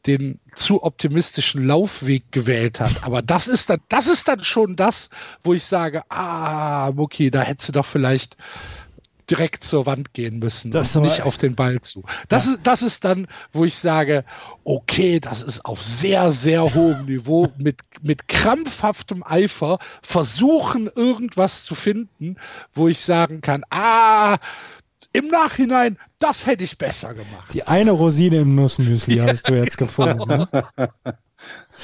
den 0.07 0.41
zu 0.55 0.83
optimistischen 0.83 1.67
Laufweg 1.67 2.33
gewählt 2.33 2.81
hat. 2.81 3.05
Aber 3.05 3.21
das 3.21 3.49
ist 3.49 3.69
dann, 3.69 3.81
das 3.91 4.07
ist 4.07 4.29
dann 4.29 4.43
schon 4.43 4.77
das, 4.77 5.11
wo 5.45 5.53
ich 5.53 5.65
sage, 5.65 6.03
ah, 6.11 6.91
Mookie, 6.95 7.31
da 7.31 7.43
hättest 7.43 7.69
du 7.69 7.73
doch 7.73 7.87
vielleicht 7.87 8.37
direkt 9.31 9.65
zur 9.65 9.87
Wand 9.87 10.13
gehen 10.13 10.39
müssen 10.39 10.71
das 10.71 10.97
und 10.97 11.03
nicht 11.03 11.23
auf 11.23 11.39
den 11.39 11.55
Ball 11.55 11.81
zu. 11.81 12.03
Das, 12.29 12.47
ja. 12.47 12.53
ist, 12.53 12.61
das 12.65 12.83
ist 12.83 13.05
dann, 13.05 13.29
wo 13.53 13.65
ich 13.65 13.77
sage, 13.77 14.25
okay, 14.65 15.21
das 15.21 15.43
ist 15.43 15.65
auf 15.65 15.83
sehr, 15.83 16.33
sehr 16.33 16.75
hohem 16.75 17.07
Niveau 17.07 17.49
mit, 17.59 17.81
mit 18.03 18.29
krampfhaftem 18.29 19.23
Eifer 19.25 19.79
versuchen, 20.03 20.91
irgendwas 20.95 21.65
zu 21.65 21.75
finden, 21.75 22.37
wo 22.75 22.89
ich 22.89 23.01
sagen 23.01 23.41
kann, 23.41 23.65
ah, 23.71 24.39
im 25.13 25.29
Nachhinein, 25.29 25.99
das 26.19 26.47
hätte 26.47 26.65
ich 26.65 26.79
besser 26.79 27.15
gemacht. 27.15 27.53
Die 27.53 27.65
eine 27.65 27.91
Rosine 27.91 28.41
im 28.41 28.55
Nussmüsli 28.55 29.17
ja, 29.17 29.27
hast 29.29 29.49
du 29.49 29.55
jetzt 29.55 29.79
gefunden. 29.79 30.29
Ne? 30.29 30.49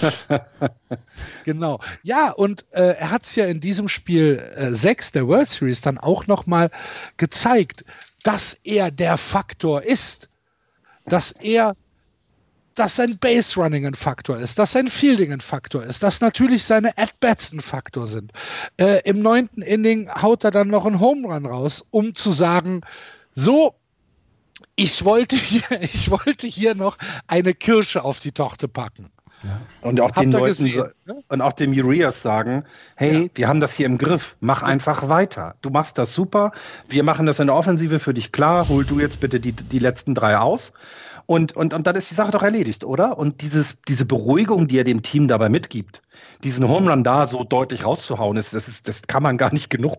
genau. 1.44 1.80
Ja, 2.02 2.30
und 2.30 2.64
äh, 2.70 2.96
er 2.96 3.10
hat 3.10 3.24
es 3.24 3.34
ja 3.34 3.46
in 3.46 3.60
diesem 3.60 3.88
Spiel 3.88 4.38
äh, 4.56 4.74
6 4.74 5.12
der 5.12 5.26
World 5.26 5.48
Series 5.48 5.80
dann 5.80 5.98
auch 5.98 6.26
nochmal 6.26 6.70
gezeigt, 7.16 7.84
dass 8.22 8.56
er 8.64 8.90
der 8.90 9.16
Faktor 9.16 9.82
ist. 9.82 10.28
Dass 11.06 11.30
er, 11.30 11.76
dass 12.74 12.96
sein 12.96 13.16
Base 13.18 13.58
Running 13.60 13.86
ein 13.86 13.94
Faktor 13.94 14.38
ist, 14.38 14.58
dass 14.58 14.72
sein 14.72 14.88
Fielding 14.88 15.32
ein 15.32 15.40
Faktor 15.40 15.84
ist, 15.84 16.02
dass 16.02 16.20
natürlich 16.20 16.64
seine 16.64 16.98
At-Bats 16.98 17.52
ein 17.52 17.60
Faktor 17.60 18.08
sind. 18.08 18.32
Äh, 18.76 19.02
Im 19.08 19.22
neunten 19.22 19.62
Inning 19.62 20.10
haut 20.10 20.42
er 20.42 20.50
dann 20.50 20.68
noch 20.68 20.84
einen 20.84 20.98
Home 20.98 21.28
Run 21.28 21.46
raus, 21.46 21.86
um 21.90 22.16
zu 22.16 22.32
sagen, 22.32 22.80
so, 23.34 23.76
ich 24.74 25.04
wollte 25.04 25.36
hier, 25.36 25.62
ich 25.80 26.10
wollte 26.10 26.46
hier 26.46 26.74
noch 26.74 26.98
eine 27.28 27.54
Kirsche 27.54 28.02
auf 28.02 28.18
die 28.18 28.32
Torte 28.32 28.66
packen. 28.66 29.10
Ja. 29.42 29.60
Und 29.82 30.00
auch 30.00 30.08
Habt 30.08 30.18
den 30.18 30.32
Leuten 30.32 30.64
gesehen, 30.64 30.90
ne? 31.04 31.22
und 31.28 31.40
auch 31.40 31.52
dem 31.52 31.72
Urias 31.72 32.22
sagen, 32.22 32.64
hey, 32.96 33.24
ja. 33.24 33.28
wir 33.34 33.48
haben 33.48 33.60
das 33.60 33.72
hier 33.72 33.86
im 33.86 33.98
Griff, 33.98 34.36
mach 34.40 34.62
einfach 34.62 35.08
weiter. 35.08 35.54
Du 35.60 35.70
machst 35.70 35.98
das 35.98 36.14
super, 36.14 36.52
wir 36.88 37.02
machen 37.02 37.26
das 37.26 37.38
in 37.38 37.46
der 37.46 37.56
Offensive 37.56 37.98
für 37.98 38.14
dich 38.14 38.32
klar, 38.32 38.68
hol 38.68 38.84
du 38.84 38.98
jetzt 38.98 39.20
bitte 39.20 39.38
die, 39.38 39.52
die 39.52 39.78
letzten 39.78 40.14
drei 40.14 40.38
aus. 40.38 40.72
Und, 41.26 41.54
und, 41.56 41.74
und 41.74 41.86
dann 41.86 41.96
ist 41.96 42.10
die 42.10 42.14
Sache 42.14 42.30
doch 42.30 42.42
erledigt, 42.42 42.84
oder? 42.84 43.18
Und 43.18 43.42
dieses, 43.42 43.76
diese 43.88 44.06
Beruhigung, 44.06 44.68
die 44.68 44.78
er 44.78 44.84
dem 44.84 45.02
Team 45.02 45.26
dabei 45.26 45.48
mitgibt, 45.48 46.00
diesen 46.44 46.68
Home 46.68 46.90
Run 46.90 47.02
da 47.02 47.26
so 47.26 47.42
deutlich 47.42 47.84
rauszuhauen, 47.84 48.36
ist, 48.36 48.54
das, 48.54 48.68
ist, 48.68 48.86
das 48.86 49.02
kann 49.02 49.24
man 49.24 49.36
gar 49.36 49.52
nicht 49.52 49.68
genug 49.68 49.96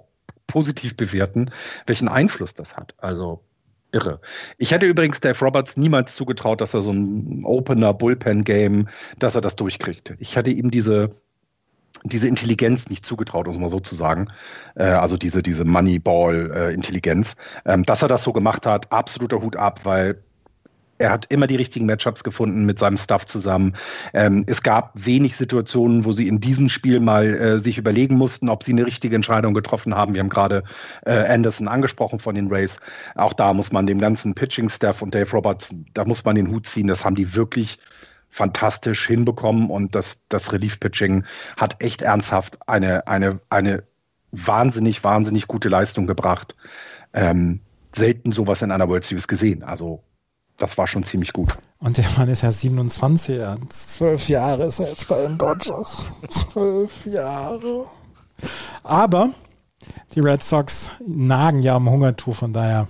positiv 0.48 0.96
bewerten, 0.96 1.52
welchen 1.86 2.08
Einfluss 2.08 2.54
das 2.54 2.78
hat. 2.78 2.96
Also 2.98 3.44
irre. 3.92 4.20
Ich 4.58 4.72
hätte 4.72 4.86
übrigens 4.86 5.20
Dave 5.20 5.40
Roberts 5.44 5.78
niemals 5.78 6.16
zugetraut, 6.16 6.62
dass 6.62 6.74
er 6.74 6.82
so 6.82 6.92
ein 6.92 7.44
Opener 7.46 7.94
Bullpen 7.94 8.44
Game, 8.44 8.88
dass 9.20 9.36
er 9.36 9.42
das 9.42 9.56
durchkriegt. 9.56 10.16
Ich 10.20 10.38
hatte 10.38 10.50
ihm 10.50 10.72
diese 10.72 11.12
diese 12.04 12.28
Intelligenz 12.28 12.90
nicht 12.90 13.06
zugetraut, 13.06 13.48
um 13.48 13.54
es 13.54 13.60
mal 13.60 13.70
so 13.70 13.80
zu 13.80 13.96
sagen. 13.96 14.28
Äh, 14.76 14.84
also 14.84 15.18
diese, 15.18 15.42
diese 15.42 15.66
Moneyball-Intelligenz. 15.66 17.36
Äh, 17.66 17.74
ähm, 17.74 17.84
dass 17.84 18.02
er 18.02 18.08
das 18.08 18.24
so 18.24 18.34
gemacht 18.34 18.66
hat, 18.66 18.92
absoluter 18.92 19.42
Hut 19.42 19.56
ab, 19.56 19.80
weil 19.84 20.24
er 20.98 21.12
hat 21.12 21.26
immer 21.30 21.48
die 21.48 21.56
richtigen 21.56 21.86
Matchups 21.86 22.24
gefunden 22.24 22.66
mit 22.66 22.80
seinem 22.80 22.98
Staff 22.98 23.26
zusammen. 23.26 23.74
Ähm, 24.14 24.44
es 24.48 24.64
gab 24.64 24.92
wenig 24.94 25.36
Situationen, 25.36 26.06
wo 26.06 26.12
sie 26.12 26.28
in 26.28 26.40
diesem 26.40 26.70
Spiel 26.70 27.00
mal 27.00 27.26
äh, 27.26 27.60
sich 27.60 27.78
überlegen 27.78 28.18
mussten, 28.18 28.50
ob 28.50 28.64
sie 28.64 28.72
eine 28.72 28.86
richtige 28.86 29.16
Entscheidung 29.16 29.54
getroffen 29.54 29.96
haben. 29.96 30.14
Wir 30.14 30.22
haben 30.22 30.30
gerade 30.30 30.64
äh, 31.06 31.12
Anderson 31.12 31.68
angesprochen 31.68 32.20
von 32.20 32.36
den 32.36 32.48
Rays. 32.48 32.80
Auch 33.16 33.34
da 33.34 33.54
muss 33.54 33.72
man 33.72 33.86
dem 33.86 34.00
ganzen 34.00 34.34
Pitching-Staff 34.34 35.02
und 35.02 35.14
Dave 35.14 35.32
Roberts, 35.32 35.74
da 35.94 36.06
muss 36.06 36.26
man 36.26 36.36
den 36.36 36.50
Hut 36.50 36.66
ziehen. 36.66 36.88
Das 36.88 37.06
haben 37.06 37.16
die 37.16 37.36
wirklich 37.36 37.80
fantastisch 38.30 39.08
hinbekommen 39.08 39.70
und 39.70 39.96
das, 39.96 40.20
das 40.30 40.52
Relief-Pitching 40.52 41.24
hat 41.56 41.82
echt 41.82 42.02
ernsthaft 42.02 42.58
eine, 42.68 43.08
eine, 43.08 43.40
eine 43.50 43.84
wahnsinnig, 44.32 45.04
wahnsinnig 45.04 45.48
gute 45.48 45.70
Leistung 45.70 46.08
gebracht. 46.08 46.56
Ähm, 47.14 47.62
selten 47.96 48.32
sowas 48.32 48.62
in 48.62 48.72
einer 48.72 48.90
World 48.90 49.06
Series 49.06 49.28
gesehen. 49.28 49.64
Also 49.64 50.04
das 50.58 50.78
war 50.78 50.88
schon 50.88 51.04
ziemlich 51.04 51.34
gut. 51.34 51.58
Und 51.80 51.98
der 51.98 52.06
Mann 52.18 52.30
ist 52.30 52.42
ja 52.42 52.52
27, 52.52 53.38
ja. 53.38 53.56
zwölf 53.70 54.28
Jahre 54.30 54.66
ist 54.66 54.80
er 54.80 54.90
jetzt 54.90 55.08
bei 55.08 55.22
den 55.22 55.38
Dodgers. 55.38 56.06
Zwölf 56.30 57.06
Jahre. 57.06 57.86
Aber 58.84 59.30
die 60.16 60.20
Red 60.20 60.44
Sox 60.44 60.90
nagen 61.06 61.62
ja 61.62 61.76
am 61.76 61.90
Hungertuch, 61.90 62.36
von 62.36 62.54
daher. 62.54 62.88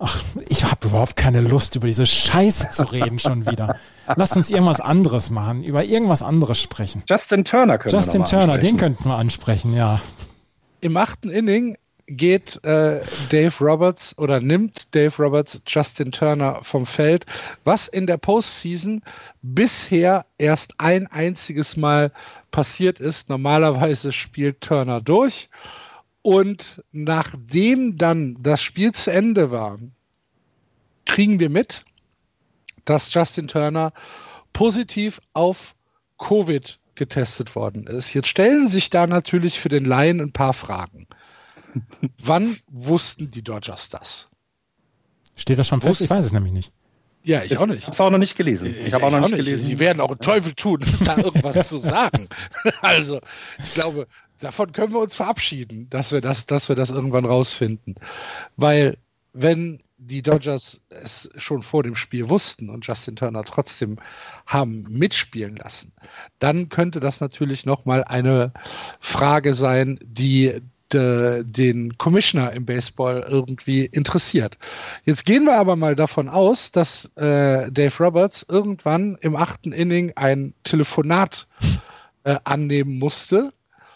Ach, 0.00 0.22
ich 0.46 0.64
habe 0.64 0.86
überhaupt 0.86 1.16
keine 1.16 1.40
Lust, 1.40 1.74
über 1.74 1.88
diese 1.88 2.06
Scheiße 2.06 2.70
zu 2.70 2.84
reden 2.84 3.18
schon 3.18 3.50
wieder. 3.50 3.76
Lass 4.14 4.36
uns 4.36 4.48
irgendwas 4.48 4.80
anderes 4.80 5.30
machen, 5.30 5.64
über 5.64 5.82
irgendwas 5.82 6.22
anderes 6.22 6.60
sprechen. 6.60 7.02
Justin 7.08 7.44
Turner 7.44 7.78
können 7.78 7.94
Justin 7.96 8.20
wir 8.20 8.26
Turner, 8.26 8.58
den 8.58 8.76
könnten 8.76 9.08
wir 9.08 9.16
ansprechen, 9.16 9.74
ja. 9.74 10.00
Im 10.80 10.96
achten 10.96 11.30
Inning 11.30 11.76
geht 12.08 12.62
äh, 12.64 13.02
Dave 13.28 13.54
Roberts 13.60 14.16
oder 14.18 14.40
nimmt 14.40 14.94
Dave 14.94 15.14
Roberts 15.22 15.62
Justin 15.66 16.10
Turner 16.10 16.60
vom 16.62 16.86
Feld, 16.86 17.26
was 17.64 17.88
in 17.88 18.06
der 18.06 18.16
Postseason 18.16 19.02
bisher 19.42 20.26
erst 20.38 20.74
ein 20.78 21.06
einziges 21.08 21.76
Mal 21.76 22.12
passiert 22.50 22.98
ist. 22.98 23.28
Normalerweise 23.28 24.12
spielt 24.12 24.60
Turner 24.60 25.00
durch 25.00 25.48
und 26.22 26.82
nachdem 26.92 27.96
dann 27.96 28.36
das 28.40 28.62
Spiel 28.62 28.92
zu 28.92 29.12
Ende 29.12 29.50
war, 29.50 29.78
kriegen 31.04 31.40
wir 31.40 31.50
mit, 31.50 31.84
dass 32.84 33.12
Justin 33.12 33.48
Turner 33.48 33.92
positiv 34.52 35.20
auf 35.34 35.74
Covid 36.18 36.78
getestet 36.94 37.54
worden 37.54 37.86
ist. 37.86 38.12
Jetzt 38.12 38.28
stellen 38.28 38.66
sich 38.66 38.90
da 38.90 39.06
natürlich 39.06 39.58
für 39.60 39.68
den 39.68 39.84
Laien 39.84 40.20
ein 40.20 40.32
paar 40.32 40.52
Fragen. 40.52 41.06
Wann 42.22 42.56
wussten 42.70 43.30
die 43.30 43.42
Dodgers 43.42 43.88
das? 43.88 44.28
Steht 45.36 45.58
das 45.58 45.68
schon 45.68 45.80
fest? 45.80 46.00
Ich 46.00 46.10
weiß 46.10 46.24
es 46.24 46.32
nämlich 46.32 46.52
nicht. 46.52 46.72
Ja, 47.22 47.42
ich, 47.42 47.52
ich 47.52 47.58
auch 47.58 47.66
nicht. 47.66 47.80
Ich 47.80 47.84
habe 47.84 47.94
es 47.94 48.00
auch 48.00 48.10
noch 48.10 48.18
nicht 48.18 48.36
gelesen. 48.36 48.70
Ich, 48.70 48.86
ich 48.86 48.94
habe 48.94 49.04
auch 49.04 49.10
noch 49.10 49.20
nicht 49.20 49.34
gelesen. 49.34 49.62
Sie 49.62 49.78
werden 49.78 50.00
auch 50.00 50.10
einen 50.10 50.20
Teufel 50.20 50.54
tun, 50.54 50.82
da 51.04 51.18
irgendwas 51.18 51.68
zu 51.68 51.78
sagen. 51.78 52.28
Also, 52.80 53.20
ich 53.62 53.74
glaube, 53.74 54.06
davon 54.40 54.72
können 54.72 54.92
wir 54.92 55.00
uns 55.00 55.14
verabschieden, 55.14 55.88
dass 55.90 56.12
wir 56.12 56.20
das, 56.20 56.46
dass 56.46 56.68
wir 56.68 56.76
das 56.76 56.90
irgendwann 56.90 57.24
rausfinden. 57.24 57.96
Weil, 58.56 58.98
wenn 59.32 59.80
die 59.98 60.22
Dodgers 60.22 60.80
es 60.90 61.28
schon 61.36 61.62
vor 61.62 61.82
dem 61.82 61.96
Spiel 61.96 62.28
wussten 62.30 62.70
und 62.70 62.86
Justin 62.86 63.16
Turner 63.16 63.44
trotzdem 63.44 63.98
haben 64.46 64.86
mitspielen 64.88 65.56
lassen, 65.56 65.92
dann 66.38 66.68
könnte 66.68 67.00
das 67.00 67.20
natürlich 67.20 67.66
nochmal 67.66 68.04
eine 68.04 68.52
Frage 69.00 69.54
sein, 69.54 69.98
die 70.02 70.62
äh, 70.94 71.42
den 71.44 71.96
Commissioner 71.98 72.52
im 72.52 72.64
Baseball 72.64 73.24
irgendwie 73.28 73.86
interessiert. 73.86 74.58
Jetzt 75.04 75.24
gehen 75.24 75.44
wir 75.44 75.56
aber 75.56 75.76
mal 75.76 75.96
davon 75.96 76.28
aus, 76.28 76.72
dass 76.72 77.06
äh, 77.16 77.70
Dave 77.70 77.92
Roberts 77.98 78.44
irgendwann 78.48 79.18
im 79.20 79.36
achten 79.36 79.72
Inning 79.72 80.12
ein 80.16 80.54
Telefonat 80.64 81.46
äh, 82.24 82.36
annehmen 82.44 82.98
musste. 82.98 83.52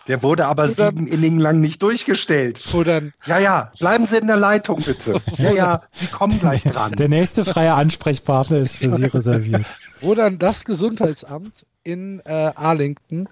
Der 0.09 0.23
wurde 0.23 0.47
aber 0.47 0.65
oder, 0.65 0.73
sieben 0.73 1.07
Inning 1.07 1.39
lang 1.39 1.61
nicht 1.61 1.83
durchgestellt. 1.83 2.63
Oder, 2.75 3.03
ja, 3.27 3.39
ja, 3.39 3.73
bleiben 3.79 4.05
Sie 4.07 4.17
in 4.17 4.27
der 4.27 4.37
Leitung 4.37 4.83
bitte. 4.83 5.21
Ja, 5.39 5.53
ja, 5.53 5.83
Sie 5.93 6.07
kommen 6.07 6.39
gleich 6.41 6.65
dran. 6.65 6.93
Der 6.93 7.09
nächste 7.09 7.45
freie 7.45 7.75
Ansprechpartner 7.75 8.59
ist 8.59 8.77
für 8.77 8.91
Sie 8.91 9.05
reserviert. 9.05 9.65
Wo 10.01 10.15
dann 10.15 10.39
das 10.39 10.65
Gesundheitsamt 10.65 11.67
in 11.85 12.21
äh, 12.25 12.53
Arlington 12.55 13.29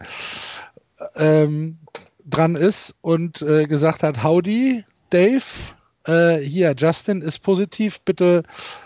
ähm, 1.16 1.79
dran 2.31 2.57
ist 2.57 2.95
und 3.03 3.43
äh, 3.43 3.66
gesagt 3.66 4.03
hat, 4.03 4.23
Howdy, 4.23 4.85
Dave, 5.11 5.43
äh, 6.07 6.38
hier, 6.38 6.75
Justin 6.77 7.23
ist 7.23 7.40
positiv, 7.40 8.01
bitte 8.01 8.43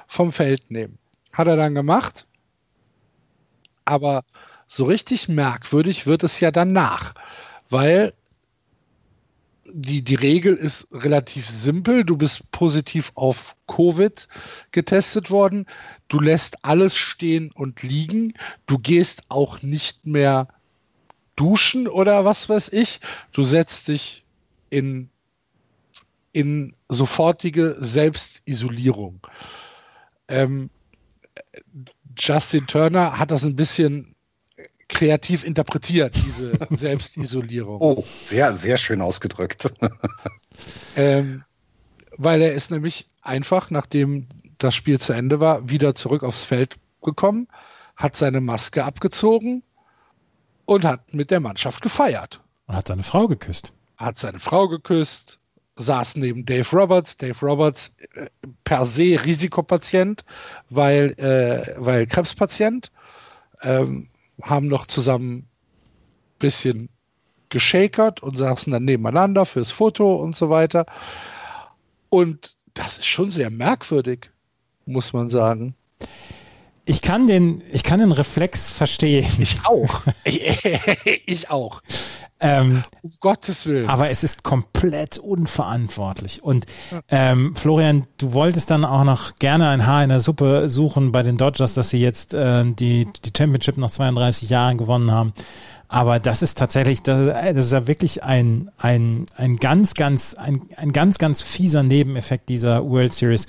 vom 0.08 0.32
Feld 0.32 0.70
nehmen. 0.70 0.98
Hat 1.32 1.46
er 1.46 1.56
dann 1.56 1.74
gemacht. 1.74 2.26
Aber 3.84 4.24
so 4.66 4.84
richtig 4.84 5.28
merkwürdig 5.28 6.06
wird 6.06 6.24
es 6.24 6.40
ja 6.40 6.50
danach, 6.50 7.14
weil 7.68 8.14
die, 9.72 10.02
die 10.02 10.14
Regel 10.14 10.54
ist 10.54 10.86
relativ 10.92 11.48
simpel. 11.48 12.04
Du 12.04 12.16
bist 12.16 12.50
positiv 12.52 13.10
auf 13.14 13.56
Covid 13.66 14.28
getestet 14.70 15.30
worden. 15.30 15.66
Du 16.08 16.20
lässt 16.20 16.64
alles 16.64 16.96
stehen 16.96 17.50
und 17.52 17.82
liegen. 17.82 18.34
Du 18.66 18.78
gehst 18.78 19.22
auch 19.30 19.62
nicht 19.62 20.06
mehr 20.06 20.48
duschen 21.36 21.88
oder 21.88 22.24
was 22.24 22.48
weiß 22.48 22.68
ich. 22.70 23.00
Du 23.32 23.42
setzt 23.42 23.88
dich 23.88 24.24
in, 24.70 25.08
in 26.32 26.74
sofortige 26.88 27.76
Selbstisolierung. 27.78 29.26
Ähm, 30.28 30.70
Justin 32.16 32.66
Turner 32.66 33.18
hat 33.18 33.30
das 33.30 33.44
ein 33.44 33.56
bisschen 33.56 34.14
kreativ 34.88 35.44
interpretiert, 35.44 36.14
diese 36.14 36.52
Selbstisolierung. 36.70 37.80
Oh, 37.80 38.04
sehr, 38.22 38.54
sehr 38.54 38.76
schön 38.76 39.00
ausgedrückt. 39.00 39.72
ähm, 40.96 41.44
weil 42.16 42.42
er 42.42 42.52
ist 42.52 42.70
nämlich 42.70 43.08
einfach, 43.22 43.70
nachdem 43.70 44.28
das 44.58 44.74
Spiel 44.74 45.00
zu 45.00 45.12
Ende 45.12 45.40
war, 45.40 45.68
wieder 45.68 45.94
zurück 45.94 46.22
aufs 46.22 46.44
Feld 46.44 46.76
gekommen, 47.02 47.48
hat 47.96 48.16
seine 48.16 48.40
Maske 48.40 48.84
abgezogen, 48.84 49.62
und 50.66 50.84
hat 50.84 51.12
mit 51.12 51.30
der 51.30 51.40
Mannschaft 51.40 51.82
gefeiert. 51.82 52.40
Und 52.66 52.76
hat 52.76 52.88
seine 52.88 53.02
Frau 53.02 53.28
geküsst. 53.28 53.72
Hat 53.96 54.18
seine 54.18 54.38
Frau 54.38 54.68
geküsst, 54.68 55.38
saß 55.76 56.16
neben 56.16 56.44
Dave 56.46 56.68
Roberts. 56.72 57.16
Dave 57.16 57.38
Roberts 57.40 57.94
äh, 58.14 58.26
per 58.64 58.86
se 58.86 59.18
Risikopatient, 59.24 60.24
weil, 60.70 61.12
äh, 61.18 61.74
weil 61.78 62.06
Krebspatient. 62.06 62.90
Ähm, 63.62 64.08
haben 64.42 64.66
noch 64.66 64.86
zusammen 64.86 65.36
ein 65.36 65.48
bisschen 66.38 66.88
geschakert 67.48 68.22
und 68.22 68.36
saßen 68.36 68.72
dann 68.72 68.84
nebeneinander 68.84 69.46
fürs 69.46 69.70
Foto 69.70 70.16
und 70.16 70.34
so 70.34 70.50
weiter. 70.50 70.86
Und 72.08 72.56
das 72.74 72.98
ist 72.98 73.06
schon 73.06 73.30
sehr 73.30 73.50
merkwürdig, 73.50 74.30
muss 74.86 75.12
man 75.12 75.30
sagen. 75.30 75.76
Ich 76.86 77.00
kann 77.00 77.26
den, 77.26 77.62
ich 77.72 77.82
kann 77.82 78.00
den 78.00 78.12
Reflex 78.12 78.70
verstehen. 78.70 79.26
Ich 79.38 79.58
auch. 79.64 80.02
ich 80.24 81.50
auch. 81.50 81.80
Ähm, 82.40 82.82
um 83.02 83.10
Gottes 83.20 83.64
Willen. 83.64 83.88
Aber 83.88 84.10
es 84.10 84.22
ist 84.22 84.42
komplett 84.42 85.16
unverantwortlich. 85.16 86.42
Und 86.42 86.66
ähm, 87.08 87.56
Florian, 87.56 88.06
du 88.18 88.34
wolltest 88.34 88.70
dann 88.70 88.84
auch 88.84 89.04
noch 89.04 89.36
gerne 89.36 89.68
ein 89.68 89.86
Haar 89.86 90.02
in 90.02 90.10
der 90.10 90.20
Suppe 90.20 90.68
suchen 90.68 91.10
bei 91.10 91.22
den 91.22 91.38
Dodgers, 91.38 91.72
dass 91.72 91.88
sie 91.88 92.00
jetzt 92.00 92.34
äh, 92.34 92.64
die, 92.66 93.06
die 93.24 93.32
Championship 93.34 93.78
nach 93.78 93.90
32 93.90 94.50
Jahren 94.50 94.76
gewonnen 94.76 95.10
haben. 95.10 95.32
Aber 95.88 96.18
das 96.18 96.42
ist 96.42 96.58
tatsächlich, 96.58 97.02
das, 97.02 97.28
das 97.28 97.66
ist 97.66 97.72
ja 97.72 97.86
wirklich 97.86 98.24
ein, 98.24 98.70
ein, 98.78 99.26
ein 99.36 99.56
ganz, 99.56 99.94
ganz, 99.94 100.34
ein, 100.34 100.62
ein 100.76 100.92
ganz, 100.92 101.18
ganz 101.18 101.40
fieser 101.40 101.82
Nebeneffekt 101.82 102.48
dieser 102.48 102.84
World 102.84 103.14
Series. 103.14 103.46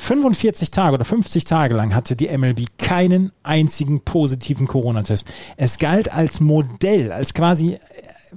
45 0.00 0.70
Tage 0.70 0.94
oder 0.94 1.04
50 1.04 1.44
Tage 1.44 1.74
lang 1.74 1.94
hatte 1.94 2.14
die 2.14 2.28
MLB 2.28 2.66
keinen 2.78 3.32
einzigen 3.42 4.00
positiven 4.04 4.66
Corona-Test. 4.66 5.30
Es 5.56 5.78
galt 5.78 6.12
als 6.12 6.40
Modell, 6.40 7.12
als 7.12 7.34
quasi 7.34 7.78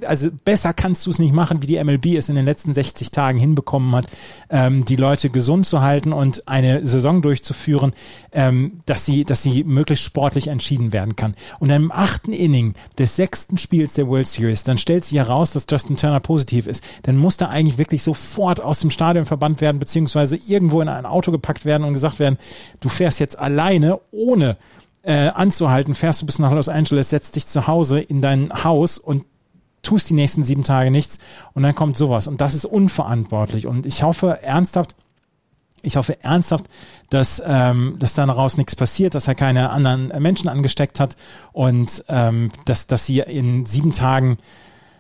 also 0.05 0.29
besser 0.43 0.73
kannst 0.73 1.05
du 1.05 1.11
es 1.11 1.19
nicht 1.19 1.33
machen, 1.33 1.61
wie 1.61 1.67
die 1.67 1.83
MLB 1.83 2.17
es 2.17 2.29
in 2.29 2.35
den 2.35 2.45
letzten 2.45 2.73
60 2.73 3.11
Tagen 3.11 3.39
hinbekommen 3.39 3.95
hat, 3.95 4.07
ähm, 4.49 4.85
die 4.85 4.95
Leute 4.95 5.29
gesund 5.29 5.65
zu 5.65 5.81
halten 5.81 6.13
und 6.13 6.47
eine 6.47 6.85
Saison 6.85 7.21
durchzuführen, 7.21 7.93
ähm, 8.31 8.81
dass 8.85 9.05
sie, 9.05 9.25
dass 9.25 9.43
sie 9.43 9.63
möglichst 9.63 10.05
sportlich 10.05 10.47
entschieden 10.47 10.93
werden 10.93 11.15
kann. 11.15 11.35
Und 11.59 11.69
im 11.69 11.91
achten 11.91 12.33
Inning 12.33 12.75
des 12.97 13.15
sechsten 13.15 13.57
Spiels 13.57 13.93
der 13.93 14.07
World 14.07 14.27
Series, 14.27 14.63
dann 14.63 14.77
stellt 14.77 15.05
sich 15.05 15.17
heraus, 15.17 15.51
dass 15.51 15.67
Justin 15.69 15.97
Turner 15.97 16.19
positiv 16.19 16.67
ist. 16.67 16.83
Dann 17.03 17.17
muss 17.17 17.37
er 17.37 17.49
eigentlich 17.49 17.77
wirklich 17.77 18.03
sofort 18.03 18.61
aus 18.61 18.79
dem 18.79 18.89
Stadion 18.89 19.25
verbannt 19.25 19.61
werden, 19.61 19.79
beziehungsweise 19.79 20.37
irgendwo 20.37 20.81
in 20.81 20.89
ein 20.89 21.05
Auto 21.05 21.31
gepackt 21.31 21.65
werden 21.65 21.83
und 21.83 21.93
gesagt 21.93 22.19
werden, 22.19 22.37
du 22.79 22.89
fährst 22.89 23.19
jetzt 23.19 23.37
alleine 23.39 23.99
ohne 24.11 24.57
äh, 25.03 25.29
anzuhalten, 25.29 25.95
fährst 25.95 26.21
du 26.21 26.25
bis 26.25 26.39
nach 26.39 26.51
Los 26.51 26.69
Angeles, 26.69 27.09
setzt 27.09 27.35
dich 27.35 27.47
zu 27.47 27.67
Hause 27.67 27.99
in 27.99 28.21
dein 28.21 28.51
Haus 28.63 28.97
und 28.97 29.25
tust 29.81 30.09
die 30.09 30.13
nächsten 30.13 30.43
sieben 30.43 30.63
Tage 30.63 30.91
nichts 30.91 31.19
und 31.53 31.63
dann 31.63 31.75
kommt 31.75 31.97
sowas. 31.97 32.27
Und 32.27 32.41
das 32.41 32.53
ist 32.53 32.65
unverantwortlich. 32.65 33.67
Und 33.67 33.85
ich 33.85 34.03
hoffe 34.03 34.41
ernsthaft, 34.43 34.95
ich 35.81 35.95
hoffe 35.95 36.21
ernsthaft, 36.23 36.65
dass, 37.09 37.41
ähm, 37.45 37.95
dass 37.99 38.13
daraus 38.13 38.57
nichts 38.57 38.75
passiert, 38.75 39.15
dass 39.15 39.27
er 39.27 39.35
keine 39.35 39.71
anderen 39.71 40.07
Menschen 40.21 40.49
angesteckt 40.49 40.99
hat 40.99 41.15
und 41.51 42.03
ähm, 42.07 42.51
dass, 42.65 42.87
dass 42.87 43.05
sie 43.05 43.19
in 43.19 43.65
sieben 43.65 43.91
Tagen, 43.91 44.37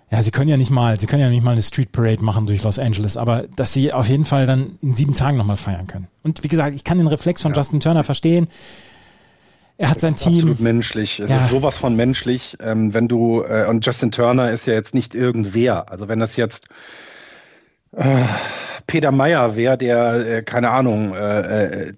ja, 0.09 0.21
sie 0.23 0.31
können 0.31 0.49
ja 0.49 0.57
nicht 0.57 0.71
mal, 0.71 0.99
sie 0.99 1.05
können 1.05 1.21
ja 1.21 1.29
nicht 1.29 1.43
mal 1.43 1.51
eine 1.51 1.61
Street 1.61 1.91
Parade 1.91 2.23
machen 2.23 2.47
durch 2.47 2.63
Los 2.63 2.79
Angeles, 2.79 3.15
aber 3.15 3.45
dass 3.55 3.73
sie 3.73 3.93
auf 3.93 4.09
jeden 4.09 4.25
Fall 4.25 4.45
dann 4.45 4.77
in 4.81 4.93
sieben 4.93 5.13
Tagen 5.13 5.37
nochmal 5.37 5.57
feiern 5.57 5.87
können. 5.87 6.07
Und 6.23 6.43
wie 6.43 6.47
gesagt, 6.47 6.75
ich 6.75 6.83
kann 6.83 6.97
den 6.97 7.07
Reflex 7.07 7.41
von 7.41 7.53
ja. 7.53 7.57
Justin 7.57 7.79
Turner 7.79 8.03
verstehen. 8.03 8.47
Er 9.81 9.89
hat 9.89 9.99
sein 9.99 10.15
Team. 10.15 10.35
Absolut 10.35 10.59
menschlich. 10.59 11.19
Es 11.19 11.31
ja. 11.31 11.37
ist 11.37 11.49
sowas 11.49 11.75
von 11.75 11.95
menschlich. 11.95 12.55
Ähm, 12.59 12.93
wenn 12.93 13.07
du, 13.07 13.41
äh, 13.41 13.65
und 13.67 13.83
Justin 13.83 14.11
Turner 14.11 14.51
ist 14.51 14.67
ja 14.67 14.73
jetzt 14.73 14.93
nicht 14.93 15.15
irgendwer. 15.15 15.91
Also 15.91 16.07
wenn 16.07 16.19
das 16.19 16.35
jetzt 16.35 16.67
äh, 17.97 18.23
Peter 18.85 19.11
Meyer 19.11 19.55
wäre, 19.55 19.79
der, 19.79 20.13
äh, 20.13 20.43
keine 20.43 20.69
Ahnung, 20.69 21.15
äh, 21.15 21.63
äh, 21.63 21.93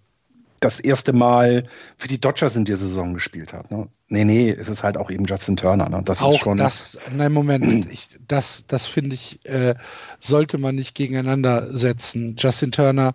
das 0.61 0.79
erste 0.79 1.11
Mal 1.11 1.65
für 1.97 2.07
die 2.07 2.21
Dodgers 2.21 2.55
in 2.55 2.63
der 2.63 2.77
Saison 2.77 3.15
gespielt 3.15 3.51
hat. 3.51 3.69
Ne? 3.69 3.89
Nee, 4.07 4.23
nee, 4.23 4.49
es 4.49 4.69
ist 4.69 4.81
halt 4.81 4.95
auch 4.95 5.11
eben 5.11 5.25
Justin 5.25 5.57
Turner. 5.57 5.89
Ne? 5.89 6.01
Das 6.05 6.23
auch 6.23 6.35
ist 6.35 6.39
schon. 6.39 6.55
Das, 6.55 6.97
nein, 7.11 7.33
Moment, 7.33 7.85
ich, 7.91 8.17
das, 8.29 8.65
das 8.65 8.87
finde 8.87 9.15
ich, 9.15 9.45
äh, 9.45 9.75
sollte 10.21 10.57
man 10.57 10.75
nicht 10.75 10.95
gegeneinander 10.95 11.67
setzen. 11.73 12.37
Justin 12.39 12.71
Turner 12.71 13.13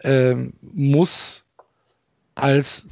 äh, 0.00 0.34
muss 0.60 1.44
als 2.34 2.84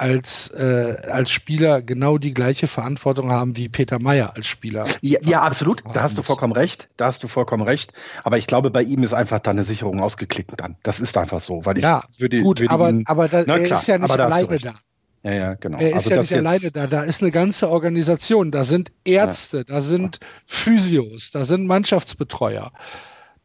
als, 0.00 0.48
äh, 0.48 0.96
als 1.10 1.30
Spieler 1.30 1.82
genau 1.82 2.16
die 2.16 2.32
gleiche 2.32 2.68
Verantwortung 2.68 3.30
haben 3.30 3.56
wie 3.56 3.68
Peter 3.68 3.98
Meyer 3.98 4.34
als 4.34 4.46
Spieler. 4.46 4.86
Ja, 5.02 5.20
ja 5.22 5.42
absolut. 5.42 5.82
Da 5.92 6.02
hast 6.02 6.16
du 6.16 6.22
vollkommen 6.22 6.54
recht. 6.54 6.88
Da 6.96 7.06
hast 7.06 7.22
du 7.22 7.28
vollkommen 7.28 7.62
recht. 7.62 7.92
Aber 8.24 8.38
ich 8.38 8.46
glaube, 8.46 8.70
bei 8.70 8.82
ihm 8.82 9.02
ist 9.02 9.12
einfach 9.12 9.40
da 9.40 9.50
eine 9.50 9.62
Sicherung 9.62 10.00
ausgeklickt 10.00 10.52
dann. 10.56 10.76
Das 10.82 11.00
ist 11.00 11.18
einfach 11.18 11.40
so. 11.40 11.66
Weil 11.66 11.76
ich 11.76 11.84
ja, 11.84 12.02
würde, 12.16 12.40
gut, 12.40 12.60
würde 12.60 12.72
aber, 12.72 12.88
ihn, 12.88 13.02
aber 13.06 13.28
da, 13.28 13.44
na, 13.46 13.58
er 13.58 13.64
klar, 13.64 13.80
ist 13.80 13.88
ja 13.88 13.98
nicht 13.98 14.10
alleine 14.10 14.58
da. 14.58 14.74
Ja, 15.22 15.32
ja, 15.32 15.54
genau. 15.54 15.78
Er 15.78 15.90
ist 15.90 15.96
also 15.96 16.10
ja 16.10 16.20
nicht 16.20 16.32
alleine 16.32 16.70
da. 16.70 16.86
Da 16.86 17.02
ist 17.02 17.20
eine 17.20 17.30
ganze 17.30 17.68
Organisation. 17.68 18.50
Da 18.50 18.64
sind 18.64 18.90
Ärzte, 19.04 19.58
ja. 19.58 19.64
da 19.64 19.80
sind 19.82 20.18
Physios, 20.46 21.30
da 21.30 21.44
sind 21.44 21.66
Mannschaftsbetreuer. 21.66 22.72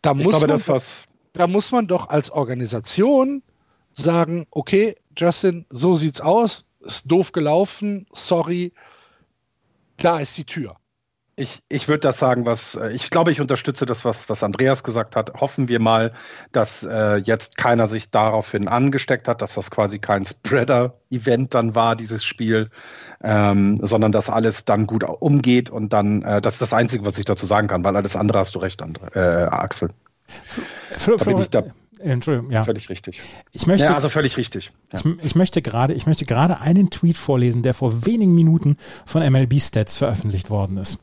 Da 0.01 0.13
muss, 0.13 0.29
glaube, 0.29 0.47
man, 0.47 0.61
doch, 0.65 0.81
da 1.33 1.47
muss 1.47 1.71
man 1.73 1.87
doch 1.87 2.07
als 2.07 2.29
Organisation 2.29 3.43
sagen, 3.91 4.45
okay, 4.51 4.95
Justin, 5.17 5.65
so 5.69 5.95
sieht's 5.95 6.21
aus, 6.21 6.69
ist 6.81 7.09
doof 7.11 7.31
gelaufen, 7.31 8.07
sorry, 8.11 8.73
da 9.97 10.19
ist 10.19 10.37
die 10.37 10.45
Tür. 10.45 10.75
Ich, 11.37 11.61
ich 11.67 11.89
würde 11.89 11.99
das 11.99 12.17
sagen, 12.17 12.45
was 12.45 12.75
äh, 12.75 12.91
ich 12.91 13.09
glaube, 13.09 13.29
ich 13.29 13.41
unterstütze 13.41 13.85
das, 13.85 14.05
was, 14.05 14.29
was 14.29 14.41
Andreas 14.41 14.85
gesagt 14.85 15.17
hat. 15.17 15.33
Hoffen 15.41 15.67
wir 15.67 15.81
mal, 15.81 16.13
dass 16.53 16.83
äh, 16.83 17.17
jetzt 17.17 17.57
keiner 17.57 17.87
sich 17.87 18.09
daraufhin 18.09 18.69
angesteckt 18.69 19.27
hat, 19.27 19.41
dass 19.41 19.55
das 19.55 19.69
quasi 19.69 19.99
kein 19.99 20.23
Spreader-Event 20.23 21.53
dann 21.53 21.75
war, 21.75 21.97
dieses 21.97 22.23
Spiel, 22.23 22.69
ähm, 23.21 23.77
sondern 23.81 24.13
dass 24.13 24.29
alles 24.29 24.63
dann 24.63 24.87
gut 24.87 25.03
umgeht 25.03 25.69
und 25.69 25.91
dann, 25.91 26.21
äh, 26.21 26.41
das 26.41 26.53
ist 26.53 26.61
das 26.61 26.73
Einzige, 26.73 27.05
was 27.05 27.17
ich 27.17 27.25
dazu 27.25 27.45
sagen 27.45 27.67
kann, 27.67 27.83
weil 27.83 27.97
alles 27.97 28.15
andere 28.15 28.39
hast 28.39 28.55
du 28.55 28.59
recht, 28.59 28.81
Andre, 28.81 29.07
äh, 29.13 29.47
Axel. 29.53 29.89
Fl 30.97 31.17
Fl 31.17 31.37
Fl 31.37 31.73
Entschuldigung, 31.99 32.51
ja. 32.51 32.63
Völlig 32.63 32.89
richtig. 32.89 33.21
Ich 33.51 33.67
möchte, 33.67 33.87
ja, 33.87 33.95
also 33.95 34.09
völlig 34.09 34.37
richtig. 34.37 34.71
Ja. 34.91 34.99
Ich, 34.99 35.25
ich, 35.25 35.35
möchte 35.35 35.61
gerade, 35.61 35.93
ich 35.93 36.05
möchte 36.05 36.25
gerade 36.25 36.59
einen 36.59 36.89
Tweet 36.89 37.17
vorlesen, 37.17 37.63
der 37.63 37.73
vor 37.73 38.05
wenigen 38.05 38.35
Minuten 38.35 38.77
von 39.05 39.27
MLB 39.27 39.59
Stats 39.59 39.97
veröffentlicht 39.97 40.49
worden 40.49 40.77
ist. 40.77 40.99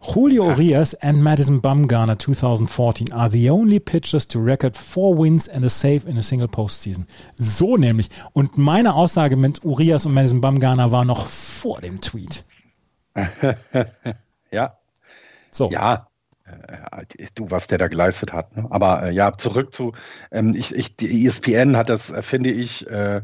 Julio 0.00 0.46
Urias 0.46 0.94
and 0.94 1.20
Madison 1.20 1.60
Bumgarner 1.60 2.18
2014 2.18 3.12
are 3.12 3.30
the 3.30 3.50
only 3.50 3.80
pitchers 3.80 4.28
to 4.28 4.38
record 4.38 4.76
four 4.76 5.18
wins 5.18 5.48
and 5.48 5.64
a 5.64 5.68
save 5.68 6.08
in 6.08 6.16
a 6.16 6.22
single 6.22 6.48
postseason. 6.48 7.06
So 7.34 7.76
nämlich. 7.76 8.08
Und 8.32 8.56
meine 8.56 8.94
Aussage 8.94 9.36
mit 9.36 9.64
Urias 9.64 10.06
und 10.06 10.14
Madison 10.14 10.40
Bumgarner 10.40 10.92
war 10.92 11.04
noch 11.04 11.26
vor 11.26 11.80
dem 11.80 12.00
Tweet. 12.00 12.44
ja. 14.50 14.78
So. 15.50 15.70
Ja, 15.70 16.06
du, 17.34 17.50
was 17.50 17.66
der 17.66 17.78
da 17.78 17.88
geleistet 17.88 18.32
hat. 18.32 18.56
Ne? 18.56 18.66
Aber 18.70 19.04
äh, 19.04 19.12
ja, 19.12 19.36
zurück 19.36 19.74
zu, 19.74 19.92
ähm, 20.30 20.54
ich, 20.56 20.74
ich, 20.74 20.96
die 20.96 21.26
ESPN 21.26 21.76
hat 21.76 21.88
das, 21.88 22.10
äh, 22.10 22.22
finde 22.22 22.50
ich, 22.50 22.88
äh, 22.88 23.22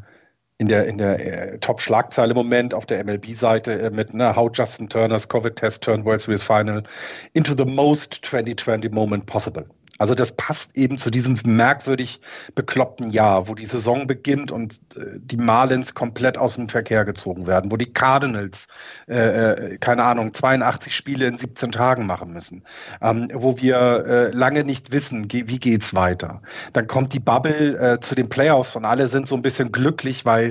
in 0.59 0.69
der, 0.69 0.87
in 0.87 0.99
der 0.99 1.55
äh, 1.55 1.59
Top-Schlagzeile 1.59 2.31
im 2.31 2.37
Moment 2.37 2.73
auf 2.73 2.87
der 2.87 3.05
MLB-Seite 3.05 3.81
äh, 3.81 3.91
mit 3.91 4.15
ne, 4.15 4.37
How 4.37 4.51
Justin 4.53 4.89
Turner's 4.89 5.29
Covid-Test 5.29 5.83
turned 5.83 6.05
World 6.05 6.21
Series 6.21 6.43
Final 6.43 6.85
into 7.33 7.55
the 7.57 7.65
most 7.65 8.23
2020 8.23 8.89
moment 8.91 9.27
possible. 9.27 9.65
Also 10.03 10.17
das 10.17 10.33
passt 10.33 10.77
eben 10.77 10.99
zu 10.99 11.13
diesem 11.13 11.39
merkwürdig 11.45 12.21
bekloppten 12.57 13.11
Jahr, 13.13 13.47
wo 13.47 13.55
die 13.55 13.67
Saison 13.67 14.09
beginnt 14.09 14.51
und 14.51 14.81
äh, 14.97 15.05
die 15.17 15.37
Marlins 15.37 15.95
komplett 15.95 16.37
aus 16.37 16.57
dem 16.57 16.69
Verkehr 16.69 17.05
gezogen 17.05 17.47
werden, 17.47 17.71
wo 17.71 17.77
die 17.77 17.93
Cardinals, 17.93 18.67
äh, 19.07 19.15
äh 19.15 19.79
keine 19.79 20.03
Ahnung, 20.03 20.35
82 20.35 20.97
Spiele 20.97 21.29
in 21.29 21.39
17 21.39 21.71
Tagen 21.71 22.05
machen 22.05 22.33
müssen, 22.33 22.65
ähm, 23.01 23.29
wo 23.33 23.57
wir 23.59 23.77
äh, 23.77 24.31
lange 24.33 24.65
nicht 24.65 24.91
wissen, 24.91 25.29
ge 25.29 25.45
wie 25.47 25.61
geht's 25.61 25.95
weiter. 25.95 26.43
Dann 26.73 26.89
kommt 26.89 27.13
die 27.13 27.21
Bubble 27.21 27.79
äh, 27.79 28.01
zu 28.01 28.17
den 28.17 28.29
Playoffs 28.29 28.75
und 28.75 28.85
alle 28.85 29.07
sind 29.07 29.29
so 29.29 29.37
ein 29.37 29.43
bisschen 29.43 29.71
glücklich, 29.71 30.25
weil 30.25 30.51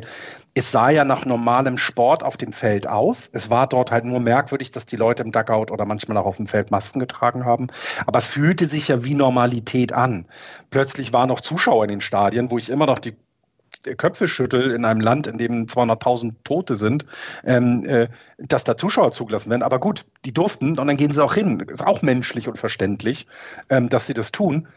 es 0.54 0.72
sah 0.72 0.90
ja 0.90 1.06
nach 1.06 1.26
normalem 1.26 1.78
Sport 1.78 2.24
auf 2.24 2.36
dem 2.36 2.52
Feld 2.52 2.86
aus. 2.86 3.30
Es 3.32 3.50
war 3.50 3.68
dort 3.68 3.90
halt 3.90 4.04
nur 4.04 4.20
merkwürdig, 4.20 4.72
dass 4.72 4.86
die 4.86 4.98
Leute 4.98 5.24
im 5.24 5.32
Duckout 5.32 5.72
oder 5.72 5.86
manchmal 5.86 6.18
auch 6.18 6.26
auf 6.26 6.38
dem 6.38 6.48
Feld 6.48 6.72
Masken 6.72 7.00
getragen 7.00 7.46
haben. 7.46 7.68
Aber 8.06 8.20
es 8.20 8.28
fühlte 8.28 8.68
sich 8.68 8.90
ja 8.90 9.04
wie 9.06 9.14
Normalität 9.42 9.92
an. 9.92 10.26
Plötzlich 10.70 11.14
waren 11.14 11.30
noch 11.30 11.42
Zuschauer 11.42 11.84
in 11.86 11.90
den 11.90 12.02
Stadien, 12.02 12.52
wo 12.52 12.58
ich 12.58 12.70
immer 12.70 12.86
noch 12.86 13.00
die 13.00 13.16
Köpfe 13.98 14.28
schüttel 14.28 14.72
in 14.72 14.86
einem 14.86 15.02
Land, 15.02 15.26
in 15.26 15.40
dem 15.40 15.66
200.000 15.66 16.34
Tote 16.44 16.76
sind, 16.76 17.06
ähm, 17.44 17.84
äh, 17.86 18.08
dass 18.38 18.64
da 18.64 18.78
Zuschauer 18.78 19.12
zugelassen 19.12 19.50
werden. 19.50 19.64
Aber 19.64 19.80
gut, 19.80 20.06
die 20.26 20.34
durften 20.34 20.78
und 20.78 20.88
dann 20.88 20.98
gehen 20.98 21.14
sie 21.14 21.24
auch 21.24 21.34
hin. 21.34 21.60
Ist 21.62 21.86
auch 21.86 22.04
menschlich 22.04 22.48
und 22.48 22.60
verständlich, 22.60 23.26
ähm, 23.70 23.90
dass 23.90 24.06
sie 24.06 24.14
das 24.14 24.32
tun. 24.32 24.68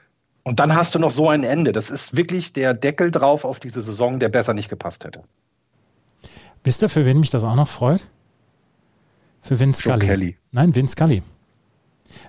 Und 0.45 0.61
dann 0.61 0.75
hast 0.75 0.95
du 0.95 0.99
noch 0.99 1.11
so 1.11 1.29
ein 1.29 1.45
Ende. 1.45 1.73
Das 1.73 1.91
ist 1.91 2.17
wirklich 2.17 2.55
der 2.55 2.73
Deckel 2.73 3.11
drauf 3.11 3.45
auf 3.45 3.61
diese 3.61 3.83
Saison, 3.83 4.19
der 4.19 4.31
besser 4.31 4.55
nicht 4.55 4.71
gepasst 4.71 5.05
hätte. 5.05 5.23
Wisst 6.63 6.83
ihr, 6.83 6.89
für 6.89 7.05
wen 7.05 7.21
mich 7.21 7.31
das 7.31 7.45
auch 7.45 7.57
noch 7.57 7.69
freut? 7.69 8.09
Für 9.43 9.61
Vince 9.61 9.83
Scully. 9.83 10.07
Kelly. 10.07 10.37
Nein, 10.53 10.75
Vince 10.75 10.93
Scully. 10.93 11.23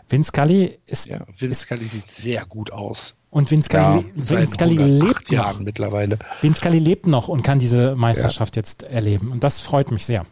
Vince 0.10 0.30
Scully 0.30 0.80
ist. 0.86 1.08
Ja, 1.08 1.26
Vince 1.38 1.62
Scully 1.62 1.86
sieht 1.86 2.08
sehr 2.08 2.46
gut 2.46 2.72
aus. 2.72 3.18
Und 3.30 3.52
Vince 3.52 3.66
Scully, 3.66 4.06
ja, 4.16 4.30
Vince 4.30 4.54
Scully 4.54 4.76
lebt 4.78 5.30
Jahren 5.30 5.58
noch. 5.58 5.66
mittlerweile. 5.66 6.20
Vince 6.42 6.60
Scully 6.60 6.80
lebt 6.80 7.08
noch 7.08 7.28
und 7.28 7.44
kann 7.44 7.60
diese 7.60 7.96
Meisterschaft 7.96 8.56
ja. 8.56 8.62
jetzt 8.62 8.84
erleben. 8.84 9.32
Und 9.32 9.44
das 9.44 9.62
freut 9.62 9.92
mich 9.92 10.06
sehr. 10.06 10.26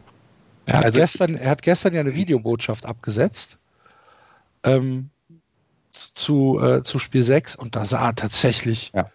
Er 0.66 0.78
hat, 0.78 0.84
also, 0.86 0.98
gestern, 0.98 1.34
er 1.34 1.50
hat 1.50 1.62
gestern 1.62 1.94
ja 1.94 2.00
eine 2.00 2.14
Videobotschaft 2.14 2.86
abgesetzt 2.86 3.58
ähm, 4.62 5.10
zu, 5.92 6.58
äh, 6.58 6.82
zu 6.82 6.98
Spiel 6.98 7.24
6 7.24 7.56
und 7.56 7.76
da 7.76 7.84
sah 7.84 8.08
er 8.08 8.14
tatsächlich 8.14 8.90
ja 8.94 9.10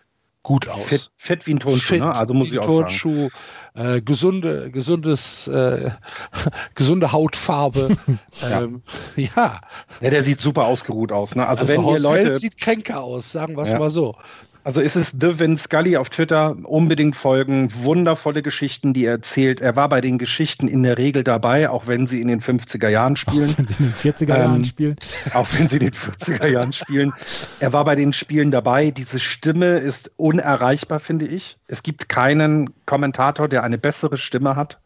gut 0.49 0.67
aus. 0.67 0.87
Fett, 0.87 1.11
fett 1.15 1.45
wie 1.45 1.53
ein 1.53 1.59
Turnschuh, 1.59 1.97
ne? 1.97 2.11
also 2.11 2.33
muss 2.33 2.51
ich 2.51 2.57
auch 2.57 2.65
Turnschuh, 2.65 3.29
sagen. 3.75 3.97
Äh, 3.97 4.01
gesunde, 4.01 4.71
gesundes, 4.71 5.47
äh, 5.47 5.91
gesunde 6.73 7.11
Hautfarbe. 7.11 7.95
ja. 8.41 8.63
Ähm, 8.63 8.81
ja. 9.15 9.61
ja. 10.01 10.09
der 10.09 10.23
sieht 10.23 10.39
super 10.39 10.65
ausgeruht 10.65 11.11
aus. 11.11 11.35
Ne? 11.35 11.45
Also, 11.45 11.65
also 11.65 11.73
wenn 11.73 11.87
ihr 11.87 11.99
Leute 11.99 12.33
sieht 12.33 12.57
kränker 12.57 12.99
aus, 12.99 13.31
sagen 13.31 13.55
wir 13.57 13.61
es 13.61 13.69
ja. 13.69 13.77
mal 13.77 13.91
so. 13.91 14.15
Also 14.63 14.81
ist 14.81 14.95
es 14.95 15.15
The 15.19 15.39
Vin 15.39 15.57
Scully 15.57 15.95
auf 15.97 16.09
Twitter. 16.09 16.55
Unbedingt 16.63 17.15
folgen. 17.15 17.69
Wundervolle 17.83 18.41
Geschichten, 18.41 18.93
die 18.93 19.05
er 19.05 19.13
erzählt. 19.13 19.61
Er 19.61 19.75
war 19.75 19.87
bei 19.89 20.01
den 20.01 20.17
Geschichten 20.17 20.67
in 20.67 20.83
der 20.83 20.97
Regel 20.97 21.23
dabei, 21.23 21.69
auch 21.69 21.87
wenn 21.87 22.07
sie 22.07 22.21
in 22.21 22.27
den 22.27 22.41
50er 22.41 22.89
Jahren 22.89 23.15
spielen. 23.15 23.49
Auch 23.49 23.57
wenn 23.57 23.67
sie 23.67 23.77
in 23.77 23.89
den 23.89 23.93
40er 23.93 24.37
Jahren 24.37 24.55
ähm, 24.55 24.63
spielen. 24.65 24.95
Auch 25.33 25.47
wenn 25.57 25.69
sie 25.69 25.77
in 25.77 25.83
den 25.83 25.93
40er 25.93 26.47
Jahren 26.47 26.73
spielen. 26.73 27.13
Er 27.59 27.73
war 27.73 27.85
bei 27.85 27.95
den 27.95 28.11
Spielen 28.13 28.51
dabei. 28.51 28.91
Diese 28.91 29.19
Stimme 29.19 29.77
ist 29.77 30.11
unerreichbar, 30.17 30.99
finde 30.99 31.27
ich. 31.27 31.57
Es 31.67 31.81
gibt 31.81 32.09
keinen 32.09 32.69
Kommentator, 32.85 33.47
der 33.47 33.63
eine 33.63 33.77
bessere 33.77 34.17
Stimme 34.17 34.55
hat. 34.55 34.79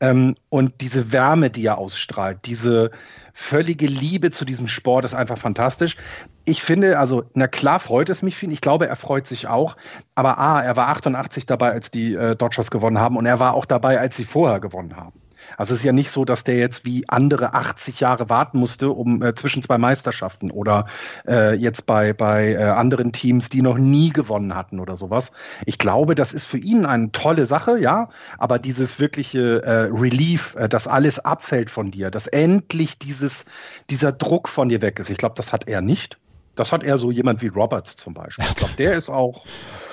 Ähm, 0.00 0.34
und 0.48 0.80
diese 0.80 1.12
Wärme, 1.12 1.50
die 1.50 1.64
er 1.64 1.78
ausstrahlt, 1.78 2.40
diese 2.44 2.90
völlige 3.32 3.86
Liebe 3.86 4.30
zu 4.30 4.44
diesem 4.44 4.68
Sport 4.68 5.04
ist 5.04 5.14
einfach 5.14 5.38
fantastisch. 5.38 5.96
Ich 6.44 6.62
finde, 6.62 6.98
also, 6.98 7.24
na 7.34 7.46
klar 7.46 7.80
freut 7.80 8.08
es 8.08 8.22
mich 8.22 8.36
viel. 8.36 8.52
Ich 8.52 8.60
glaube, 8.60 8.88
er 8.88 8.96
freut 8.96 9.26
sich 9.26 9.46
auch. 9.46 9.76
Aber 10.14 10.38
A, 10.38 10.62
er 10.62 10.76
war 10.76 10.88
88 10.88 11.46
dabei, 11.46 11.72
als 11.72 11.90
die 11.90 12.14
äh, 12.14 12.36
Dodgers 12.36 12.70
gewonnen 12.70 12.98
haben 12.98 13.16
und 13.16 13.26
er 13.26 13.40
war 13.40 13.54
auch 13.54 13.64
dabei, 13.64 14.00
als 14.00 14.16
sie 14.16 14.24
vorher 14.24 14.60
gewonnen 14.60 14.96
haben. 14.96 15.20
Also 15.56 15.74
es 15.74 15.80
ist 15.80 15.84
ja 15.84 15.92
nicht 15.92 16.10
so, 16.10 16.24
dass 16.24 16.44
der 16.44 16.56
jetzt 16.56 16.84
wie 16.84 17.08
andere 17.08 17.54
80 17.54 18.00
Jahre 18.00 18.28
warten 18.28 18.58
musste, 18.58 18.90
um 18.90 19.22
äh, 19.22 19.34
zwischen 19.34 19.62
zwei 19.62 19.78
Meisterschaften 19.78 20.50
oder 20.50 20.86
äh, 21.26 21.54
jetzt 21.54 21.86
bei, 21.86 22.12
bei 22.12 22.52
äh, 22.52 22.62
anderen 22.62 23.12
Teams, 23.12 23.48
die 23.48 23.62
noch 23.62 23.78
nie 23.78 24.10
gewonnen 24.10 24.54
hatten 24.54 24.80
oder 24.80 24.96
sowas. 24.96 25.32
Ich 25.64 25.78
glaube, 25.78 26.14
das 26.14 26.34
ist 26.34 26.44
für 26.44 26.58
ihn 26.58 26.86
eine 26.86 27.12
tolle 27.12 27.46
Sache, 27.46 27.78
ja, 27.78 28.08
aber 28.38 28.58
dieses 28.58 29.00
wirkliche 29.00 29.62
äh, 29.62 29.70
Relief, 29.92 30.54
äh, 30.56 30.68
dass 30.68 30.86
alles 30.86 31.18
abfällt 31.18 31.70
von 31.70 31.90
dir, 31.90 32.10
dass 32.10 32.26
endlich 32.26 32.98
dieses, 32.98 33.44
dieser 33.90 34.12
Druck 34.12 34.48
von 34.48 34.68
dir 34.68 34.82
weg 34.82 34.98
ist. 34.98 35.10
Ich 35.10 35.18
glaube, 35.18 35.34
das 35.36 35.52
hat 35.52 35.68
er 35.68 35.80
nicht. 35.80 36.18
Das 36.56 36.72
hat 36.72 36.82
er 36.82 36.96
so 36.96 37.10
jemand 37.10 37.42
wie 37.42 37.48
Roberts 37.48 37.96
zum 37.96 38.14
Beispiel. 38.14 38.44
Ich 38.48 38.54
glaube, 38.54 38.74
der 38.78 38.94
ist 38.94 39.10
auch. 39.10 39.44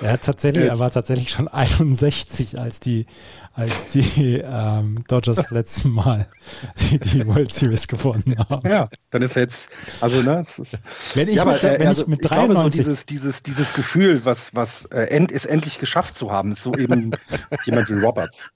Er 0.01 0.13
hat 0.13 0.21
tatsächlich, 0.23 0.63
äh, 0.63 0.69
er 0.69 0.79
war 0.79 0.89
tatsächlich 0.89 1.29
schon 1.29 1.47
61, 1.49 2.57
als 2.57 2.79
die, 2.79 3.05
als 3.53 3.87
die 3.87 4.41
ähm, 4.43 5.03
Dodgers 5.07 5.51
letzten 5.51 5.89
Mal 5.89 6.25
die, 6.79 6.99
die 6.99 7.27
World 7.27 7.51
Series 7.53 7.87
gewonnen 7.87 8.35
haben. 8.49 8.67
Ja, 8.67 8.89
dann 9.11 9.21
ist 9.21 9.35
er 9.35 9.43
jetzt, 9.43 9.69
also 9.99 10.21
ne, 10.21 10.39
es 10.39 10.57
ist, 10.57 10.81
wenn 11.15 11.27
ich 11.27 11.35
ja, 11.35 11.45
mit, 11.45 11.63
aber, 11.63 11.79
wenn 11.79 11.87
also, 11.87 12.03
ich 12.03 12.07
mit 12.07 12.23
ich 12.23 12.31
glaube, 12.31 12.53
93 12.53 12.77
so 12.77 12.83
dieses, 12.83 13.05
dieses, 13.05 13.43
dieses 13.43 13.73
Gefühl, 13.73 14.23
was, 14.23 14.55
was 14.55 14.85
äh, 14.85 15.03
end, 15.03 15.31
ist 15.31 15.45
endlich 15.45 15.79
geschafft 15.79 16.15
zu 16.15 16.31
haben, 16.31 16.53
ist 16.53 16.63
so 16.63 16.73
eben 16.75 17.11
jemand 17.65 17.89
wie 17.89 17.99
Roberts. 17.99 18.49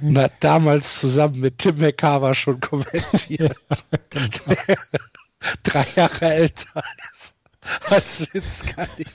Na, 0.00 0.28
damals 0.40 1.00
zusammen 1.00 1.40
mit 1.40 1.58
Tim 1.58 1.78
McCarver 1.78 2.34
schon 2.34 2.60
kommentiert. 2.60 3.56
Ja, 3.68 3.98
genau. 4.10 4.56
Drei 5.62 5.86
Jahre 5.94 6.24
älter 6.24 6.68
als, 6.74 7.34
als 7.90 8.34
Vince 8.34 8.50
Scully. 8.50 9.06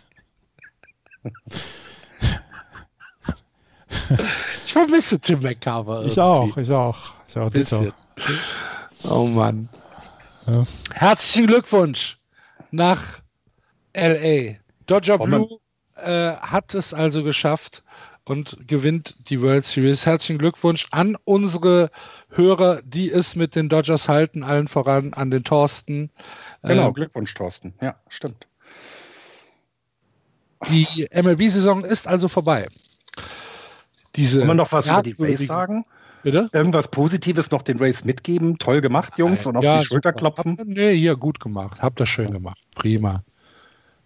Ich 4.66 4.74
vermisse 4.74 5.20
Tim 5.20 5.42
McCarver. 5.42 5.98
Irgendwie. 5.98 6.12
Ich 6.12 6.20
auch, 6.20 6.58
ich 6.58 6.72
auch. 6.72 6.98
Ich 7.28 7.38
auch 7.38 7.50
Bisschen. 7.50 7.94
Oh 9.04 9.26
Mann. 9.26 9.70
Ja. 10.48 10.64
Herzlichen 10.94 11.48
Glückwunsch 11.48 12.18
nach 12.72 13.02
LA. 13.94 14.56
Dodger 14.86 15.18
Blue 15.18 15.60
äh, 15.96 16.36
hat 16.36 16.74
es 16.74 16.94
also 16.94 17.24
geschafft 17.24 17.84
und 18.32 18.66
gewinnt 18.66 19.30
die 19.30 19.42
World 19.42 19.66
Series. 19.66 20.06
Herzlichen 20.06 20.40
Glückwunsch 20.40 20.88
an 20.92 21.18
unsere 21.26 21.92
Hörer, 22.30 22.82
die 22.82 23.12
es 23.12 23.36
mit 23.36 23.56
den 23.56 23.68
Dodgers 23.68 24.08
halten, 24.08 24.42
allen 24.44 24.70
voran 24.70 25.14
an 25.14 25.32
den 25.32 25.44
Thorsten. 25.44 26.10
Genau, 26.64 26.88
ähm, 26.88 26.94
Glückwunsch, 26.94 27.34
Thorsten. 27.34 27.74
Ja, 27.82 27.98
stimmt. 28.08 28.48
Die 30.70 31.10
MLB-Saison 31.12 31.84
ist 31.84 32.08
also 32.08 32.30
vorbei. 32.30 32.70
Diese 34.16 34.40
Kann 34.40 34.48
man 34.48 34.58
noch 34.58 34.72
was 34.72 34.88
über 34.88 35.04
die 35.04 35.16
Race 35.20 35.46
sagen? 35.46 35.84
Bitte? 36.24 36.50
Irgendwas 36.54 36.88
Positives 36.88 37.52
noch 37.52 37.64
den 37.64 37.80
Race 37.80 38.06
mitgeben? 38.06 38.58
Toll 38.60 38.80
gemacht, 38.80 39.18
Jungs, 39.18 39.46
und 39.46 39.58
auf 39.58 39.64
ja, 39.64 39.80
die 39.80 39.86
Schulter 39.86 40.12
super. 40.12 40.20
klopfen? 40.20 40.58
Nee, 40.64 40.96
hier, 40.96 41.18
gut 41.18 41.42
gemacht. 41.42 41.82
Habt 41.82 42.00
das 42.00 42.08
schön 42.08 42.32
gemacht. 42.32 42.64
Prima. 42.76 43.24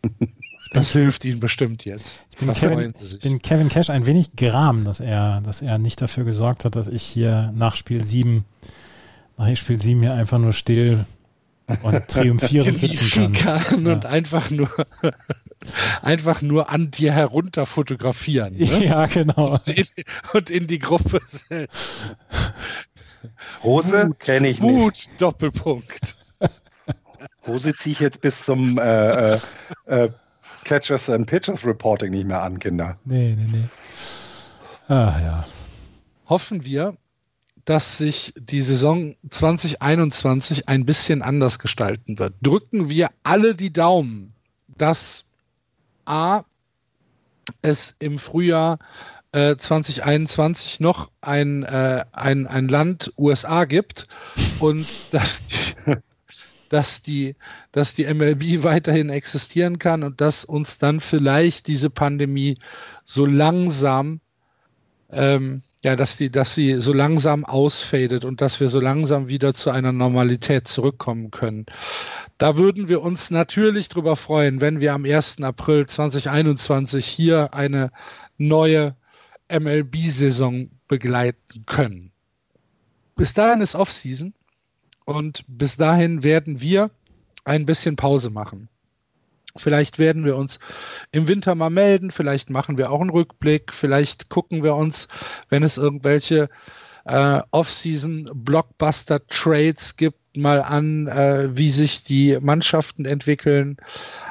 Das 0.72 0.91
hilft 0.91 1.26
Ihnen 1.26 1.39
bestimmt 1.39 1.86
jetzt. 1.86 2.22
Ich 2.32 2.38
bin, 2.38 2.53
Kevin, 2.53 2.93
bin 3.22 3.41
Kevin, 3.41 3.70
Cash 3.70 3.89
ein 3.89 4.05
wenig 4.05 4.36
gram, 4.36 4.84
dass 4.84 4.99
er, 4.99 5.41
dass 5.41 5.61
er 5.61 5.78
nicht 5.78 6.01
dafür 6.01 6.24
gesorgt 6.24 6.66
hat, 6.66 6.76
dass 6.76 6.88
ich 6.88 7.03
hier 7.03 7.49
nach 7.55 7.76
Spiel 7.76 8.03
7, 8.03 8.45
nach 9.38 9.55
Spiel 9.55 9.80
7 9.80 10.01
hier 10.01 10.13
einfach 10.13 10.39
nur 10.39 10.53
still 10.53 11.05
und 11.84 12.07
triumphierend 12.07 12.80
sitzen 12.80 13.34
kann. 13.34 13.61
kann 13.61 13.86
ja. 13.86 13.93
Und 13.93 14.05
einfach 14.05 14.49
nur, 14.49 14.70
einfach 16.01 16.41
nur 16.41 16.70
an 16.70 16.91
dir 16.91 17.13
herunter 17.13 17.66
fotografieren. 17.66 18.57
Ne? 18.57 18.66
Ja, 18.86 19.05
genau. 19.05 19.53
Und 19.53 19.68
in, 19.68 19.86
und 20.34 20.49
in 20.49 20.68
die 20.68 20.80
Gruppe 20.80 21.20
Hose 23.63 24.09
kenne 24.20 24.49
ich 24.49 24.59
Mut, 24.59 24.93
nicht. 24.93 25.22
Doppelpunkt. 25.22 26.18
Hose 27.47 27.74
ziehe 27.74 27.93
ich 27.93 27.99
jetzt 27.99 28.22
bis 28.22 28.43
zum 28.43 28.78
äh, 28.78 29.36
äh, 29.36 29.39
äh 29.88 30.09
Catchers 30.66 31.09
and 31.09 31.26
Pitchers 31.26 31.66
Reporting 31.66 32.11
nicht 32.11 32.28
mehr 32.28 32.41
an, 32.41 32.59
Kinder. 32.59 32.97
Nee, 33.05 33.36
nee, 33.38 33.47
nee. 33.51 33.70
Ach 34.89 35.20
ja. 35.22 35.45
Hoffen 36.28 36.66
wir, 36.66 36.97
dass 37.66 37.97
sich 37.97 38.34
die 38.38 38.61
Saison 38.61 39.16
2021 39.30 40.68
ein 40.68 40.86
bisschen 40.86 41.22
anders 41.22 41.59
gestalten 41.59 42.20
wird. 42.20 42.34
Drücken 42.41 42.89
wir 42.89 43.09
alle 43.24 43.55
die 43.55 43.72
Daumen, 43.72 44.34
dass 44.78 45.26
A, 46.05 46.43
es 47.61 47.95
im 47.99 48.20
Frühjahr 48.20 48.80
äh, 49.32 49.55
2021 49.55 50.80
noch 50.80 51.11
ein, 51.22 51.63
äh, 51.63 52.05
ein, 52.11 52.47
ein 52.47 52.68
Land 52.68 53.13
USA 53.18 53.66
gibt 53.66 54.07
und 54.59 54.88
dass 55.11 55.45
die, 55.47 55.95
dass 56.70 57.01
die, 57.01 57.36
dass 57.72 57.95
die 57.95 58.05
MLB 58.05 58.41
weiterhin 58.63 59.09
existieren 59.09 59.80
kann 59.80 60.03
und 60.03 60.22
dass 60.22 60.45
uns 60.45 60.78
dann 60.78 60.99
vielleicht 60.99 61.68
diese 61.68 61.89
Pandemie 61.89 62.57
so 63.05 63.26
langsam 63.26 64.20
ähm, 65.11 65.61
ja, 65.84 65.95
dass 65.95 66.18
die, 66.18 66.32
dass 66.32 66.55
sie 66.55 66.80
so 66.80 66.91
langsam 66.91 67.45
ausfadet 67.45 68.26
und 68.26 68.41
dass 68.41 68.59
wir 68.59 68.70
so 68.70 68.80
langsam 68.80 69.28
wieder 69.28 69.53
zu 69.53 69.70
einer 69.70 69.91
Normalität 69.91 70.68
zurückkommen 70.68 71.30
können. 71.32 71.68
Da 72.38 72.57
würden 72.57 72.89
wir 72.89 73.01
uns 73.01 73.30
natürlich 73.30 73.88
drüber 73.88 74.16
freuen, 74.16 74.61
wenn 74.61 74.82
wir 74.82 74.93
am 74.93 75.05
1. 75.05 75.41
April 75.41 75.86
2021 75.86 77.05
hier 77.05 77.53
eine 77.53 77.91
neue 78.38 78.95
MLB-Saison 79.47 80.72
begleiten 80.88 81.66
können. 81.68 82.11
Bis 83.16 83.34
dahin 83.34 83.61
ist 83.61 83.76
Offseason 83.76 84.34
und 85.06 85.43
bis 85.47 85.78
dahin 85.78 86.24
werden 86.24 86.62
wir 86.62 86.91
ein 87.43 87.66
bisschen 87.66 87.95
Pause 87.95 88.30
machen. 88.30 88.70
Vielleicht 89.58 89.99
werden 89.99 90.26
wir 90.26 90.36
uns 90.36 90.60
im 91.14 91.30
Winter 91.30 91.56
mal 91.56 91.70
melden, 91.70 92.12
vielleicht 92.12 92.49
machen 92.49 92.78
wir 92.78 92.91
auch 92.91 92.99
einen 92.99 93.10
Rückblick, 93.10 93.74
vielleicht 93.74 94.28
gucken 94.30 94.64
wir 94.64 94.76
uns, 94.76 95.08
wenn 95.47 95.64
es 95.64 95.78
irgendwelche 95.78 96.49
äh, 97.06 97.39
Off-Season-Blockbuster-Trades 97.51 99.95
gibt, 99.95 100.20
mal 100.36 100.62
an, 100.62 101.08
äh, 101.08 101.56
wie 101.56 101.70
sich 101.70 102.03
die 102.03 102.38
Mannschaften 102.41 103.06
entwickeln. 103.06 103.78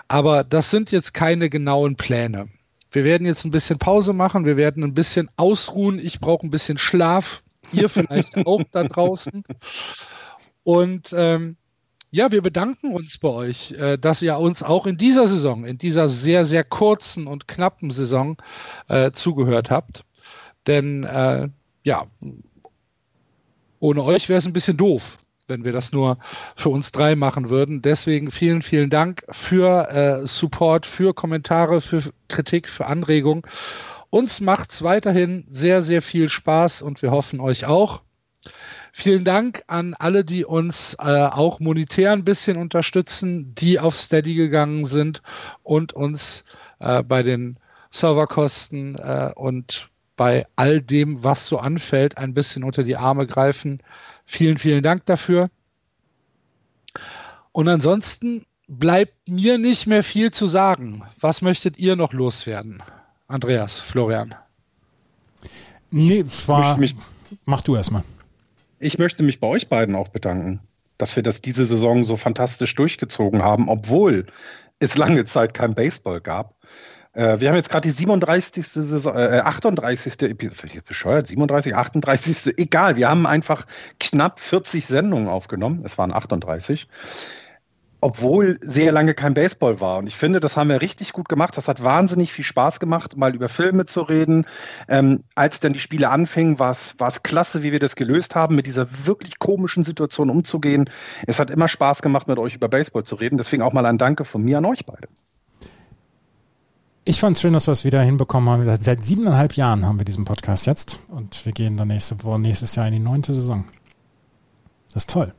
Aber 0.09 0.45
das 0.45 0.71
sind 0.71 0.93
jetzt 0.93 1.15
keine 1.15 1.49
genauen 1.49 1.97
Pläne. 1.97 2.51
Wir 2.91 3.05
werden 3.05 3.27
jetzt 3.27 3.47
ein 3.47 3.51
bisschen 3.51 3.79
Pause 3.79 4.13
machen, 4.13 4.45
wir 4.45 4.59
werden 4.59 4.85
ein 4.85 4.93
bisschen 4.93 5.31
ausruhen. 5.37 5.99
Ich 5.99 6.21
brauche 6.21 6.47
ein 6.47 6.51
bisschen 6.51 6.77
Schlaf, 6.77 7.43
ihr 7.73 7.89
vielleicht 7.89 8.37
auch 8.47 8.61
da 8.71 8.85
draußen. 8.85 9.43
Und 10.65 11.15
ähm, 11.17 11.57
ja, 12.11 12.31
wir 12.31 12.43
bedanken 12.43 12.95
uns 12.95 13.19
bei 13.19 13.29
euch, 13.29 13.73
äh, 13.73 13.99
dass 13.99 14.23
ihr 14.23 14.39
uns 14.39 14.63
auch 14.63 14.87
in 14.87 14.97
dieser 14.97 15.27
Saison, 15.27 15.65
in 15.65 15.79
dieser 15.79 16.09
sehr, 16.09 16.45
sehr 16.45 16.65
kurzen 16.65 17.27
und 17.27 17.49
knappen 17.49 17.91
Saison 17.91 18.37
äh, 18.89 19.11
zugehört 19.13 19.71
habt. 19.71 20.05
Denn 20.67 21.05
äh, 21.05 21.49
ja, 21.83 22.07
ohne 23.81 24.03
euch 24.03 24.29
wäre 24.29 24.39
es 24.39 24.47
ein 24.47 24.53
bisschen 24.53 24.77
doof, 24.77 25.19
wenn 25.49 25.65
wir 25.65 25.73
das 25.73 25.93
nur 25.93 26.19
für 26.57 26.71
uns 26.71 26.93
drei 26.93 27.17
machen 27.17 27.51
würden. 27.51 27.83
Deswegen 27.83 28.31
vielen, 28.31 28.63
vielen 28.63 28.91
Dank 28.91 29.25
für 29.31 29.91
äh, 29.91 30.27
Support, 30.27 30.87
für 30.87 31.15
Kommentare, 31.15 31.81
für 31.81 32.13
Kritik, 32.29 32.69
für 32.69 32.87
Anregungen. 32.87 33.43
Uns 34.11 34.41
macht 34.41 34.71
es 34.71 34.83
weiterhin 34.83 35.45
sehr, 35.49 35.83
sehr 35.83 36.01
viel 36.01 36.29
Spaß 36.29 36.83
und 36.83 37.03
wir 37.03 37.11
hoffen 37.11 37.41
euch 37.41 37.67
auch. 37.67 38.03
Vielen 38.97 39.25
Dank 39.25 39.65
an 39.67 39.95
alle, 39.95 40.25
die 40.25 40.45
uns 40.45 40.95
äh, 41.01 41.27
auch 41.27 41.59
monetär 41.59 42.13
ein 42.13 42.23
bisschen 42.23 42.57
unterstützen, 42.57 43.53
die 43.57 43.81
auf 43.81 43.97
Steady 43.97 44.35
gegangen 44.37 44.85
sind 44.85 45.21
und 45.65 45.93
uns 45.95 46.45
äh, 46.79 47.03
bei 47.03 47.25
den 47.25 47.57
Serverkosten 47.91 48.95
äh, 48.95 49.33
und 49.35 49.91
bei 50.15 50.47
all 50.55 50.81
dem, 50.81 51.25
was 51.25 51.45
so 51.49 51.59
anfällt, 51.59 52.19
ein 52.19 52.35
bisschen 52.35 52.63
unter 52.63 52.85
die 52.85 52.95
Arme 52.95 53.27
greifen. 53.27 53.83
Vielen, 54.27 54.59
vielen 54.59 54.85
Dank 54.85 55.05
dafür. 55.07 55.51
Und 57.51 57.67
ansonsten 57.67 58.47
bleibt 58.69 59.29
mir 59.29 59.59
nicht 59.59 59.89
mehr 59.89 60.05
viel 60.05 60.31
zu 60.31 60.47
sagen. 60.47 61.03
Was 61.21 61.43
möchtet 61.43 61.79
ihr 61.79 61.97
noch 61.97 62.13
loswerden? 62.13 62.81
Andreas, 63.27 63.81
Florian. 63.81 64.37
Nee, 65.91 66.25
war, 66.47 66.79
mach 67.45 67.61
du 67.63 67.75
erstmal 67.75 68.05
ich 68.85 68.99
möchte 68.99 69.23
mich 69.23 69.41
bei 69.41 69.47
euch 69.47 69.69
beiden 69.69 69.97
auch 69.97 70.09
bedanken, 70.09 70.61
dass 70.99 71.17
wir 71.17 71.23
das 71.23 71.41
diese 71.41 71.65
Saison 71.65 72.05
so 72.05 72.17
fantastisch 72.17 72.75
durchgezogen 72.75 73.43
haben, 73.43 73.69
obwohl 73.69 74.27
es 74.79 74.97
lange 74.97 75.25
Zeit 75.25 75.55
kein 75.55 75.75
Baseball 75.75 76.21
gab. 76.21 76.55
Äh, 77.15 77.41
wir 77.41 77.49
haben 77.49 77.57
jetzt 77.57 77.71
gerade 77.71 77.89
die 77.89 77.95
37. 77.95 78.67
Saison, 78.67 79.17
äh, 79.17 79.41
38. 79.43 80.21
Episode, 80.23 80.83
bescheuert, 80.87 81.29
37, 81.29 81.75
38. 81.75 82.59
Egal, 82.59 82.97
wir 82.97 83.09
haben 83.09 83.27
einfach 83.27 83.67
knapp 84.01 84.39
40 84.39 84.87
Sendungen 84.87 85.29
aufgenommen. 85.29 85.83
Es 85.85 85.97
waren 85.97 86.13
38. 86.13 86.87
obwohl 88.05 88.59
sehr 88.61 88.93
lange 88.93 89.15
kein 89.15 89.33
Baseball 89.33 89.81
war. 89.81 89.97
Und 89.97 90.07
ich 90.07 90.17
finde, 90.17 90.39
das 90.39 90.59
haben 90.59 90.69
wir 90.69 90.83
richtig 90.83 91.15
gut 91.15 91.27
gemacht. 91.27 91.57
Das 91.57 91.69
hat 91.69 91.83
wahnsinnig 91.83 92.35
viel 92.35 92.45
Spaß 92.45 92.79
gemacht, 92.79 93.17
mal 93.17 93.35
über 93.35 93.49
Filme 93.49 93.87
zu 93.87 94.03
reden. 94.03 94.45
Ähm, 94.89 95.25
als 95.35 95.59
dann 95.59 95.73
die 95.73 95.81
Spiele 95.81 96.11
anfingen, 96.11 96.59
war 96.59 96.73
es 96.73 97.23
klasse, 97.23 97.63
wie 97.63 97.73
wir 97.73 97.79
das 97.79 97.97
gelöst 97.97 98.35
haben, 98.35 98.57
mit 98.57 98.67
dieser 98.67 99.07
wirklich 99.07 99.39
komischen 99.39 99.85
Situation 99.85 100.29
umzugehen. 100.29 100.91
Es 101.27 101.39
hat 101.39 101.51
immer 101.51 101.67
Spaß 101.67 102.03
gemacht, 102.03 102.29
mit 102.29 102.39
euch 102.39 102.55
über 102.55 102.69
Baseball 102.69 103.05
zu 103.05 103.15
reden. 103.15 103.39
Deswegen 103.39 103.63
auch 103.63 103.73
mal 103.73 103.87
ein 103.87 103.97
Danke 103.97 104.27
von 104.27 104.43
mir 104.43 104.59
an 104.59 104.67
euch 104.67 104.85
beide. 104.85 105.09
Ich 107.07 107.21
fand 107.21 107.37
es 107.37 107.41
schön, 107.41 107.55
dass 107.55 107.69
wir 107.69 107.73
es 107.73 107.87
wieder 107.87 108.03
hinbekommen 108.03 108.51
haben. 108.51 108.77
Seit 108.81 109.03
siebeneinhalb 109.03 109.55
Jahren 109.55 109.87
haben 109.87 109.99
wir 109.99 110.05
diesen 110.05 110.27
Podcast 110.27 110.67
jetzt 110.67 111.01
und 111.09 111.47
wir 111.47 111.53
gehen 111.53 111.79
dann 111.79 111.89
nächste 111.89 112.23
Woche, 112.23 112.39
nächstes 112.39 112.75
Jahr 112.75 112.87
in 112.87 112.93
die 112.93 112.99
neunte 112.99 113.33
Saison. 113.33 113.65
Das 114.89 115.05
ist 115.05 115.11
toll. 115.11 115.33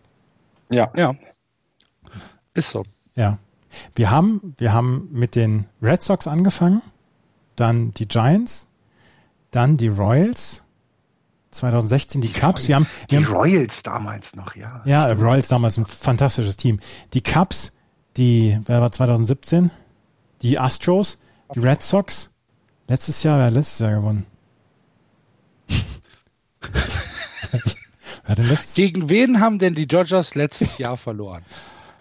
Ja. 0.72 0.92
Ja. 0.96 1.14
Ist 2.56 2.72
so. 2.72 2.84
Ja. 3.16 3.38
Wir 3.94 4.10
haben, 4.10 4.56
wir 4.58 4.74
haben 4.74 5.10
mit 5.12 5.36
den 5.36 5.66
Red 5.82 6.02
Sox 6.02 6.28
angefangen, 6.28 6.82
dann 7.56 7.94
die 7.94 8.08
Giants, 8.08 8.68
dann 9.52 9.78
die 9.78 9.90
Royals, 9.90 10.64
2016 11.52 12.22
die, 12.22 12.34
Cubs. 12.34 12.68
Wir 12.68 12.76
haben, 12.76 12.88
wir 13.08 13.20
die 13.20 13.26
haben, 13.26 13.34
Royals 13.34 13.84
damals 13.84 14.36
noch, 14.36 14.56
ja. 14.56 14.82
Ja, 14.86 15.12
Royals 15.12 15.50
damals 15.50 15.78
ein 15.78 15.86
fantastisches 15.86 16.58
Team. 16.58 16.80
Die 17.14 17.22
Cubs, 17.22 17.74
die, 18.18 18.60
wer 18.66 18.82
war 18.82 18.92
2017? 18.92 19.70
Die 20.42 20.58
Astros, 20.60 21.20
die 21.54 21.60
Red 21.60 21.84
Sox. 21.84 22.32
Letztes 22.88 23.24
Jahr, 23.24 23.40
wer 23.40 23.48
hat 23.48 23.54
letztes 23.54 23.80
Jahr 23.80 23.96
gewonnen? 23.96 24.26
Gegen 28.76 29.10
wen 29.10 29.40
haben 29.40 29.58
denn 29.60 29.76
die 29.76 29.88
Dodgers 29.88 30.36
letztes 30.36 30.78
Jahr 30.78 30.98
verloren? 30.98 31.44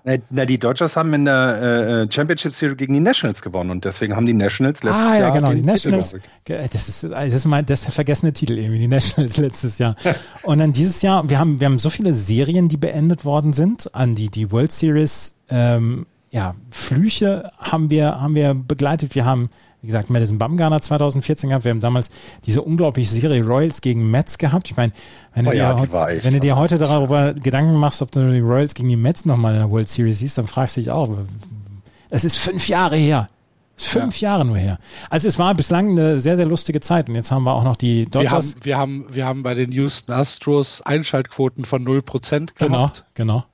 Na, 0.05 0.45
die 0.45 0.59
Dodgers 0.59 0.97
haben 0.97 1.15
in 1.15 1.25
der 1.25 2.05
äh, 2.07 2.13
Championship 2.13 2.53
Series 2.53 2.77
gegen 2.77 2.93
die 2.93 3.01
Nationals 3.01 3.41
gewonnen 3.41 3.71
und 3.71 3.87
deswegen 3.87 4.15
haben 4.15 4.27
die 4.27 4.35
Nationals 4.35 4.83
letztes 4.83 5.03
ah, 5.03 5.15
ja, 5.15 5.21
Jahr 5.21 5.33
genau, 5.33 5.53
die 5.55 5.63
Nationals. 5.63 6.11
Titel 6.45 6.69
das 6.71 6.89
ist 6.91 7.05
das 7.05 7.33
ist 7.33 7.45
mal 7.47 7.63
das 7.63 7.81
ist 7.81 7.87
der 7.87 7.93
vergessene 7.93 8.35
Titel 8.35 8.59
irgendwie 8.59 8.81
die 8.81 8.89
Nationals 8.89 9.37
letztes 9.39 9.79
Jahr. 9.79 9.97
und 10.43 10.59
dann 10.59 10.75
dieses 10.75 11.01
Jahr, 11.01 11.27
wir 11.31 11.39
haben 11.39 11.59
wir 11.59 11.67
haben 11.67 11.79
so 11.79 11.89
viele 11.89 12.13
Serien, 12.13 12.69
die 12.69 12.77
beendet 12.77 13.25
worden 13.25 13.55
sind, 13.55 13.95
an 13.95 14.15
die 14.15 14.29
die 14.29 14.53
World 14.53 14.73
Series 14.73 15.37
ähm, 15.49 16.05
ja, 16.35 16.57
Flüche 16.69 17.49
haben 17.59 17.91
wir, 17.91 18.21
haben 18.21 18.35
wir 18.35 18.55
begleitet. 18.55 19.15
Wir 19.15 19.25
haben, 19.25 19.51
wie 19.83 19.87
gesagt, 19.87 20.11
Madison 20.11 20.37
Bumgarner 20.37 20.81
2014 20.81 21.51
gehabt. 21.51 21.65
Wir 21.65 21.71
haben 21.71 21.81
damals 21.81 22.11
diese 22.45 22.61
unglaubliche 22.61 23.09
Serie 23.09 23.45
Royals 23.47 23.81
gegen 23.81 24.11
Mets 24.11 24.37
gehabt. 24.37 24.69
Ich 24.69 24.77
meine, 24.77 24.93
wenn, 25.33 25.47
oh 25.47 25.53
du, 25.53 25.57
ja, 25.57 25.75
dir, 25.75 25.93
wenn 26.25 26.35
du 26.35 26.41
dir 26.41 26.57
heute 26.57 26.77
darüber 26.77 27.35
Gedanken 27.35 27.77
machst, 27.77 28.03
ob 28.03 28.11
du 28.11 28.33
die 28.33 28.41
Royals 28.41 28.75
gegen 28.75 28.89
die 28.89 28.97
Mets 28.97 29.25
nochmal 29.27 29.55
in 29.55 29.61
der 29.61 29.71
World 29.71 29.89
Series 29.89 30.19
siehst, 30.19 30.37
dann 30.37 30.49
fragst 30.49 30.77
du 30.77 30.81
dich 30.81 30.91
auch, 30.91 31.09
es 32.11 32.25
ist 32.25 32.37
fünf 32.37 32.67
Jahre 32.67 32.97
her. 32.97 33.29
Fünf 33.77 34.21
ja. 34.21 34.31
Jahre 34.31 34.45
nur 34.45 34.57
her. 34.57 34.79
Also 35.11 35.29
es 35.29 35.39
war 35.39 35.55
bislang 35.55 35.91
eine 35.91 36.19
sehr, 36.19 36.37
sehr 36.37 36.47
lustige 36.47 36.81
Zeit. 36.81 37.09
Und 37.09 37.15
jetzt 37.15 37.31
haben 37.31 37.45
wir 37.45 37.53
auch 37.53 37.65
noch 37.65 37.77
die 37.77 38.07
Dodgers. 38.07 38.57
Wir 38.63 38.77
haben, 38.77 39.05
wir 39.05 39.05
haben, 39.07 39.15
wir 39.15 39.25
haben 39.25 39.43
bei 39.45 39.55
den 39.55 39.71
Houston 39.71 40.13
Astros 40.13 40.83
Einschaltquoten 40.83 41.65
von 41.65 41.85
0% 41.85 42.51
genau, 42.57 42.73
gehabt. 42.73 43.05
Genau, 43.15 43.35
genau. 43.39 43.45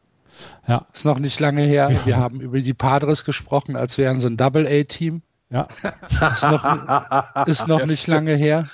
Ja. 0.66 0.86
Ist 0.92 1.04
noch 1.04 1.18
nicht 1.18 1.40
lange 1.40 1.62
her. 1.62 1.90
Ja. 1.90 2.06
Wir 2.06 2.16
haben 2.16 2.40
über 2.40 2.60
die 2.60 2.74
Padres 2.74 3.24
gesprochen, 3.24 3.76
als 3.76 3.98
wären 3.98 4.20
sie 4.20 4.28
ein 4.28 4.36
Double-A-Team. 4.36 5.22
Ja. 5.50 5.68
Ist 6.08 6.42
noch, 6.42 7.46
ist 7.46 7.68
noch 7.68 7.86
nicht 7.86 8.06
lange 8.06 8.34
her. 8.36 8.66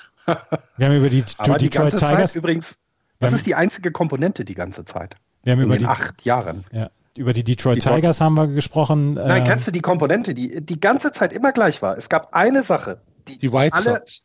Wir 0.77 0.87
haben 0.87 0.97
über 0.97 1.09
die, 1.09 1.23
Aber 1.37 1.57
Detroit 1.57 1.93
die 1.93 1.99
Tigers. 1.99 2.33
Zeit 2.33 2.35
übrigens, 2.35 2.77
das 3.19 3.33
ist 3.33 3.45
die 3.45 3.55
einzige 3.55 3.91
Komponente 3.91 4.45
die 4.45 4.53
ganze 4.53 4.85
Zeit. 4.85 5.15
Wir 5.43 5.53
haben 5.53 5.59
in 5.59 5.65
über 5.65 5.77
die 5.77 5.85
acht 5.85 6.23
Jahren. 6.23 6.65
Ja. 6.71 6.89
Über 7.15 7.33
die 7.33 7.43
Detroit 7.43 7.77
die 7.77 7.89
Tigers 7.89 8.21
haben 8.21 8.35
wir 8.35 8.47
gesprochen. 8.47 9.13
Nein, 9.13 9.43
äh, 9.43 9.47
kennst 9.47 9.65
du 9.67 9.71
die 9.71 9.81
Komponente, 9.81 10.35
die 10.35 10.63
die 10.63 10.79
ganze 10.79 11.11
Zeit 11.11 11.33
immer 11.33 11.51
gleich 11.51 11.81
war? 11.81 11.97
Es 11.97 12.09
gab 12.09 12.33
eine 12.33 12.63
Sache, 12.63 13.01
die, 13.27 13.39
die 13.39 13.51
White 13.51 13.73
alle, 13.73 13.83
Sox. 13.83 14.21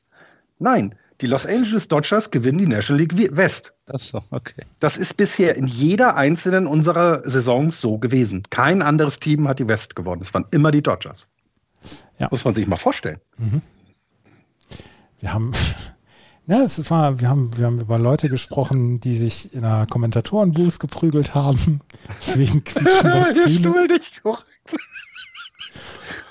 Nein, 0.58 0.94
die 1.22 1.26
Los 1.26 1.46
Angeles 1.46 1.88
Dodgers 1.88 2.30
gewinnen 2.30 2.58
die 2.58 2.66
National 2.66 3.00
League 3.00 3.36
West. 3.36 3.72
Achso, 3.92 4.22
okay. 4.30 4.64
Das 4.80 4.96
ist 4.96 5.16
bisher 5.16 5.56
in 5.56 5.66
jeder 5.66 6.16
einzelnen 6.16 6.66
unserer 6.66 7.28
Saisons 7.28 7.80
so 7.80 7.98
gewesen. 7.98 8.44
Kein 8.50 8.82
anderes 8.82 9.20
Team 9.20 9.48
hat 9.48 9.58
die 9.58 9.68
West 9.68 9.96
gewonnen. 9.96 10.22
Es 10.22 10.32
waren 10.32 10.46
immer 10.50 10.70
die 10.70 10.82
Dodgers. 10.82 11.30
Ja. 12.18 12.28
Muss 12.30 12.44
man 12.44 12.54
sich 12.54 12.66
mal 12.66 12.76
vorstellen. 12.76 13.20
Mhm. 13.38 13.62
Wir 15.20 15.32
haben, 15.32 15.52
ja, 16.46 16.62
es 16.62 16.90
war, 16.90 17.20
wir 17.20 17.28
haben, 17.28 17.56
wir 17.56 17.66
haben 17.66 17.80
über 17.80 17.98
Leute 17.98 18.28
gesprochen, 18.28 19.00
die 19.00 19.16
sich 19.16 19.52
in 19.52 19.64
einer 19.64 19.86
Kommentatorenbooth 19.86 20.80
geprügelt 20.80 21.34
haben. 21.34 21.80
Wegen 22.34 22.64
quietschender 22.64 23.32
Der 23.34 23.48
Stuhl 23.48 23.86
nicht 23.86 24.22
korrekt. 24.22 24.76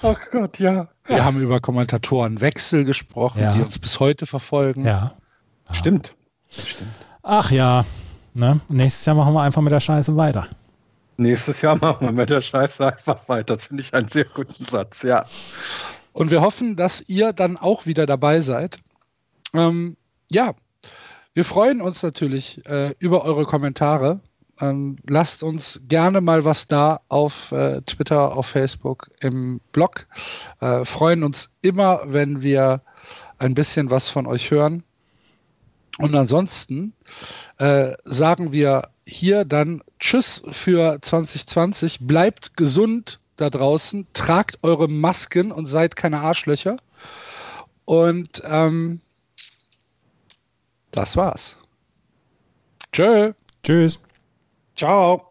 Oh 0.04 0.16
Gott, 0.32 0.58
ja. 0.60 0.88
Wir 1.06 1.18
ja. 1.18 1.26
haben 1.26 1.42
über 1.42 1.60
Kommentatorenwechsel 1.60 2.86
gesprochen, 2.86 3.42
ja. 3.42 3.54
die 3.54 3.62
uns 3.62 3.78
bis 3.78 4.00
heute 4.00 4.26
verfolgen. 4.26 4.86
Ja. 4.86 5.16
ja. 5.68 5.74
Stimmt. 5.74 6.16
Stimmt. 6.50 6.92
Ach 7.24 7.52
ja. 7.52 7.86
Ne? 8.34 8.60
Nächstes 8.70 9.06
Jahr 9.06 9.16
machen 9.16 9.34
wir 9.34 9.42
einfach 9.42 9.62
mit 9.62 9.72
der 9.72 9.80
Scheiße 9.80 10.16
weiter. 10.16 10.48
Nächstes 11.18 11.62
Jahr 11.62 11.78
machen 11.78 12.08
wir 12.08 12.12
mit 12.12 12.30
der 12.30 12.42
Scheiße 12.42 12.86
einfach 12.88 13.28
weiter. 13.28 13.56
Das 13.56 13.66
finde 13.66 13.84
ich 13.84 13.94
einen 13.94 14.08
sehr 14.08 14.26
guten 14.26 14.66
Satz, 14.66 15.04
ja. 15.04 15.26
Und 16.14 16.32
wir 16.32 16.42
hoffen, 16.42 16.76
dass 16.76 17.04
ihr 17.08 17.34
dann 17.34 17.58
auch 17.58 17.86
wieder 17.86 18.06
dabei 18.06 18.42
seid. 18.42 18.80
Ähm, 19.54 19.98
ja, 20.30 20.54
wir 21.34 21.46
freuen 21.46 21.82
uns 21.82 22.04
natürlich 22.04 22.66
äh, 22.66 22.96
über 23.00 23.24
eure 23.24 23.46
Kommentare. 23.46 24.20
Ähm, 24.60 24.98
lasst 25.08 25.44
uns 25.44 25.82
gerne 25.88 26.22
mal 26.22 26.44
was 26.46 26.68
da 26.68 27.02
auf 27.08 27.52
äh, 27.52 27.82
Twitter, 27.82 28.36
auf 28.36 28.48
Facebook, 28.48 29.10
im 29.20 29.62
Blog. 29.72 30.08
Äh, 30.60 30.86
freuen 30.86 31.24
uns 31.24 31.54
immer, 31.62 32.02
wenn 32.06 32.42
wir 32.42 32.82
ein 33.40 33.54
bisschen 33.54 33.90
was 33.90 34.10
von 34.10 34.28
euch 34.28 34.52
hören. 34.52 34.84
Und 36.02 36.16
ansonsten 36.16 36.94
äh, 37.58 37.94
sagen 38.04 38.52
wir 38.52 38.90
hier 39.06 39.46
dann 39.46 39.84
Tschüss 40.00 40.44
für 40.52 41.00
2020. 41.02 42.00
Bleibt 42.02 42.58
gesund 42.58 43.20
da 43.38 43.50
draußen. 43.50 44.08
Tragt 44.14 44.60
eure 44.62 44.88
Masken 44.88 45.52
und 45.52 45.66
seid 45.68 45.96
keine 45.96 46.20
Arschlöcher. 46.20 46.78
Und 47.86 48.42
ähm, 48.46 49.02
das 50.92 51.18
war's. 51.18 51.56
Tschö. 52.92 53.34
Tschüss. 53.64 54.00
Ciao. 54.76 55.31